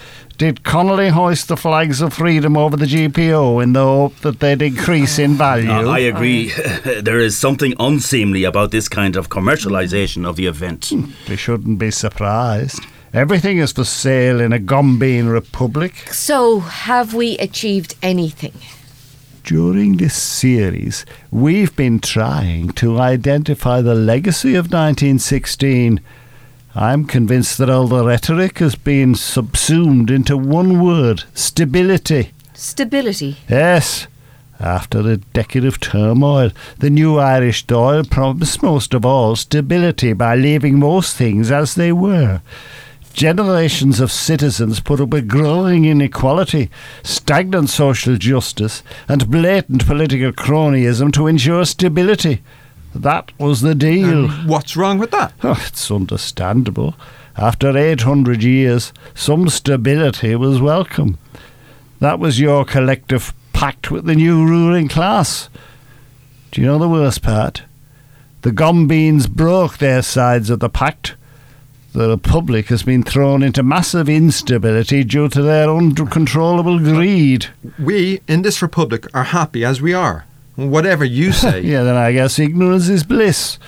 Did 0.43 0.65
Connolly 0.65 1.11
hoist 1.11 1.47
the 1.47 1.57
flags 1.57 2.01
of 2.01 2.15
freedom 2.15 2.57
over 2.57 2.77
the 2.77 2.85
GPO 2.85 3.63
in 3.63 3.75
the 3.75 3.85
hope 3.85 4.17
that 4.23 4.41
they'd 4.41 4.61
increase 4.61 5.21
in 5.21 5.35
value? 5.35 5.71
Uh, 5.71 5.89
I 5.89 6.01
agree. 6.01 6.51
there 7.01 7.21
is 7.21 7.39
something 7.39 7.75
unseemly 7.79 8.43
about 8.43 8.73
this 8.73 8.89
kind 8.89 9.15
of 9.15 9.29
commercialisation 9.29 10.29
of 10.29 10.35
the 10.35 10.47
event. 10.47 10.93
They 11.29 11.37
shouldn't 11.37 11.79
be 11.79 11.93
surprised. 11.93 12.85
Everything 13.15 13.59
is 13.59 13.71
for 13.71 13.85
sale 13.85 14.41
in 14.41 14.53
a 14.53 14.59
Gombeen 14.59 15.33
republic. 15.33 15.95
So, 16.13 16.59
have 16.59 17.15
we 17.15 17.39
achieved 17.39 17.95
anything? 18.03 18.55
During 19.45 19.99
this 19.99 20.21
series, 20.21 21.07
we've 21.31 21.77
been 21.77 22.01
trying 22.01 22.71
to 22.71 22.99
identify 22.99 23.81
the 23.81 23.95
legacy 23.95 24.57
of 24.57 24.73
1916. 24.73 26.01
I'm 26.75 27.05
convinced 27.05 27.59
that 27.59 27.69
all 27.69 27.87
the 27.87 28.03
rhetoric 28.05 28.59
has 28.61 28.77
been 28.77 29.15
subsumed 29.15 30.11
into 30.11 30.39
one 30.39 30.83
word 30.83 31.25
stability. 31.35 32.33
Stability. 32.55 33.37
Yes. 33.47 34.07
After 34.59 35.01
a 35.01 35.19
decade 35.19 35.67
of 35.67 35.81
turmoil, 35.81 36.51
the 36.79 36.89
new 36.89 37.19
Irish 37.19 37.67
Dáil 37.67 38.09
promised 38.09 38.63
most 38.63 38.95
of 38.95 39.05
all 39.05 39.37
stability 39.37 40.15
by 40.15 40.35
leaving 40.35 40.79
most 40.79 41.15
things 41.15 41.51
as 41.51 41.75
they 41.75 41.93
were. 41.93 42.41
Generations 43.13 44.01
of 44.01 44.11
citizens 44.11 44.81
put 44.81 44.99
up 44.99 45.11
with 45.11 45.29
growing 45.29 45.85
inequality, 45.85 46.71
stagnant 47.03 47.69
social 47.69 48.17
justice, 48.17 48.83
and 49.09 49.31
blatant 49.31 49.87
political 49.87 50.33
cronyism 50.33 51.13
to 51.13 51.27
ensure 51.27 51.67
stability. 51.67 52.41
That 52.95 53.33
was 53.39 53.63
the 53.63 53.75
deal. 53.75 54.29
What's 54.29 54.77
wrong 54.77 54.99
with 54.99 55.11
that? 55.13 55.33
Oh, 55.43 55.63
it's 55.67 55.91
understandable. 55.91 56.95
After 57.37 57.77
800 57.77 58.43
years, 58.43 58.93
some 59.15 59.49
stability 59.49 60.37
was 60.37 60.61
welcome. 60.61 61.19
That 62.01 62.19
was 62.19 62.41
your 62.41 62.65
collective 62.65 63.33
pact 63.53 63.91
with 63.91 64.05
the 64.05 64.15
new 64.15 64.45
ruling 64.45 64.89
class. 64.89 65.49
Do 66.51 66.61
you 66.61 66.67
know 66.67 66.79
the 66.79 66.89
worst 66.89 67.23
part? 67.23 67.63
The 68.43 68.51
Gombeens 68.51 69.31
broke 69.31 69.79
their 69.79 70.03
sides 70.03 70.51
of 70.51 70.61
the 70.61 70.69
pact. 70.69 71.15
The 71.95 72.09
Republic 72.09 72.67
has 72.67 72.83
been 72.83 73.03
thrown 73.03 73.43
into 73.43 73.63
massive 73.63 74.09
instability 74.09 75.05
due 75.05 75.29
to 75.29 75.43
their 75.43 75.71
uncontrollable 75.71 76.79
greed. 76.79 77.47
We, 77.79 78.21
in 78.27 78.43
this 78.43 78.61
Republic, 78.61 79.07
are 79.15 79.25
happy 79.25 79.65
as 79.65 79.81
we 79.81 79.95
are. 79.95 80.27
Whatever 80.57 81.05
you 81.05 81.33
say. 81.33 81.61
yeah, 81.61 81.83
then 81.83 81.97
I 81.97 82.13
guess 82.13 82.39
ignorance 82.39 82.89
is 82.89 83.05
bliss. 83.05 83.59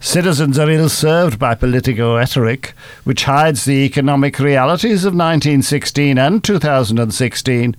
Citizens 0.00 0.58
are 0.58 0.70
ill 0.70 0.88
served 0.88 1.38
by 1.40 1.56
political 1.56 2.14
rhetoric, 2.14 2.72
which 3.02 3.24
hides 3.24 3.64
the 3.64 3.84
economic 3.84 4.38
realities 4.38 5.04
of 5.04 5.12
1916 5.12 6.16
and 6.16 6.44
2016. 6.44 7.74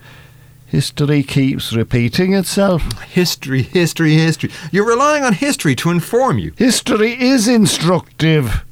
History 0.66 1.24
keeps 1.24 1.74
repeating 1.74 2.34
itself. 2.34 2.84
History, 3.04 3.62
history, 3.64 4.14
history. 4.16 4.52
You're 4.72 4.86
relying 4.86 5.24
on 5.24 5.34
history 5.34 5.76
to 5.76 5.90
inform 5.90 6.38
you. 6.38 6.52
History 6.58 7.20
is 7.20 7.48
instructive. 7.48 8.64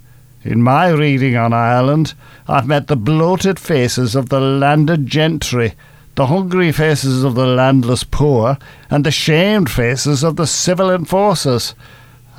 In 0.43 0.61
my 0.61 0.89
reading 0.89 1.35
on 1.35 1.53
Ireland, 1.53 2.13
I've 2.47 2.67
met 2.67 2.87
the 2.87 2.95
bloated 2.97 3.59
faces 3.59 4.13
of 4.15 4.29
the 4.29 4.39
landed 4.41 5.07
gentry, 5.07 5.73
the 6.17 6.25
hungry 6.25 6.71
faces 6.71 7.23
of 7.23 7.35
the 7.35 7.45
landless 7.45 8.03
poor, 8.03 8.57
and 8.89 9.05
the 9.05 9.11
shamed 9.11 9.69
faces 9.69 10.23
of 10.23 10.35
the 10.35 10.47
civil 10.47 10.89
enforcers. 10.89 11.75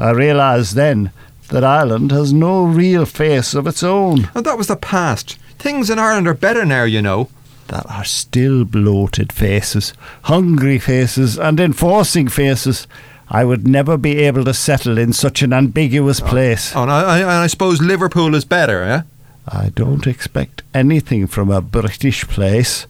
I 0.01 0.11
realised 0.11 0.75
then 0.75 1.13
that 1.51 1.63
Ireland 1.63 2.11
has 2.11 2.33
no 2.33 2.65
real 2.65 3.07
face 3.07 3.55
of 3.55 3.69
its 3.69 3.85
own. 3.85 4.31
And 4.35 4.45
that 4.45 4.59
was 4.59 4.67
the 4.67 4.75
past. 4.77 5.39
Things 5.61 5.91
in 5.91 5.99
Ireland 5.99 6.27
are 6.27 6.35
better 6.35 6.65
now, 6.65 6.83
you 6.83 7.01
know. 7.01 7.29
There 7.69 7.83
are 7.89 8.05
still 8.05 8.65
bloated 8.65 9.33
faces, 9.33 9.95
hungry 10.23 10.81
faces, 10.81 11.39
and 11.39 11.61
enforcing 11.61 12.27
faces. 12.27 12.89
I 13.29 13.45
would 13.45 13.69
never 13.69 13.97
be 13.97 14.19
able 14.19 14.45
to 14.47 14.55
settle 14.55 14.99
in 14.99 15.13
such 15.13 15.41
an 15.41 15.53
ambiguous 15.53 16.19
place. 16.19 16.75
Oh, 16.75 16.83
and 16.83 16.91
I, 16.91 17.21
I, 17.21 17.43
I 17.45 17.47
suppose 17.47 17.81
Liverpool 17.81 18.35
is 18.35 18.45
better, 18.45 18.83
eh? 18.83 19.03
I 19.47 19.69
don't 19.69 20.07
expect 20.09 20.63
anything 20.75 21.29
from 21.29 21.49
a 21.49 21.61
British 21.61 22.27
place. 22.27 22.89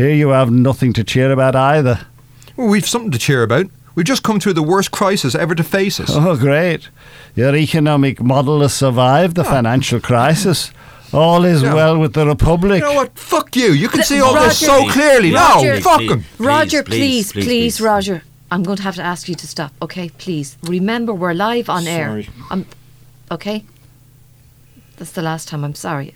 Here 0.00 0.14
you 0.14 0.30
have 0.30 0.50
nothing 0.50 0.94
to 0.94 1.04
cheer 1.04 1.30
about 1.30 1.54
either. 1.54 2.06
Well, 2.56 2.68
we've 2.68 2.88
something 2.88 3.10
to 3.10 3.18
cheer 3.18 3.42
about. 3.42 3.66
We've 3.94 4.06
just 4.06 4.22
come 4.22 4.40
through 4.40 4.54
the 4.54 4.62
worst 4.62 4.92
crisis 4.92 5.34
ever 5.34 5.54
to 5.54 5.62
face 5.62 6.00
us. 6.00 6.08
Oh, 6.10 6.38
great. 6.38 6.88
Your 7.36 7.54
economic 7.54 8.18
model 8.22 8.62
has 8.62 8.72
survived 8.72 9.36
the 9.36 9.44
financial 9.44 10.00
crisis. 10.00 10.70
All 11.12 11.44
is 11.44 11.60
Yeah. 11.62 11.74
well 11.74 11.98
with 11.98 12.14
the 12.14 12.26
Republic. 12.26 12.80
You 12.82 12.88
know 12.88 12.94
what? 12.94 13.18
Fuck 13.18 13.54
you. 13.56 13.72
You 13.72 13.88
can 13.88 13.98
Th- 13.98 14.06
see 14.06 14.20
all 14.22 14.32
this 14.32 14.62
Roger- 14.66 14.86
so 14.86 14.88
clearly. 14.90 15.34
Roger- 15.34 15.74
no, 15.74 15.80
fuck 15.82 15.98
Please, 15.98 16.10
him. 16.12 16.24
Roger, 16.38 16.82
please, 16.82 16.96
please, 16.96 17.32
please, 17.32 17.32
please, 17.32 17.44
please. 17.44 17.80
Roger. 17.82 18.22
I'm 18.50 18.62
going 18.62 18.78
to 18.78 18.82
have 18.84 18.94
to 18.94 19.02
ask 19.02 19.28
you 19.28 19.34
to 19.34 19.46
stop, 19.46 19.74
okay? 19.82 20.08
Please. 20.16 20.56
Remember, 20.62 21.12
we're 21.12 21.34
live 21.34 21.68
on 21.68 21.86
air. 21.86 22.06
Sorry. 22.08 22.28
Um, 22.50 22.64
okay? 23.30 23.64
That's 24.96 25.12
the 25.12 25.20
last 25.20 25.46
time. 25.48 25.62
I'm 25.62 25.74
sorry. 25.74 26.14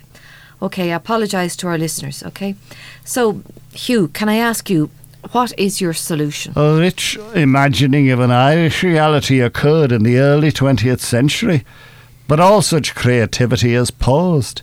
Okay, 0.61 0.91
I 0.91 0.95
apologise 0.95 1.55
to 1.57 1.67
our 1.67 1.77
listeners, 1.77 2.23
okay? 2.23 2.55
So, 3.03 3.41
Hugh, 3.73 4.07
can 4.09 4.29
I 4.29 4.35
ask 4.35 4.69
you, 4.69 4.89
what 5.31 5.57
is 5.57 5.81
your 5.81 5.93
solution? 5.93 6.53
A 6.55 6.77
rich 6.77 7.17
imagining 7.33 8.09
of 8.11 8.19
an 8.19 8.31
Irish 8.31 8.83
reality 8.83 9.41
occurred 9.41 9.91
in 9.91 10.03
the 10.03 10.17
early 10.17 10.51
20th 10.51 10.99
century, 10.99 11.65
but 12.27 12.39
all 12.39 12.61
such 12.61 12.95
creativity 12.95 13.73
has 13.73 13.91
paused. 13.91 14.61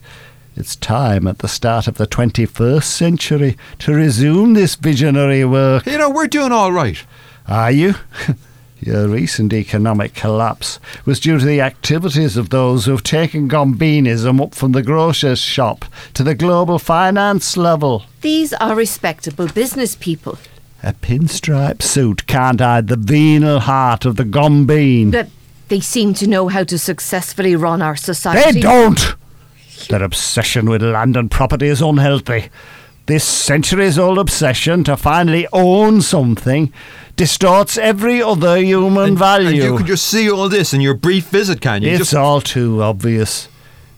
It's 0.57 0.77
time 0.77 1.27
at 1.27 1.39
the 1.39 1.49
start 1.49 1.89
of 1.89 1.97
the 1.97 2.07
21st 2.07 2.85
century 2.85 3.57
to 3.81 3.95
resume 3.95 4.55
this 4.55 4.75
visionary 4.75 5.45
work. 5.45 5.87
You 5.87 5.99
know, 5.99 6.11
we're 6.11 6.27
doing 6.27 6.53
all 6.53 6.73
right. 6.73 7.03
Are 7.47 7.73
you? 7.73 7.95
Your 8.85 9.07
recent 9.07 9.53
economic 9.53 10.13
collapse 10.13 10.81
was 11.05 11.21
due 11.21 11.39
to 11.39 11.45
the 11.45 11.61
activities 11.61 12.37
of 12.37 12.51
those 12.51 12.85
who've 12.85 13.03
taken 13.03 13.49
Gombeenism 13.49 14.43
up 14.43 14.57
from 14.57 14.73
the 14.73 14.83
grocer's 14.83 15.39
shop 15.39 15.85
to 16.15 16.25
the 16.25 16.35
global 16.35 16.81
finance 16.81 17.57
level. 17.57 18.07
These 18.23 18.53
are 18.55 18.75
respectable 18.75 19.47
business 19.47 19.95
people. 19.95 20.37
A 20.83 20.95
pinstripe 20.95 21.81
suit 21.81 22.27
can't 22.27 22.59
hide 22.59 22.89
the 22.89 22.97
venal 22.97 23.61
heart 23.61 24.05
of 24.05 24.17
the 24.17 24.25
Gombeen. 24.25 25.13
But 25.13 25.29
they 25.69 25.79
seem 25.79 26.13
to 26.15 26.27
know 26.27 26.49
how 26.49 26.65
to 26.65 26.77
successfully 26.77 27.55
run 27.55 27.83
our 27.83 27.95
society. 27.95 28.53
They 28.53 28.61
don't! 28.61 29.15
Their 29.91 30.03
obsession 30.03 30.69
with 30.69 30.83
land 30.83 31.17
and 31.17 31.31
property 31.31 31.69
is 31.69 31.81
unhealthy. 31.81 32.51
This 33.07 33.25
centuries 33.25 33.99
old 33.99 34.19
obsession 34.19 34.85
to 34.85 34.97
finally 34.97 35.47
own 35.53 36.03
something 36.03 36.73
distorts 37.17 37.79
every 37.79 38.23
other 38.23 38.57
human 38.59 39.17
value. 39.17 39.49
And 39.49 39.57
you 39.57 39.77
can 39.77 39.87
just 39.87 40.07
see 40.07 40.31
all 40.31 40.49
this 40.49 40.73
in 40.75 40.81
your 40.81 40.95
brief 40.95 41.29
visit, 41.29 41.61
can 41.61 41.83
you? 41.83 41.91
it's 41.91 41.99
just, 41.99 42.15
all 42.15 42.41
too 42.41 42.83
obvious. 42.83 43.49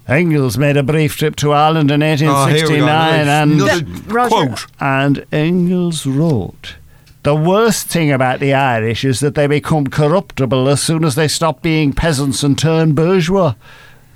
Engels 0.07 0.59
made 0.59 0.77
a 0.77 0.83
brief 0.83 1.17
trip 1.17 1.35
to 1.37 1.53
Ireland 1.53 1.91
in 1.91 2.03
Oh, 2.03 2.07
here 2.07 2.69
we 2.69 2.77
go. 2.79 2.85
1869 2.87 3.29
and, 3.29 3.53
Another 3.53 4.29
quote. 4.29 4.67
and 4.79 5.25
Engels 5.33 6.05
wrote, 6.05 6.75
The 7.23 7.35
worst 7.35 7.87
thing 7.87 8.13
about 8.13 8.41
the 8.41 8.53
Irish 8.53 9.05
is 9.05 9.21
that 9.21 9.35
they 9.35 9.47
become 9.47 9.87
corruptible 9.87 10.69
as 10.69 10.83
soon 10.83 11.05
as 11.05 11.15
they 11.15 11.27
stop 11.29 11.63
being 11.63 11.95
peasants 11.95 12.43
and 12.43 12.59
turn 12.59 12.93
bourgeois. 12.95 13.55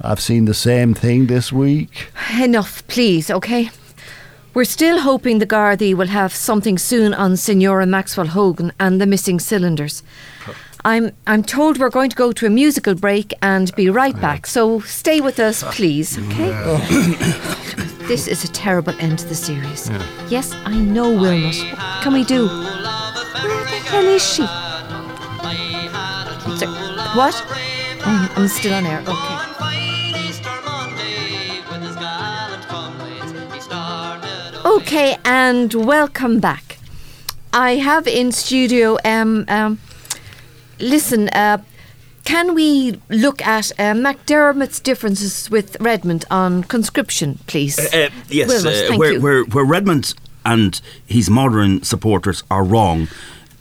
I've 0.02 0.20
seen 0.20 0.44
the 0.44 0.54
same 0.54 0.92
thing 0.92 1.26
this 1.26 1.50
week. 1.52 2.08
Enough, 2.38 2.86
please, 2.86 3.30
okay? 3.30 3.70
We're 4.54 4.64
still 4.64 5.00
hoping 5.00 5.38
the 5.38 5.46
Gardaí 5.46 5.94
will 5.94 6.08
have 6.08 6.34
something 6.34 6.78
soon 6.78 7.14
on 7.14 7.36
Signora 7.36 7.86
Maxwell 7.86 8.28
Hogan 8.28 8.72
and 8.80 9.00
the 9.00 9.06
missing 9.06 9.38
cylinders. 9.38 10.02
I'm 10.84 11.12
I'm 11.26 11.42
told 11.42 11.78
we're 11.78 11.90
going 11.90 12.10
to 12.10 12.16
go 12.16 12.32
to 12.32 12.46
a 12.46 12.50
musical 12.50 12.94
break 12.94 13.34
and 13.42 13.74
be 13.74 13.90
right 13.90 14.18
back. 14.20 14.46
So 14.46 14.80
stay 14.80 15.20
with 15.20 15.38
us, 15.38 15.62
please, 15.74 16.18
okay? 16.18 16.50
this 18.08 18.26
is 18.26 18.44
a 18.44 18.48
terrible 18.48 18.94
end 18.98 19.18
to 19.20 19.26
the 19.26 19.34
series. 19.34 19.90
Yes, 20.28 20.54
I 20.64 20.78
know, 20.78 21.10
Wilmot. 21.10 21.56
What 21.56 22.02
can 22.02 22.12
we 22.12 22.24
do? 22.24 22.46
Where 22.46 23.64
the 23.64 23.80
hell 23.90 24.06
is 24.06 24.24
she? 24.24 24.42
What? 27.16 27.34
I'm 28.04 28.48
still 28.48 28.74
on 28.74 28.86
air. 28.86 29.00
Okay. 29.00 29.57
Okay, 34.68 35.16
and 35.24 35.72
welcome 35.72 36.40
back. 36.40 36.76
I 37.54 37.76
have 37.76 38.06
in 38.06 38.32
studio. 38.32 38.98
Um, 39.02 39.46
um, 39.48 39.78
listen, 40.78 41.30
uh, 41.30 41.62
can 42.26 42.54
we 42.54 43.00
look 43.08 43.40
at 43.40 43.70
uh, 43.72 43.94
McDermott's 43.94 44.78
differences 44.78 45.50
with 45.50 45.80
Redmond 45.80 46.26
on 46.30 46.64
conscription, 46.64 47.38
please? 47.46 47.78
Uh, 47.78 48.10
yes, 48.28 48.48
Wilmot, 48.48 48.74
uh, 48.74 48.88
thank 48.88 49.00
where, 49.00 49.12
you. 49.12 49.20
where 49.22 49.44
where 49.44 49.64
Redmond 49.64 50.12
and 50.44 50.82
his 51.06 51.30
modern 51.30 51.82
supporters 51.82 52.44
are 52.50 52.62
wrong 52.62 53.08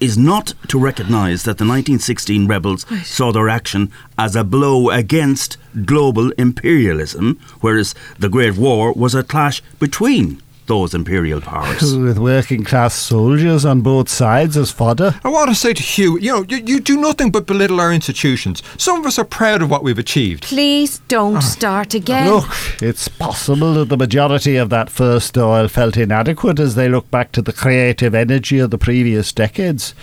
is 0.02 0.18
not 0.18 0.56
to 0.68 0.78
recognise 0.78 1.44
that 1.44 1.58
the 1.58 1.64
1916 1.64 2.48
rebels 2.48 2.86
saw 3.06 3.32
their 3.32 3.48
action 3.48 3.94
as 4.18 4.36
a 4.36 4.44
blow 4.44 4.90
against 4.90 5.56
global 5.86 6.32
imperialism, 6.32 7.40
whereas 7.62 7.96
the 8.20 8.28
Great 8.28 8.58
War 8.58 8.92
was 8.92 9.16
a 9.16 9.24
clash 9.24 9.62
between 9.80 10.42
those 10.68 10.94
imperial 10.94 11.42
powers. 11.42 11.96
With 11.98 12.18
working 12.18 12.64
class 12.64 12.94
soldiers 12.94 13.66
on 13.66 13.82
both 13.82 14.10
sides 14.10 14.56
as 14.56 14.72
fodder. 14.72 15.20
I 15.24 15.30
want 15.30 15.50
to 15.50 15.56
say 15.56 15.74
to 15.74 15.82
Hugh, 15.82 16.20
you 16.20 16.32
know, 16.32 16.46
you, 16.48 16.58
you 16.58 16.80
do 16.80 16.98
nothing 16.98 17.32
but 17.32 17.48
belittle 17.48 17.80
our 17.80 17.92
institutions. 17.92 18.62
Some 18.78 19.00
of 19.00 19.06
us 19.06 19.18
are 19.18 19.26
proud 19.26 19.62
of 19.62 19.70
what 19.70 19.84
we've 19.84 19.98
achieved. 19.98 20.44
Please 20.44 21.00
don't 21.08 21.38
ah. 21.38 21.42
start 21.42 21.94
again. 21.94 22.30
Look, 22.30 22.50
it's 22.82 23.08
possible 23.08 23.74
that 23.76 23.90
the 23.90 23.98
majority 23.98 24.56
of 24.58 24.70
that 24.70 24.90
first 24.90 25.34
Dáil 25.34 25.70
felt 25.70 25.98
inadequate 25.98 26.60
as 26.60 26.76
they 26.76 26.90
look 26.90 27.10
back 27.10 27.32
to 27.34 27.42
the 27.42 27.54
creative 27.54 28.14
energy 28.14 28.60
of 28.60 28.72
the 28.72 28.78
previous 28.78 29.32
decades. 29.32 29.94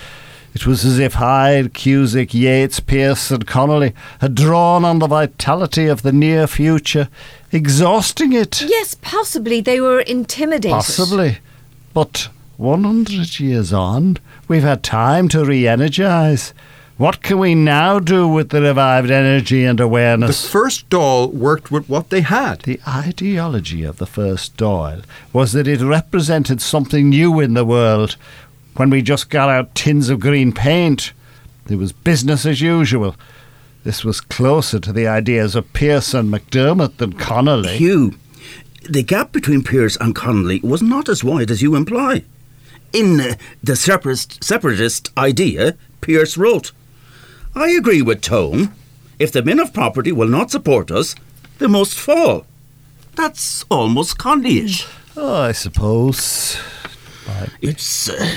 It 0.54 0.66
was 0.68 0.84
as 0.84 1.00
if 1.00 1.14
Hyde, 1.14 1.74
Cusack, 1.74 2.32
Yeats, 2.32 2.78
Pearse, 2.78 3.32
and 3.32 3.44
Connolly 3.44 3.92
had 4.20 4.36
drawn 4.36 4.84
on 4.84 5.00
the 5.00 5.08
vitality 5.08 5.88
of 5.88 6.02
the 6.02 6.12
near 6.12 6.46
future, 6.46 7.08
exhausting 7.50 8.32
it. 8.32 8.62
Yes, 8.62 8.94
possibly 8.94 9.60
they 9.60 9.80
were 9.80 10.00
intimidated. 10.00 10.70
Possibly. 10.70 11.38
But 11.92 12.28
100 12.56 13.40
years 13.40 13.72
on, 13.72 14.18
we've 14.46 14.62
had 14.62 14.84
time 14.84 15.28
to 15.30 15.44
re 15.44 15.66
energize. 15.66 16.54
What 16.96 17.22
can 17.22 17.40
we 17.40 17.56
now 17.56 17.98
do 17.98 18.28
with 18.28 18.50
the 18.50 18.62
revived 18.62 19.10
energy 19.10 19.64
and 19.64 19.80
awareness? 19.80 20.44
The 20.44 20.48
first 20.48 20.88
Dáil 20.88 21.32
worked 21.32 21.72
with 21.72 21.88
what 21.88 22.10
they 22.10 22.20
had. 22.20 22.60
The 22.60 22.78
ideology 22.86 23.82
of 23.82 23.96
the 23.96 24.06
first 24.06 24.56
Dáil 24.56 25.02
was 25.32 25.52
that 25.54 25.66
it 25.66 25.80
represented 25.80 26.62
something 26.62 27.08
new 27.08 27.40
in 27.40 27.54
the 27.54 27.64
world. 27.64 28.16
When 28.76 28.90
we 28.90 29.02
just 29.02 29.30
got 29.30 29.48
out 29.48 29.74
tins 29.74 30.08
of 30.08 30.20
green 30.20 30.52
paint, 30.52 31.12
it 31.68 31.76
was 31.76 31.92
business 31.92 32.44
as 32.44 32.60
usual. 32.60 33.14
This 33.84 34.04
was 34.04 34.20
closer 34.20 34.80
to 34.80 34.92
the 34.92 35.06
ideas 35.06 35.54
of 35.54 35.72
Pearse 35.72 36.12
and 36.14 36.32
McDermott 36.32 36.96
than 36.96 37.12
Connolly. 37.12 37.76
Hugh, 37.76 38.14
the 38.88 39.02
gap 39.02 39.30
between 39.30 39.62
Pearse 39.62 39.96
and 40.00 40.14
Connolly 40.14 40.60
was 40.60 40.82
not 40.82 41.08
as 41.08 41.22
wide 41.22 41.50
as 41.50 41.62
you 41.62 41.76
imply. 41.76 42.24
In 42.92 43.20
uh, 43.20 43.34
the 43.62 43.76
separatist, 43.76 44.42
separatist 44.42 45.10
idea, 45.16 45.76
Pearse 46.00 46.36
wrote, 46.36 46.72
I 47.54 47.70
agree 47.70 48.02
with 48.02 48.22
Tone. 48.22 48.72
If 49.18 49.30
the 49.30 49.42
men 49.42 49.60
of 49.60 49.72
property 49.72 50.10
will 50.10 50.28
not 50.28 50.50
support 50.50 50.90
us, 50.90 51.14
they 51.58 51.68
must 51.68 51.98
fall. 51.98 52.46
That's 53.14 53.64
almost 53.70 54.18
Connolly-ish. 54.18 54.86
Oh, 55.16 55.42
I 55.42 55.52
suppose. 55.52 56.58
It's. 57.62 58.08
Uh, 58.08 58.34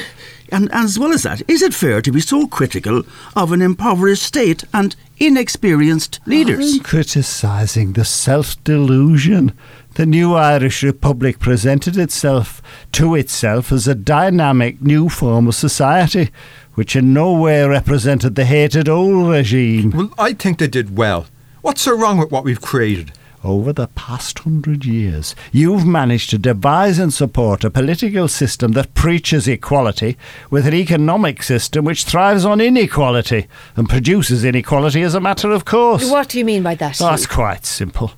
and 0.51 0.69
as 0.71 0.97
well 0.97 1.13
as 1.13 1.23
that, 1.23 1.41
is 1.49 1.61
it 1.61 1.73
fair 1.73 2.01
to 2.01 2.11
be 2.11 2.19
so 2.19 2.47
critical 2.47 3.03
of 3.35 3.51
an 3.51 3.61
impoverished 3.61 4.23
state 4.23 4.63
and 4.73 4.95
inexperienced 5.17 6.19
leaders? 6.25 6.75
I'm 6.75 6.79
criticising 6.81 7.93
the 7.93 8.05
self 8.05 8.61
delusion. 8.63 9.53
The 9.95 10.05
new 10.05 10.35
Irish 10.35 10.83
Republic 10.83 11.39
presented 11.39 11.97
itself 11.97 12.61
to 12.93 13.15
itself 13.15 13.71
as 13.71 13.87
a 13.87 13.95
dynamic 13.95 14.81
new 14.81 15.09
form 15.09 15.47
of 15.47 15.55
society, 15.55 16.29
which 16.75 16.95
in 16.95 17.13
no 17.13 17.33
way 17.33 17.65
represented 17.65 18.35
the 18.35 18.45
hated 18.45 18.87
old 18.87 19.29
regime. 19.29 19.89
Well, 19.91 20.13
I 20.19 20.33
think 20.33 20.59
they 20.59 20.67
did 20.67 20.95
well. 20.97 21.25
What's 21.61 21.81
so 21.81 21.97
wrong 21.97 22.19
with 22.19 22.31
what 22.31 22.43
we've 22.43 22.61
created? 22.61 23.11
Over 23.43 23.71
the 23.71 23.88
past 23.88 24.39
hundred 24.39 24.83
years, 24.83 25.35
you've 25.51 25.85
managed 25.85 26.31
to 26.31 26.38
devise 26.39 26.97
and 26.97 27.13
support 27.13 27.63
a 27.63 27.69
political 27.69 28.27
system 28.27 28.71
that 28.71 28.93
preaches 28.95 29.47
equality 29.47 30.17
with 30.49 30.65
an 30.65 30.73
economic 30.73 31.43
system 31.43 31.85
which 31.85 32.03
thrives 32.03 32.45
on 32.45 32.59
inequality 32.59 33.47
and 33.75 33.88
produces 33.88 34.43
inequality 34.43 35.01
as 35.03 35.13
a 35.13 35.19
matter 35.19 35.51
of 35.51 35.65
course. 35.65 36.09
What 36.09 36.29
do 36.29 36.39
you 36.39 36.45
mean 36.45 36.63
by 36.63 36.75
that? 36.75 36.97
That's 36.97 37.25
Hugh? 37.25 37.35
quite 37.35 37.65
simple. 37.65 38.11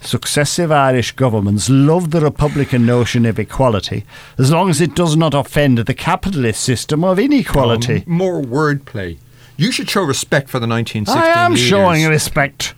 Successive 0.00 0.70
Irish 0.70 1.12
governments 1.12 1.70
love 1.70 2.10
the 2.10 2.20
Republican 2.20 2.84
notion 2.84 3.24
of 3.24 3.38
equality 3.38 4.04
as 4.38 4.50
long 4.50 4.68
as 4.68 4.80
it 4.80 4.94
does 4.94 5.16
not 5.16 5.32
offend 5.34 5.78
the 5.78 5.94
capitalist 5.94 6.62
system 6.62 7.04
of 7.04 7.18
inequality. 7.18 7.98
Um, 7.98 8.04
more 8.06 8.42
wordplay. 8.42 9.18
You 9.56 9.70
should 9.70 9.88
show 9.88 10.02
respect 10.02 10.50
for 10.50 10.58
the 10.58 10.66
1916 10.66 11.16
I 11.22 11.44
am 11.44 11.52
leaders. 11.52 11.66
showing 11.66 12.06
respect. 12.06 12.74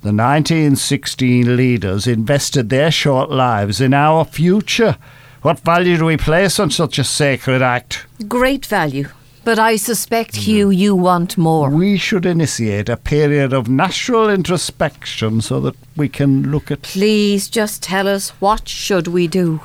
The 0.00 0.12
1916 0.12 1.56
leaders 1.56 2.06
invested 2.06 2.68
their 2.68 2.90
short 2.92 3.30
lives 3.30 3.80
in 3.80 3.92
our 3.92 4.24
future. 4.24 4.96
What 5.42 5.58
value 5.58 5.96
do 5.98 6.04
we 6.04 6.16
place 6.16 6.60
on 6.60 6.70
such 6.70 7.00
a 7.00 7.04
sacred 7.04 7.62
act? 7.62 8.06
Great 8.28 8.64
value. 8.64 9.08
But 9.42 9.58
I 9.58 9.74
suspect, 9.74 10.36
Hugh, 10.36 10.70
you 10.70 10.94
want 10.94 11.36
more. 11.36 11.68
We 11.70 11.96
should 11.96 12.26
initiate 12.26 12.88
a 12.88 12.96
period 12.96 13.52
of 13.52 13.68
natural 13.68 14.28
introspection 14.30 15.40
so 15.40 15.58
that 15.62 15.74
we 15.96 16.08
can 16.08 16.52
look 16.52 16.70
at. 16.70 16.82
Please 16.82 17.48
just 17.48 17.82
tell 17.82 18.06
us 18.06 18.30
what 18.40 18.68
should 18.68 19.08
we 19.08 19.26
do? 19.26 19.60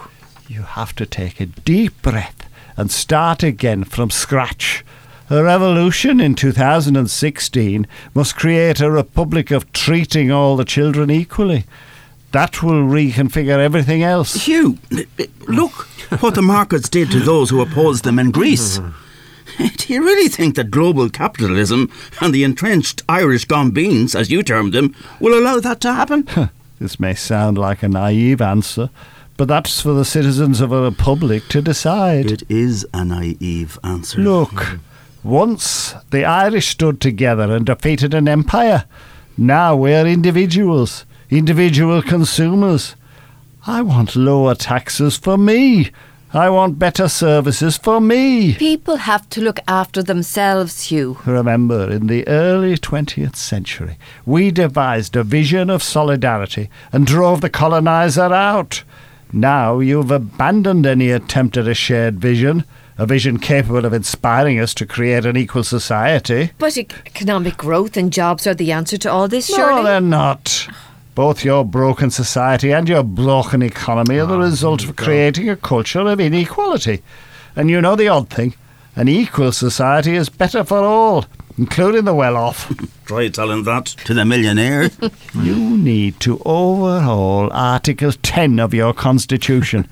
You 0.47 0.63
have 0.63 0.95
to 0.95 1.05
take 1.05 1.41
a 1.41 1.45
deep 1.45 2.01
breath 2.01 2.49
and 2.75 2.89
start 2.89 3.43
again 3.43 3.83
from 3.83 4.09
scratch. 4.09 4.83
A 5.29 5.43
revolution 5.43 6.19
in 6.19 6.35
2016 6.35 7.87
must 8.13 8.35
create 8.35 8.81
a 8.81 8.91
republic 8.91 9.51
of 9.51 9.71
treating 9.71 10.31
all 10.31 10.55
the 10.55 10.65
children 10.65 11.09
equally. 11.09 11.65
That 12.31 12.61
will 12.61 12.83
reconfigure 12.83 13.59
everything 13.59 14.03
else. 14.03 14.45
Hugh, 14.45 14.77
look 15.47 15.87
what 16.19 16.35
the 16.35 16.41
markets 16.41 16.89
did 16.89 17.09
to 17.11 17.19
those 17.19 17.49
who 17.49 17.61
opposed 17.61 18.03
them 18.03 18.19
in 18.19 18.31
Greece. 18.31 18.79
Do 19.57 19.93
you 19.93 20.03
really 20.03 20.29
think 20.29 20.55
that 20.55 20.71
global 20.71 21.09
capitalism 21.09 21.91
and 22.21 22.33
the 22.33 22.43
entrenched 22.43 23.01
Irish 23.07 23.45
gombeens, 23.45 24.15
as 24.15 24.31
you 24.31 24.43
termed 24.43 24.73
them, 24.73 24.95
will 25.19 25.37
allow 25.37 25.59
that 25.59 25.79
to 25.81 25.93
happen? 25.93 26.27
This 26.79 26.99
may 26.99 27.13
sound 27.13 27.57
like 27.57 27.81
a 27.81 27.87
naive 27.87 28.41
answer, 28.41 28.89
but 29.37 29.47
that's 29.47 29.79
for 29.79 29.93
the 29.93 30.03
citizens 30.03 30.59
of 30.59 30.73
a 30.73 30.81
republic 30.81 31.43
to 31.49 31.61
decide. 31.61 32.29
It 32.29 32.43
is 32.49 32.85
a 32.93 33.05
naive 33.05 33.79
answer. 33.85 34.19
Look, 34.19 34.79
once 35.23 35.95
the 36.11 36.25
Irish 36.25 36.69
stood 36.69 36.99
together 36.99 37.53
and 37.53 37.65
defeated 37.65 38.13
an 38.13 38.27
empire. 38.27 38.85
Now 39.37 39.75
we're 39.75 40.05
individuals, 40.05 41.05
individual 41.29 42.01
consumers. 42.01 42.95
I 43.65 43.81
want 43.81 44.15
lower 44.15 44.55
taxes 44.55 45.17
for 45.17 45.37
me. 45.37 45.91
I 46.35 46.49
want 46.49 46.79
better 46.79 47.07
services 47.07 47.77
for 47.77 48.01
me. 48.01 48.55
People 48.55 48.95
have 48.95 49.29
to 49.29 49.41
look 49.41 49.59
after 49.67 50.01
themselves, 50.01 50.85
Hugh. 50.85 51.19
Remember, 51.27 51.91
in 51.91 52.07
the 52.07 52.27
early 52.27 52.75
20th 52.75 53.35
century, 53.35 53.97
we 54.25 54.49
devised 54.49 55.15
a 55.15 55.23
vision 55.23 55.69
of 55.69 55.83
solidarity 55.83 56.69
and 56.91 57.05
drove 57.05 57.41
the 57.41 57.51
colonizer 57.51 58.33
out. 58.33 58.83
Now 59.31 59.79
you've 59.79 60.09
abandoned 60.09 60.87
any 60.87 61.11
attempt 61.11 61.55
at 61.55 61.67
a 61.67 61.75
shared 61.75 62.19
vision, 62.19 62.65
a 62.97 63.05
vision 63.05 63.39
capable 63.39 63.85
of 63.85 63.93
inspiring 63.93 64.59
us 64.59 64.73
to 64.75 64.85
create 64.85 65.25
an 65.25 65.35
equal 65.37 65.63
society. 65.63 66.51
But 66.57 66.77
economic 66.77 67.57
growth 67.57 67.97
and 67.97 68.13
jobs 68.13 68.45
are 68.45 68.53
the 68.53 68.71
answer 68.71 68.97
to 68.97 69.11
all 69.11 69.27
this, 69.27 69.49
No, 69.49 69.57
surely. 69.57 69.83
they're 69.83 70.01
not. 70.01 70.67
Both 71.15 71.45
your 71.45 71.63
broken 71.63 72.09
society 72.09 72.71
and 72.71 72.89
your 72.89 73.03
broken 73.03 73.61
economy 73.61 74.19
are 74.19 74.25
the 74.25 74.35
oh, 74.35 74.39
result 74.39 74.83
of 74.83 74.95
creating 74.95 75.49
a 75.49 75.55
culture 75.55 75.99
of 75.99 76.19
inequality. 76.19 77.03
And 77.55 77.69
you 77.69 77.81
know 77.81 77.95
the 77.95 78.07
odd 78.07 78.29
thing 78.29 78.55
an 78.95 79.07
equal 79.07 79.51
society 79.51 80.15
is 80.15 80.29
better 80.29 80.63
for 80.63 80.77
all, 80.77 81.25
including 81.57 82.05
the 82.05 82.13
well 82.13 82.37
off. 82.37 82.71
Try 83.05 83.27
telling 83.29 83.63
that 83.63 83.85
to 84.05 84.13
the 84.13 84.23
millionaire. 84.23 84.91
you 85.35 85.77
need 85.77 86.19
to 86.21 86.39
overhaul 86.45 87.51
Article 87.51 88.11
10 88.11 88.59
of 88.59 88.73
your 88.73 88.93
Constitution. 88.93 89.87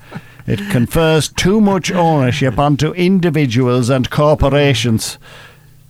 It 0.46 0.70
confers 0.70 1.28
too 1.28 1.60
much 1.60 1.92
ownership 1.92 2.58
onto 2.58 2.92
individuals 2.92 3.88
and 3.90 4.10
corporations. 4.10 5.18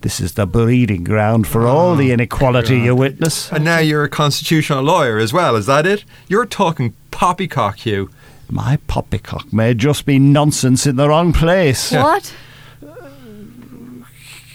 This 0.01 0.19
is 0.19 0.33
the 0.33 0.45
breeding 0.45 1.03
ground 1.05 1.47
for 1.47 1.65
all 1.65 1.95
the 1.95 2.11
inequality 2.11 2.79
you 2.79 2.95
witness. 2.95 3.51
And 3.51 3.63
now 3.63 3.79
you're 3.79 4.03
a 4.03 4.09
constitutional 4.09 4.83
lawyer 4.83 5.17
as 5.17 5.31
well, 5.31 5.55
is 5.55 5.65
that 5.67 5.85
it? 5.85 6.03
You're 6.27 6.45
talking 6.45 6.93
poppycock, 7.09 7.77
Hugh. 7.77 8.09
My 8.49 8.77
poppycock 8.87 9.51
may 9.53 9.73
just 9.73 10.05
be 10.05 10.19
nonsense 10.19 10.85
in 10.85 10.97
the 10.97 11.07
wrong 11.07 11.31
place. 11.33 11.91
What? 11.91 12.33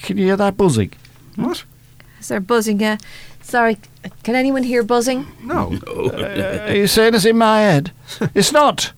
Can 0.02 0.16
you 0.18 0.26
hear 0.26 0.36
that 0.36 0.56
buzzing? 0.56 0.92
What? 1.36 1.64
Is 2.20 2.28
there 2.28 2.40
buzzing? 2.40 2.82
Uh, 2.82 2.98
sorry, 3.42 3.78
can 4.22 4.34
anyone 4.34 4.62
hear 4.62 4.82
buzzing? 4.82 5.26
No. 5.42 5.78
Are 6.12 6.74
you 6.74 6.86
saying 6.86 7.14
it's 7.14 7.24
in 7.24 7.38
my 7.38 7.60
head? 7.60 7.92
it's 8.34 8.52
not. 8.52 8.92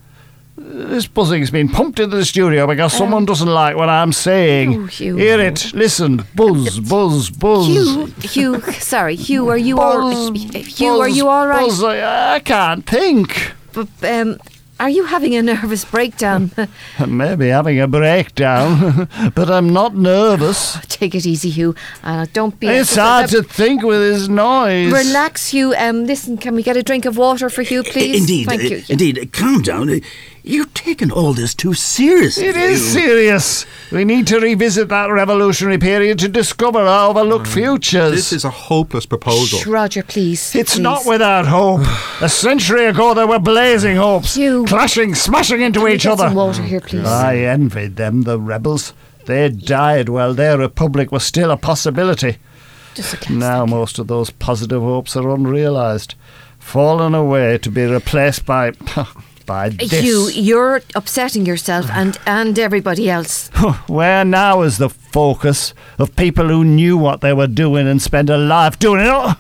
This 0.62 1.06
buzzing's 1.06 1.50
been 1.50 1.70
pumped 1.70 1.98
into 2.00 2.16
the 2.16 2.24
studio 2.24 2.66
because 2.66 2.92
someone 2.92 3.24
doesn't 3.24 3.48
like 3.48 3.76
what 3.76 3.88
I'm 3.88 4.12
saying. 4.12 4.74
Oh, 4.74 4.86
Hugh. 4.86 5.16
Hear 5.16 5.40
it. 5.40 5.72
Listen. 5.72 6.22
Buzz, 6.34 6.78
buzz, 6.80 7.30
buzz. 7.30 7.66
Hugh, 7.66 8.06
Hugh, 8.20 8.60
sorry, 8.72 9.16
Hugh, 9.16 9.48
are 9.48 9.56
you 9.56 9.78
all? 9.80 10.12
Buzz, 10.30 10.78
Hugh, 10.78 11.00
are 11.00 11.08
you 11.08 11.28
all 11.28 11.46
right? 11.46 11.60
buzz. 11.66 11.82
I, 11.82 12.34
I 12.34 12.40
can't 12.40 12.84
think. 12.84 13.52
But, 13.72 13.88
um, 14.04 14.38
are 14.78 14.90
you 14.90 15.04
having 15.04 15.34
a 15.34 15.42
nervous 15.54 15.84
breakdown? 15.86 16.50
Maybe 17.06 17.48
having 17.48 17.80
a 17.80 17.88
breakdown, 17.88 19.08
but 19.34 19.50
I'm 19.50 19.72
not 19.72 19.94
nervous. 19.96 20.76
Take 20.88 21.14
it 21.14 21.24
easy, 21.24 21.48
Hugh. 21.50 21.74
Uh, 22.04 22.26
don't 22.34 22.58
be. 22.60 22.66
It's 22.68 22.96
hard 22.96 23.30
to 23.30 23.42
think 23.42 23.82
with 23.82 24.00
this 24.00 24.28
noise. 24.28 24.92
Relax, 24.92 25.48
Hugh. 25.48 25.74
Um, 25.76 26.04
listen, 26.06 26.36
can 26.36 26.54
we 26.54 26.62
get 26.62 26.76
a 26.76 26.82
drink 26.82 27.06
of 27.06 27.16
water 27.16 27.48
for 27.48 27.62
Hugh, 27.62 27.82
please? 27.82 28.20
Indeed, 28.20 28.46
Thank 28.46 28.62
uh, 28.62 28.64
you. 28.66 28.82
indeed. 28.90 29.18
uh, 29.18 29.24
Calm 29.32 29.62
down. 29.62 30.00
You're 30.42 30.66
taking 30.66 31.12
all 31.12 31.34
this 31.34 31.54
too 31.54 31.74
seriously. 31.74 32.46
It 32.46 32.56
is 32.56 32.92
serious. 32.92 33.66
We 33.92 34.04
need 34.04 34.26
to 34.28 34.40
revisit 34.40 34.88
that 34.88 35.10
revolutionary 35.10 35.78
period 35.78 36.18
to 36.20 36.28
discover 36.28 36.78
our 36.78 37.10
overlooked 37.10 37.46
mm. 37.46 37.54
futures. 37.54 38.12
This 38.12 38.32
is 38.32 38.44
a 38.44 38.50
hopeless 38.50 39.04
proposal. 39.04 39.58
Shh, 39.58 39.66
Roger, 39.66 40.02
please. 40.02 40.54
It's 40.54 40.76
please. 40.76 40.80
not 40.80 41.04
without 41.04 41.46
hope. 41.46 41.82
a 42.22 42.28
century 42.28 42.86
ago, 42.86 43.12
there 43.12 43.26
were 43.26 43.38
blazing 43.38 43.96
hopes, 43.96 44.34
Hugh. 44.34 44.64
clashing, 44.66 45.14
smashing 45.14 45.60
into 45.60 45.80
Can 45.80 45.90
each 45.90 46.02
get 46.04 46.12
other. 46.12 46.28
Some 46.28 46.34
water 46.34 46.62
here, 46.62 46.80
please. 46.80 47.04
Mm. 47.04 47.06
I 47.06 47.36
envied 47.38 47.96
them, 47.96 48.22
the 48.22 48.40
rebels. 48.40 48.94
They 49.26 49.48
died 49.50 50.08
while 50.08 50.32
their 50.32 50.56
republic 50.56 51.12
was 51.12 51.24
still 51.24 51.50
a 51.50 51.56
possibility. 51.56 52.38
Just 52.94 53.28
a 53.28 53.32
Now 53.32 53.66
most 53.66 53.98
of 53.98 54.06
those 54.08 54.30
positive 54.30 54.80
hopes 54.82 55.16
are 55.16 55.28
unrealised, 55.30 56.14
fallen 56.58 57.14
away 57.14 57.58
to 57.58 57.70
be 57.70 57.84
replaced 57.84 58.46
by 58.46 58.72
by 59.50 59.68
this. 59.70 60.02
You, 60.04 60.28
you're 60.28 60.80
upsetting 60.94 61.44
yourself 61.44 61.86
and, 61.90 62.16
and 62.24 62.56
everybody 62.58 63.10
else. 63.10 63.48
Where 63.88 64.24
now 64.24 64.62
is 64.62 64.78
the 64.78 64.88
focus 64.88 65.74
of 65.98 66.14
people 66.14 66.46
who 66.48 66.64
knew 66.64 66.96
what 66.96 67.20
they 67.20 67.32
were 67.32 67.48
doing 67.48 67.88
and 67.88 68.00
spent 68.00 68.30
a 68.30 68.36
life 68.36 68.78
doing 68.78 69.00
it? 69.00 69.08
Oh, 69.10 69.34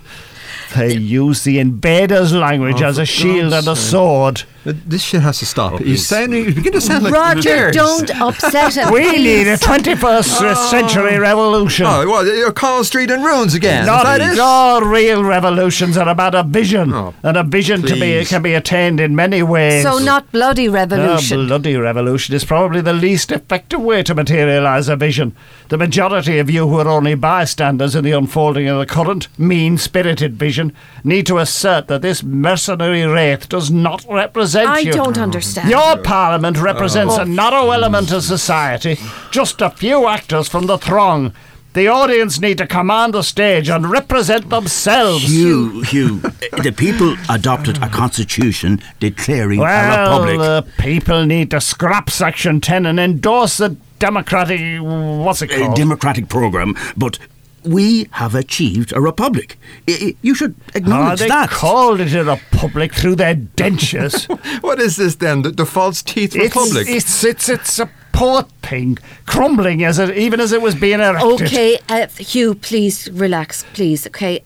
They 0.76 0.94
use 0.94 1.44
the 1.44 1.58
invaders' 1.60 2.32
language 2.32 2.82
Oh, 2.82 2.86
as 2.88 2.98
a 2.98 3.02
for 3.02 3.06
shield 3.06 3.52
and 3.52 3.68
a 3.68 3.76
sake. 3.76 3.90
sword. 3.90 4.42
This 4.62 5.02
shit 5.02 5.22
has 5.22 5.38
to 5.38 5.46
stop. 5.46 5.72
Oh, 5.72 5.78
you 5.78 5.84
please. 5.84 6.06
sound, 6.06 6.34
you 6.34 6.52
begin 6.52 6.74
to 6.74 6.82
sound 6.82 7.04
like 7.04 7.14
Roger, 7.14 7.70
don't 7.70 8.08
birds. 8.08 8.20
upset 8.44 8.74
him. 8.76 8.92
We 8.92 9.10
need 9.12 9.46
a 9.46 9.56
21st 9.56 10.68
century 10.68 11.18
revolution. 11.18 11.86
Oh, 11.88 12.06
what? 12.06 12.26
You're 12.26 12.52
Call 12.52 12.84
Street 12.84 13.10
in 13.10 13.22
ruins 13.22 13.54
again. 13.54 13.86
Not 13.86 14.20
is 14.20 14.38
all 14.38 14.82
real 14.82 15.24
revolutions 15.24 15.96
are 15.96 16.08
about 16.08 16.34
a 16.34 16.42
vision, 16.42 16.92
Oh, 16.92 17.14
and 17.22 17.38
a 17.38 17.42
vision 17.42 17.80
to 17.82 17.94
be 17.98 18.22
can 18.26 18.42
be 18.42 18.52
attained 18.52 19.00
in 19.00 19.16
many 19.16 19.42
ways. 19.42 19.82
So 19.82 19.98
not 19.98 20.30
bloody 20.30 20.66
A 20.66 20.70
revolution. 20.72 21.46
bloody 21.46 21.76
revolution 21.76 22.34
is 22.34 22.44
probably 22.44 22.82
the 22.82 22.92
least 22.92 23.32
effective 23.32 23.80
way 23.80 24.02
to 24.02 24.14
materialise 24.14 24.88
a 24.90 24.96
vision. 24.96 25.34
The 25.70 25.78
majority 25.78 26.38
of 26.38 26.50
you 26.50 26.68
who 26.68 26.78
are 26.80 26.88
only 26.88 27.14
bystanders 27.14 27.94
in 27.94 28.04
the 28.04 28.12
unfolding 28.12 28.68
of 28.68 28.78
the 28.78 28.84
current, 28.86 29.28
mean 29.38 29.78
spirited 29.78 30.34
vision 30.34 30.74
need 31.02 31.26
to 31.28 31.38
assert 31.38 31.86
that 31.88 32.02
this 32.02 32.22
mercenary 32.22 33.06
wraith 33.06 33.48
does 33.48 33.70
not 33.70 34.04
represent 34.10 34.49
I 34.56 34.80
you. 34.80 34.92
don't 34.92 35.18
understand. 35.18 35.68
Your 35.70 35.96
parliament 35.98 36.58
represents 36.58 37.14
Oh. 37.18 37.22
a 37.22 37.24
narrow 37.24 37.70
element 37.70 38.12
of 38.12 38.22
society, 38.22 38.98
just 39.30 39.60
a 39.60 39.70
few 39.70 40.06
actors 40.06 40.48
from 40.48 40.66
the 40.66 40.78
throng. 40.78 41.32
The 41.72 41.86
audience 41.86 42.40
need 42.40 42.58
to 42.58 42.66
command 42.66 43.14
the 43.14 43.22
stage 43.22 43.68
and 43.68 43.88
represent 43.88 44.50
themselves. 44.50 45.22
Hugh, 45.22 45.82
Hugh, 45.82 46.20
the 46.64 46.72
people 46.76 47.14
adopted 47.28 47.80
a 47.80 47.88
constitution 47.88 48.80
declaring 48.98 49.60
a 49.60 49.62
Well, 49.62 50.20
republic. 50.24 50.38
the 50.40 50.82
people 50.82 51.26
need 51.26 51.50
to 51.52 51.60
scrap 51.60 52.10
Section 52.10 52.60
10 52.60 52.86
and 52.86 52.98
endorse 52.98 53.58
the 53.58 53.76
democratic. 54.00 54.60
What's 54.82 55.42
it 55.42 55.50
called? 55.52 55.72
a 55.72 55.76
democratic 55.76 56.28
program, 56.28 56.74
but 56.96 57.18
we 57.64 58.08
have 58.12 58.34
achieved 58.34 58.92
a 58.92 59.00
republic. 59.00 59.58
I- 59.88 59.92
I- 60.00 60.14
you 60.22 60.34
should 60.34 60.54
Oh, 60.58 60.70
acknowledge 60.74 61.20
they 61.20 61.28
that. 61.28 61.50
called 61.50 62.00
it 62.00 62.14
a 62.14 62.24
republic 62.24 62.94
through 62.94 63.16
their 63.16 63.34
dentures. 63.34 64.26
What 64.62 64.80
is 64.80 64.96
this 64.96 65.16
then? 65.16 65.42
The, 65.42 65.50
the 65.50 65.66
false 65.66 66.02
teeth 66.02 66.34
it's, 66.36 66.44
republic? 66.54 66.86
it's 66.88 67.24
it's 67.24 67.48
it's 67.48 67.78
a 67.78 67.88
poor 68.12 68.42
thing, 68.62 68.98
crumbling 69.26 69.84
as 69.84 69.98
it 69.98 70.16
even 70.16 70.40
as 70.40 70.52
it 70.52 70.60
was 70.62 70.74
being 70.74 71.00
erected. 71.00 71.42
Okay, 71.48 71.78
uh, 71.88 72.06
Hugh, 72.18 72.54
please 72.54 73.08
relax, 73.12 73.64
please. 73.72 74.06
Okay, 74.06 74.42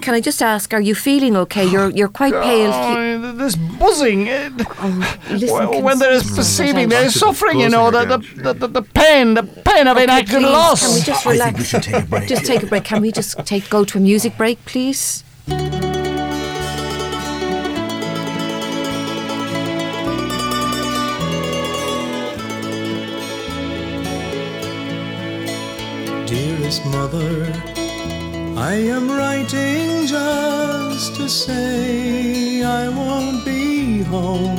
can 0.00 0.14
I 0.14 0.20
just 0.20 0.40
ask, 0.40 0.72
are 0.72 0.80
you 0.80 0.94
feeling 0.94 1.36
okay? 1.36 1.66
You're 1.66 1.90
you're 1.90 2.08
quite 2.08 2.32
pale. 2.32 2.72
Hugh. 2.72 3.26
Oh, 3.26 3.32
this 3.32 3.56
buzzing. 3.56 4.28
uh, 4.28 4.50
listen, 5.30 5.82
when 5.82 5.98
there 5.98 6.12
is 6.12 6.30
perceiving, 6.30 6.88
there 6.88 7.04
is 7.04 7.18
suffering, 7.18 7.58
you 7.60 7.68
know, 7.68 7.90
the, 7.90 8.04
the, 8.04 8.18
the, 8.42 8.52
the, 8.54 8.68
the 8.68 8.82
pain, 8.82 9.34
the 9.34 9.42
pain 9.42 9.86
of 9.88 9.96
Okay, 9.96 10.04
enacted 10.04 10.36
please, 10.36 10.44
loss. 10.44 10.80
Can 10.86 10.94
we 10.94 11.00
just 11.02 11.26
I 11.26 11.30
think 11.30 11.32
relax? 11.32 11.58
we 11.58 11.64
should 11.64 11.82
take 11.82 12.02
a 12.02 12.06
break. 12.06 12.28
Just 12.28 12.44
take 12.46 12.62
a 12.62 12.66
break. 12.66 12.84
Can 12.84 13.02
we 13.02 13.10
just 13.12 13.38
take 13.46 13.68
go 13.68 13.84
to 13.84 13.98
a 13.98 14.00
music 14.00 14.36
break, 14.36 14.64
please? 14.64 15.24
Dearest 26.26 26.84
mother, 26.86 27.52
I 28.56 28.74
am 28.74 29.10
writing 29.10 30.06
just 30.06 31.16
to 31.16 31.28
say 31.28 32.62
I 32.62 32.88
won't 32.88 33.44
be 33.44 34.02
home. 34.02 34.56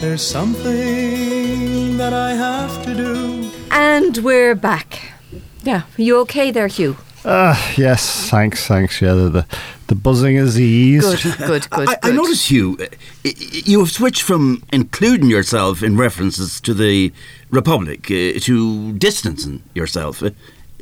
There's 0.00 0.22
something 0.22 1.96
that 1.96 2.12
I 2.12 2.34
have 2.34 2.84
to 2.84 2.94
do. 2.94 3.50
And 3.70 4.18
we're 4.18 4.54
back. 4.54 5.12
Yeah, 5.64 5.82
you 5.96 6.18
okay 6.20 6.50
there, 6.50 6.68
Hugh? 6.68 6.96
Ah, 7.24 7.74
yes, 7.76 8.28
thanks, 8.30 8.66
thanks. 8.66 9.00
Yeah, 9.00 9.14
the, 9.14 9.28
the, 9.30 9.46
the 9.88 9.94
buzzing 9.96 10.36
is 10.36 10.60
eased. 10.60 11.22
Good, 11.22 11.38
good, 11.38 11.70
good. 11.70 11.88
I, 11.88 11.96
I 12.02 12.10
notice 12.12 12.50
you. 12.50 12.76
uh, 12.80 12.86
You 13.24 13.80
have 13.80 13.90
switched 13.90 14.22
from 14.22 14.62
including 14.72 15.28
yourself 15.30 15.82
in 15.82 15.96
references 15.96 16.60
to 16.60 16.74
the 16.74 17.12
Republic 17.50 18.04
uh, 18.10 18.38
to 18.40 18.92
distancing 18.92 19.62
yourself. 19.74 20.22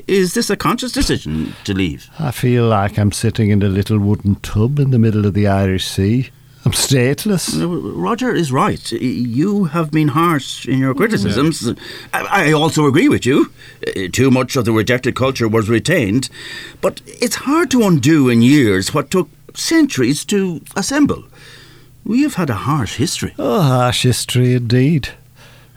Is 0.06 0.34
this 0.34 0.50
a 0.50 0.56
conscious 0.56 0.92
decision 0.92 1.54
to 1.64 1.72
leave? 1.74 2.10
I 2.18 2.30
feel 2.30 2.66
like 2.66 2.98
I'm 2.98 3.12
sitting 3.12 3.50
in 3.50 3.62
a 3.62 3.68
little 3.68 3.98
wooden 3.98 4.36
tub 4.36 4.78
in 4.78 4.90
the 4.90 4.98
middle 4.98 5.24
of 5.26 5.34
the 5.34 5.46
Irish 5.46 5.86
Sea. 5.86 6.30
I'm 6.66 6.72
stateless. 6.72 7.54
Roger 7.94 8.34
is 8.34 8.50
right. 8.50 8.90
You 8.92 9.64
have 9.64 9.90
been 9.90 10.08
harsh 10.08 10.66
in 10.66 10.78
your 10.78 10.94
criticisms. 10.94 11.68
I, 12.14 12.48
I 12.48 12.52
also 12.52 12.86
agree 12.86 13.08
with 13.08 13.26
you. 13.26 13.52
Uh, 13.86 14.08
Too 14.10 14.30
much 14.30 14.56
of 14.56 14.64
the 14.64 14.72
rejected 14.72 15.14
culture 15.14 15.46
was 15.46 15.68
retained. 15.68 16.30
But 16.80 17.02
it's 17.06 17.36
hard 17.36 17.70
to 17.72 17.82
undo 17.82 18.30
in 18.30 18.40
years 18.40 18.94
what 18.94 19.10
took 19.10 19.28
centuries 19.54 20.24
to 20.26 20.62
assemble. 20.74 21.24
We 22.02 22.22
have 22.22 22.34
had 22.34 22.48
a 22.48 22.54
harsh 22.54 22.96
history. 22.96 23.34
A 23.38 23.60
harsh 23.60 24.02
history 24.04 24.54
indeed. 24.54 25.10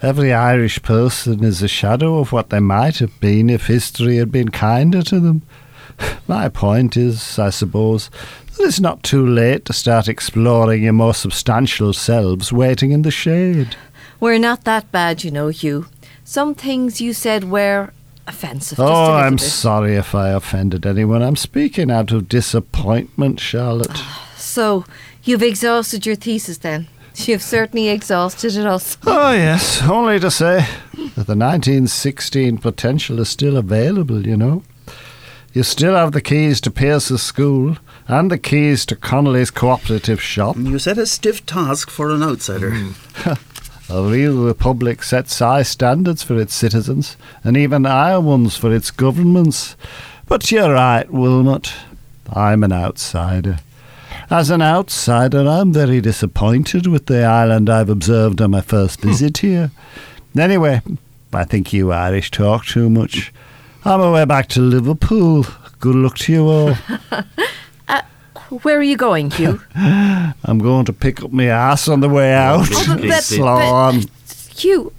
Every 0.01 0.31
Irish 0.31 0.81
person 0.83 1.43
is 1.43 1.63
a 1.63 1.67
shadow 1.67 2.19
of 2.19 2.31
what 2.31 2.51
they 2.51 2.59
might 2.59 2.99
have 2.99 3.19
been 3.19 3.49
if 3.49 3.65
history 3.65 4.17
had 4.17 4.31
been 4.31 4.49
kinder 4.49 5.01
to 5.01 5.19
them. 5.19 5.41
My 6.27 6.49
point 6.49 6.95
is, 6.95 7.39
I 7.39 7.49
suppose, 7.49 8.11
that 8.57 8.67
it's 8.67 8.79
not 8.79 9.01
too 9.01 9.25
late 9.25 9.65
to 9.65 9.73
start 9.73 10.07
exploring 10.07 10.83
your 10.83 10.93
more 10.93 11.15
substantial 11.15 11.93
selves 11.93 12.53
waiting 12.53 12.91
in 12.91 13.01
the 13.01 13.09
shade. 13.09 13.75
We're 14.19 14.37
not 14.37 14.65
that 14.65 14.91
bad, 14.91 15.23
you 15.23 15.31
know, 15.31 15.47
Hugh. 15.47 15.87
Some 16.23 16.53
things 16.53 17.01
you 17.01 17.13
said 17.13 17.45
were 17.45 17.91
offensive. 18.27 18.79
Oh, 18.79 19.13
I'm 19.13 19.37
bit. 19.37 19.45
sorry 19.45 19.95
if 19.95 20.13
I 20.13 20.29
offended 20.29 20.85
anyone. 20.85 21.23
I'm 21.23 21.35
speaking 21.35 21.89
out 21.89 22.11
of 22.11 22.29
disappointment, 22.29 23.39
Charlotte. 23.39 23.99
So, 24.37 24.85
you've 25.23 25.43
exhausted 25.43 26.05
your 26.05 26.15
thesis 26.15 26.59
then? 26.59 26.87
You've 27.25 27.41
certainly 27.41 27.89
exhausted 27.89 28.55
it 28.55 28.65
also. 28.65 28.97
Oh, 29.05 29.11
ah, 29.11 29.31
yes, 29.33 29.81
only 29.83 30.19
to 30.19 30.29
say 30.31 30.65
that 30.93 31.27
the 31.27 31.35
1916 31.35 32.59
potential 32.59 33.19
is 33.19 33.29
still 33.29 33.57
available, 33.57 34.25
you 34.25 34.37
know. 34.37 34.63
You 35.53 35.63
still 35.63 35.95
have 35.95 36.11
the 36.11 36.21
keys 36.21 36.61
to 36.61 36.71
Pearse's 36.71 37.23
school 37.23 37.77
and 38.07 38.29
the 38.29 38.37
keys 38.37 38.85
to 38.85 38.95
Connolly's 38.95 39.49
cooperative 39.49 40.21
shop. 40.21 40.55
Mm, 40.55 40.69
you 40.69 40.79
set 40.79 40.97
a 40.97 41.05
stiff 41.05 41.45
task 41.45 41.89
for 41.89 42.11
an 42.11 42.21
outsider. 42.21 42.71
Mm. 42.71 43.39
A 43.89 44.03
real 44.03 44.43
republic 44.43 45.01
sets 45.01 45.39
high 45.39 45.63
standards 45.63 46.21
for 46.21 46.37
its 46.37 46.53
citizens 46.53 47.15
and 47.41 47.55
even 47.55 47.85
higher 47.85 48.19
ones 48.19 48.57
for 48.57 48.75
its 48.75 48.91
governments. 48.91 49.77
But 50.27 50.51
you're 50.51 50.73
right, 50.73 51.09
Wilmot. 51.09 51.73
I'm 52.33 52.65
an 52.65 52.73
outsider. 52.73 53.59
As 54.29 54.49
an 54.49 54.61
outsider, 54.61 55.47
I'm 55.47 55.71
very 55.71 56.01
disappointed 56.01 56.85
with 56.87 57.05
the 57.05 57.23
island 57.23 57.69
I've 57.69 57.89
observed 57.89 58.41
on 58.41 58.51
my 58.51 58.61
first 58.61 58.99
visit 59.01 59.37
here. 59.37 59.71
Anyway, 60.37 60.81
I 61.33 61.45
think 61.45 61.71
you 61.71 61.91
Irish 61.93 62.29
talk 62.31 62.65
too 62.65 62.89
much. 62.89 63.31
I'm 63.85 64.01
away 64.01 64.25
back 64.25 64.49
to 64.49 64.59
Liverpool. 64.59 65.45
Good 65.79 65.95
luck 65.95 66.17
to 66.19 66.33
you 66.33 66.43
all. 66.45 66.73
Where 68.63 68.77
are 68.77 68.83
you 68.83 68.97
going, 68.97 69.29
Hugh? 69.31 69.61
I'm 69.75 70.59
going 70.59 70.85
to 70.85 70.93
pick 70.93 71.21
up 71.23 71.31
my 71.31 71.45
ass 71.45 71.87
on 71.87 72.01
the 72.01 72.09
way 72.09 72.33
out. 72.33 72.67
Oh, 72.71 72.85
but- 72.97 73.01
but- 73.07 73.23
Slow 73.23 73.47
on. 73.57 74.03
Hugh. 74.55 74.91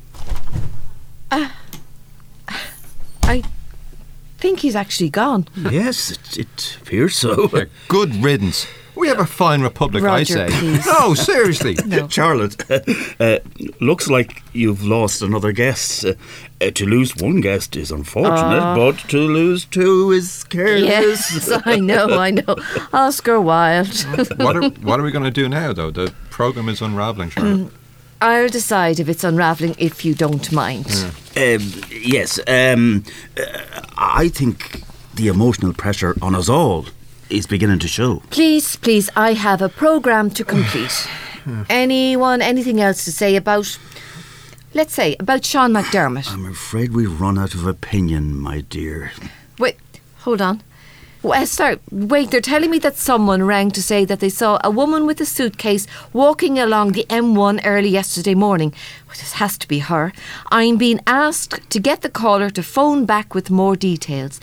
Uh, 1.31 1.49
I 3.23 3.43
think 4.39 4.61
he's 4.61 4.77
actually 4.77 5.11
gone. 5.11 5.49
yes, 5.71 6.11
it, 6.13 6.39
it 6.39 6.79
appears 6.81 7.17
so. 7.17 7.51
Good 7.89 8.15
riddance. 8.17 8.67
We 8.99 9.07
have 9.07 9.21
a 9.21 9.27
fine 9.27 9.63
republic, 9.63 10.03
I 10.03 10.25
say. 10.25 10.49
please. 10.51 10.85
No, 10.85 11.15
seriously. 11.31 11.77
No. 11.89 12.09
Charlotte, 12.09 12.57
uh, 13.21 13.39
looks 13.81 14.09
like 14.09 14.43
you've 14.53 14.85
lost 14.85 15.23
another 15.23 15.53
guest. 15.53 16.05
Uh, 16.05 16.15
uh, 16.61 16.71
to 16.73 16.85
lose 16.85 17.17
one 17.17 17.41
guest 17.41 17.77
is 17.77 17.91
unfortunate, 17.93 18.75
but 18.75 18.99
to 19.09 19.19
lose 19.19 19.65
two 19.65 20.11
is 20.11 20.45
careless. 20.45 21.33
Yes, 21.33 21.63
I 21.65 21.77
know, 21.77 22.19
I 22.19 22.33
know. 22.33 22.57
Oscar 22.93 23.41
Wilde. 23.41 24.03
what, 24.37 24.57
are, 24.57 24.69
what 24.83 25.01
are 25.01 25.03
we 25.05 25.13
going 25.13 25.25
to 25.25 25.31
do 25.31 25.49
now, 25.49 25.73
though? 25.73 25.91
The 25.91 26.13
programme 26.31 26.69
is 26.69 26.83
unravelling, 26.83 27.31
Charlotte. 27.31 27.73
I'll 28.21 28.49
decide 28.49 28.99
if 28.99 29.09
it's 29.09 29.25
unravelling 29.25 29.77
if 29.79 30.05
you 30.05 30.15
don't 30.15 30.51
mind. 30.53 30.87
Um, 31.37 31.73
yes, 31.91 32.41
um, 32.49 33.05
uh, 33.39 33.61
I 33.97 34.29
think 34.29 34.83
the 35.15 35.29
emotional 35.29 35.73
pressure 35.73 36.17
on 36.21 36.35
us 36.35 36.49
all 36.49 36.87
is 37.31 37.47
beginning 37.47 37.79
to 37.81 37.89
show. 37.89 38.23
Please, 38.31 38.77
please, 38.77 39.11
I 39.17 39.33
have 39.35 39.63
a 39.63 39.69
programme 39.69 40.31
to 40.31 40.45
complete. 40.45 41.09
Anyone, 41.71 42.43
anything 42.43 42.81
else 42.81 43.05
to 43.05 43.13
say 43.13 43.37
about. 43.37 43.79
let's 44.75 44.93
say, 44.95 45.17
about 45.19 45.45
Sean 45.45 45.73
McDermott. 45.73 46.31
I'm 46.31 46.47
afraid 46.47 46.93
we've 46.93 47.21
run 47.21 47.39
out 47.39 47.55
of 47.55 47.67
opinion, 47.67 48.39
my 48.39 48.61
dear. 48.61 49.13
Wait, 49.59 49.77
hold 50.19 50.41
on. 50.43 50.63
Well, 51.21 51.47
sorry, 51.47 51.81
wait, 51.91 52.31
they're 52.31 52.41
telling 52.41 52.71
me 52.71 52.79
that 52.79 52.97
someone 52.97 53.43
rang 53.43 53.73
to 53.73 53.83
say 53.83 54.05
that 54.05 54.21
they 54.21 54.29
saw 54.29 54.59
a 54.63 54.71
woman 54.71 55.05
with 55.05 55.21
a 55.21 55.27
suitcase 55.27 55.85
walking 56.13 56.61
along 56.61 56.93
the 56.93 57.07
M1 57.11 57.61
early 57.65 57.89
yesterday 57.89 58.35
morning. 58.37 58.73
Well, 59.07 59.17
this 59.19 59.33
has 59.33 59.59
to 59.59 59.67
be 59.67 59.81
her. 59.81 60.13
I'm 60.53 60.77
being 60.77 61.01
asked 61.09 61.69
to 61.71 61.81
get 61.81 62.03
the 62.03 62.09
caller 62.09 62.51
to 62.51 62.63
phone 62.63 63.05
back 63.05 63.35
with 63.35 63.51
more 63.51 63.75
details. 63.75 64.39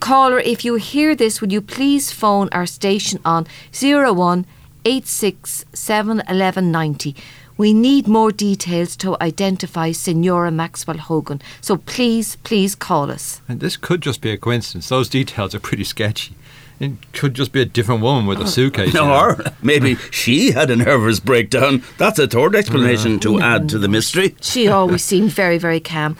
Caller, 0.00 0.38
if 0.38 0.64
you 0.64 0.76
hear 0.76 1.14
this, 1.14 1.40
would 1.40 1.52
you 1.52 1.60
please 1.60 2.12
phone 2.12 2.48
our 2.52 2.66
station 2.66 3.20
on 3.24 3.46
01 3.72 4.46
867 4.84 6.16
1190? 6.16 7.16
We 7.56 7.74
need 7.74 8.06
more 8.06 8.30
details 8.30 8.96
to 8.98 9.16
identify 9.20 9.90
Senora 9.90 10.52
Maxwell 10.52 10.98
Hogan. 10.98 11.42
So 11.60 11.78
please, 11.78 12.36
please 12.36 12.76
call 12.76 13.10
us. 13.10 13.42
And 13.48 13.58
this 13.58 13.76
could 13.76 14.00
just 14.00 14.20
be 14.20 14.30
a 14.30 14.38
coincidence. 14.38 14.88
Those 14.88 15.08
details 15.08 15.56
are 15.56 15.60
pretty 15.60 15.82
sketchy. 15.82 16.36
It 16.78 16.92
could 17.12 17.34
just 17.34 17.50
be 17.50 17.60
a 17.60 17.64
different 17.64 18.02
woman 18.02 18.26
with 18.26 18.38
a 18.38 18.44
oh, 18.44 18.46
suitcase. 18.46 18.94
you 18.94 19.00
know. 19.00 19.12
Or 19.12 19.44
maybe 19.60 19.96
she 20.12 20.52
had 20.52 20.70
a 20.70 20.76
nervous 20.76 21.18
breakdown. 21.18 21.82
That's 21.98 22.20
a 22.20 22.28
third 22.28 22.54
explanation 22.54 23.18
to 23.20 23.30
mm. 23.30 23.42
add 23.42 23.68
to 23.70 23.78
the 23.78 23.88
mystery. 23.88 24.36
She 24.40 24.68
always 24.68 25.02
seemed 25.02 25.32
very, 25.32 25.58
very 25.58 25.80
calm. 25.80 26.16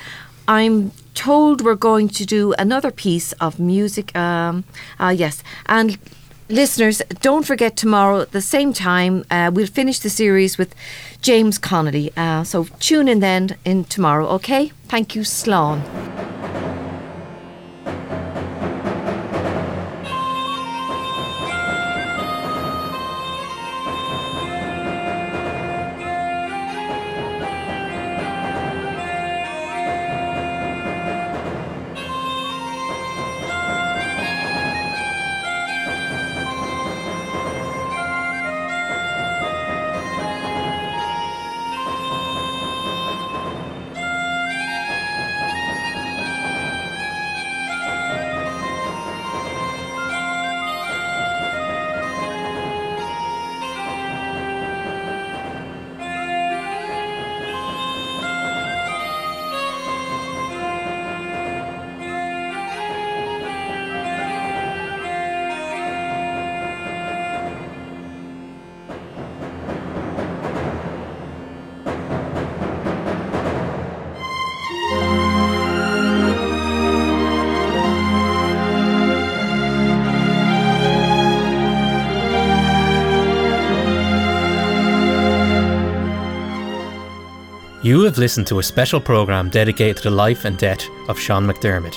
I'm 0.49 0.91
told 1.19 1.65
we're 1.65 1.75
going 1.75 2.09
to 2.09 2.25
do 2.25 2.55
another 2.59 2.93
piece 2.93 3.33
of 3.41 3.59
music. 3.59 4.17
Um, 4.17 4.63
uh, 5.01 5.09
yes, 5.09 5.43
and 5.67 5.99
listeners, 6.49 7.03
don't 7.21 7.45
forget 7.45 7.77
tomorrow 7.77 8.21
at 8.21 8.31
the 8.31 8.41
same 8.41 8.73
time 8.73 9.25
uh, 9.31 9.51
we'll 9.53 9.67
finish 9.67 9.99
the 9.99 10.11
series 10.11 10.59
with 10.59 10.75
James 11.21 11.59
Connolly. 11.59 12.13
Uh, 12.17 12.45
so 12.45 12.67
tune 12.79 13.09
in 13.09 13.19
then 13.19 13.57
in 13.65 13.85
tomorrow. 13.85 14.29
Okay, 14.29 14.71
thank 14.87 15.17
you, 15.17 15.23
Slán. 15.23 15.83
You 87.89 88.03
have 88.03 88.19
listened 88.19 88.47
to 88.49 88.59
a 88.59 88.63
special 88.63 89.01
programme 89.01 89.49
dedicated 89.49 89.97
to 89.97 90.03
the 90.03 90.11
life 90.11 90.45
and 90.45 90.59
death 90.59 90.87
of 91.09 91.19
Sean 91.19 91.47
McDermott. 91.47 91.97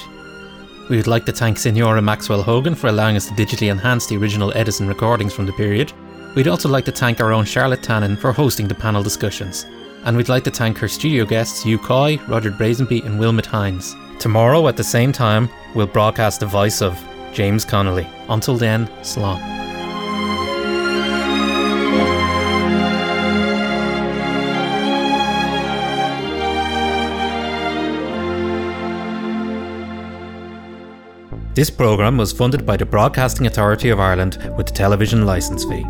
We 0.89 0.95
would 0.95 1.05
like 1.05 1.25
to 1.25 1.33
thank 1.33 1.57
Senora 1.57 2.01
Maxwell 2.01 2.41
Hogan 2.41 2.75
for 2.75 2.87
allowing 2.87 3.17
us 3.17 3.27
to 3.27 3.33
digitally 3.33 3.69
enhance 3.69 4.07
the 4.07 4.15
original 4.15 4.53
Edison 4.55 4.87
recordings 4.87 5.33
from 5.33 5.47
the 5.47 5.51
period. 5.51 5.91
We'd 6.33 6.47
also 6.47 6.69
like 6.69 6.85
to 6.85 6.93
thank 6.93 7.19
our 7.19 7.33
own 7.33 7.43
Charlotte 7.43 7.81
Tannen 7.81 8.17
for 8.17 8.31
hosting 8.31 8.69
the 8.69 8.73
panel 8.73 9.03
discussions. 9.03 9.65
And 10.05 10.15
we'd 10.15 10.29
like 10.29 10.45
to 10.45 10.49
thank 10.49 10.77
her 10.77 10.87
studio 10.87 11.25
guests 11.25 11.63
Hugh 11.63 11.77
Coy, 11.77 12.17
Roger 12.25 12.51
Brazenby, 12.51 13.05
and 13.05 13.19
Wilmot 13.19 13.45
Hines. 13.45 13.93
Tomorrow 14.17 14.69
at 14.69 14.77
the 14.77 14.85
same 14.85 15.11
time, 15.11 15.49
we'll 15.75 15.87
broadcast 15.87 16.39
the 16.39 16.45
voice 16.45 16.81
of 16.81 16.97
James 17.33 17.65
Connolly. 17.65 18.07
Until 18.29 18.55
then, 18.55 18.87
slán. 19.01 19.50
This 31.53 31.69
programme 31.69 32.17
was 32.17 32.31
funded 32.31 32.65
by 32.65 32.77
the 32.77 32.85
Broadcasting 32.85 33.45
Authority 33.45 33.89
of 33.89 33.99
Ireland 33.99 34.37
with 34.55 34.67
the 34.67 34.73
television 34.73 35.25
licence 35.25 35.65
fee. 35.65 35.85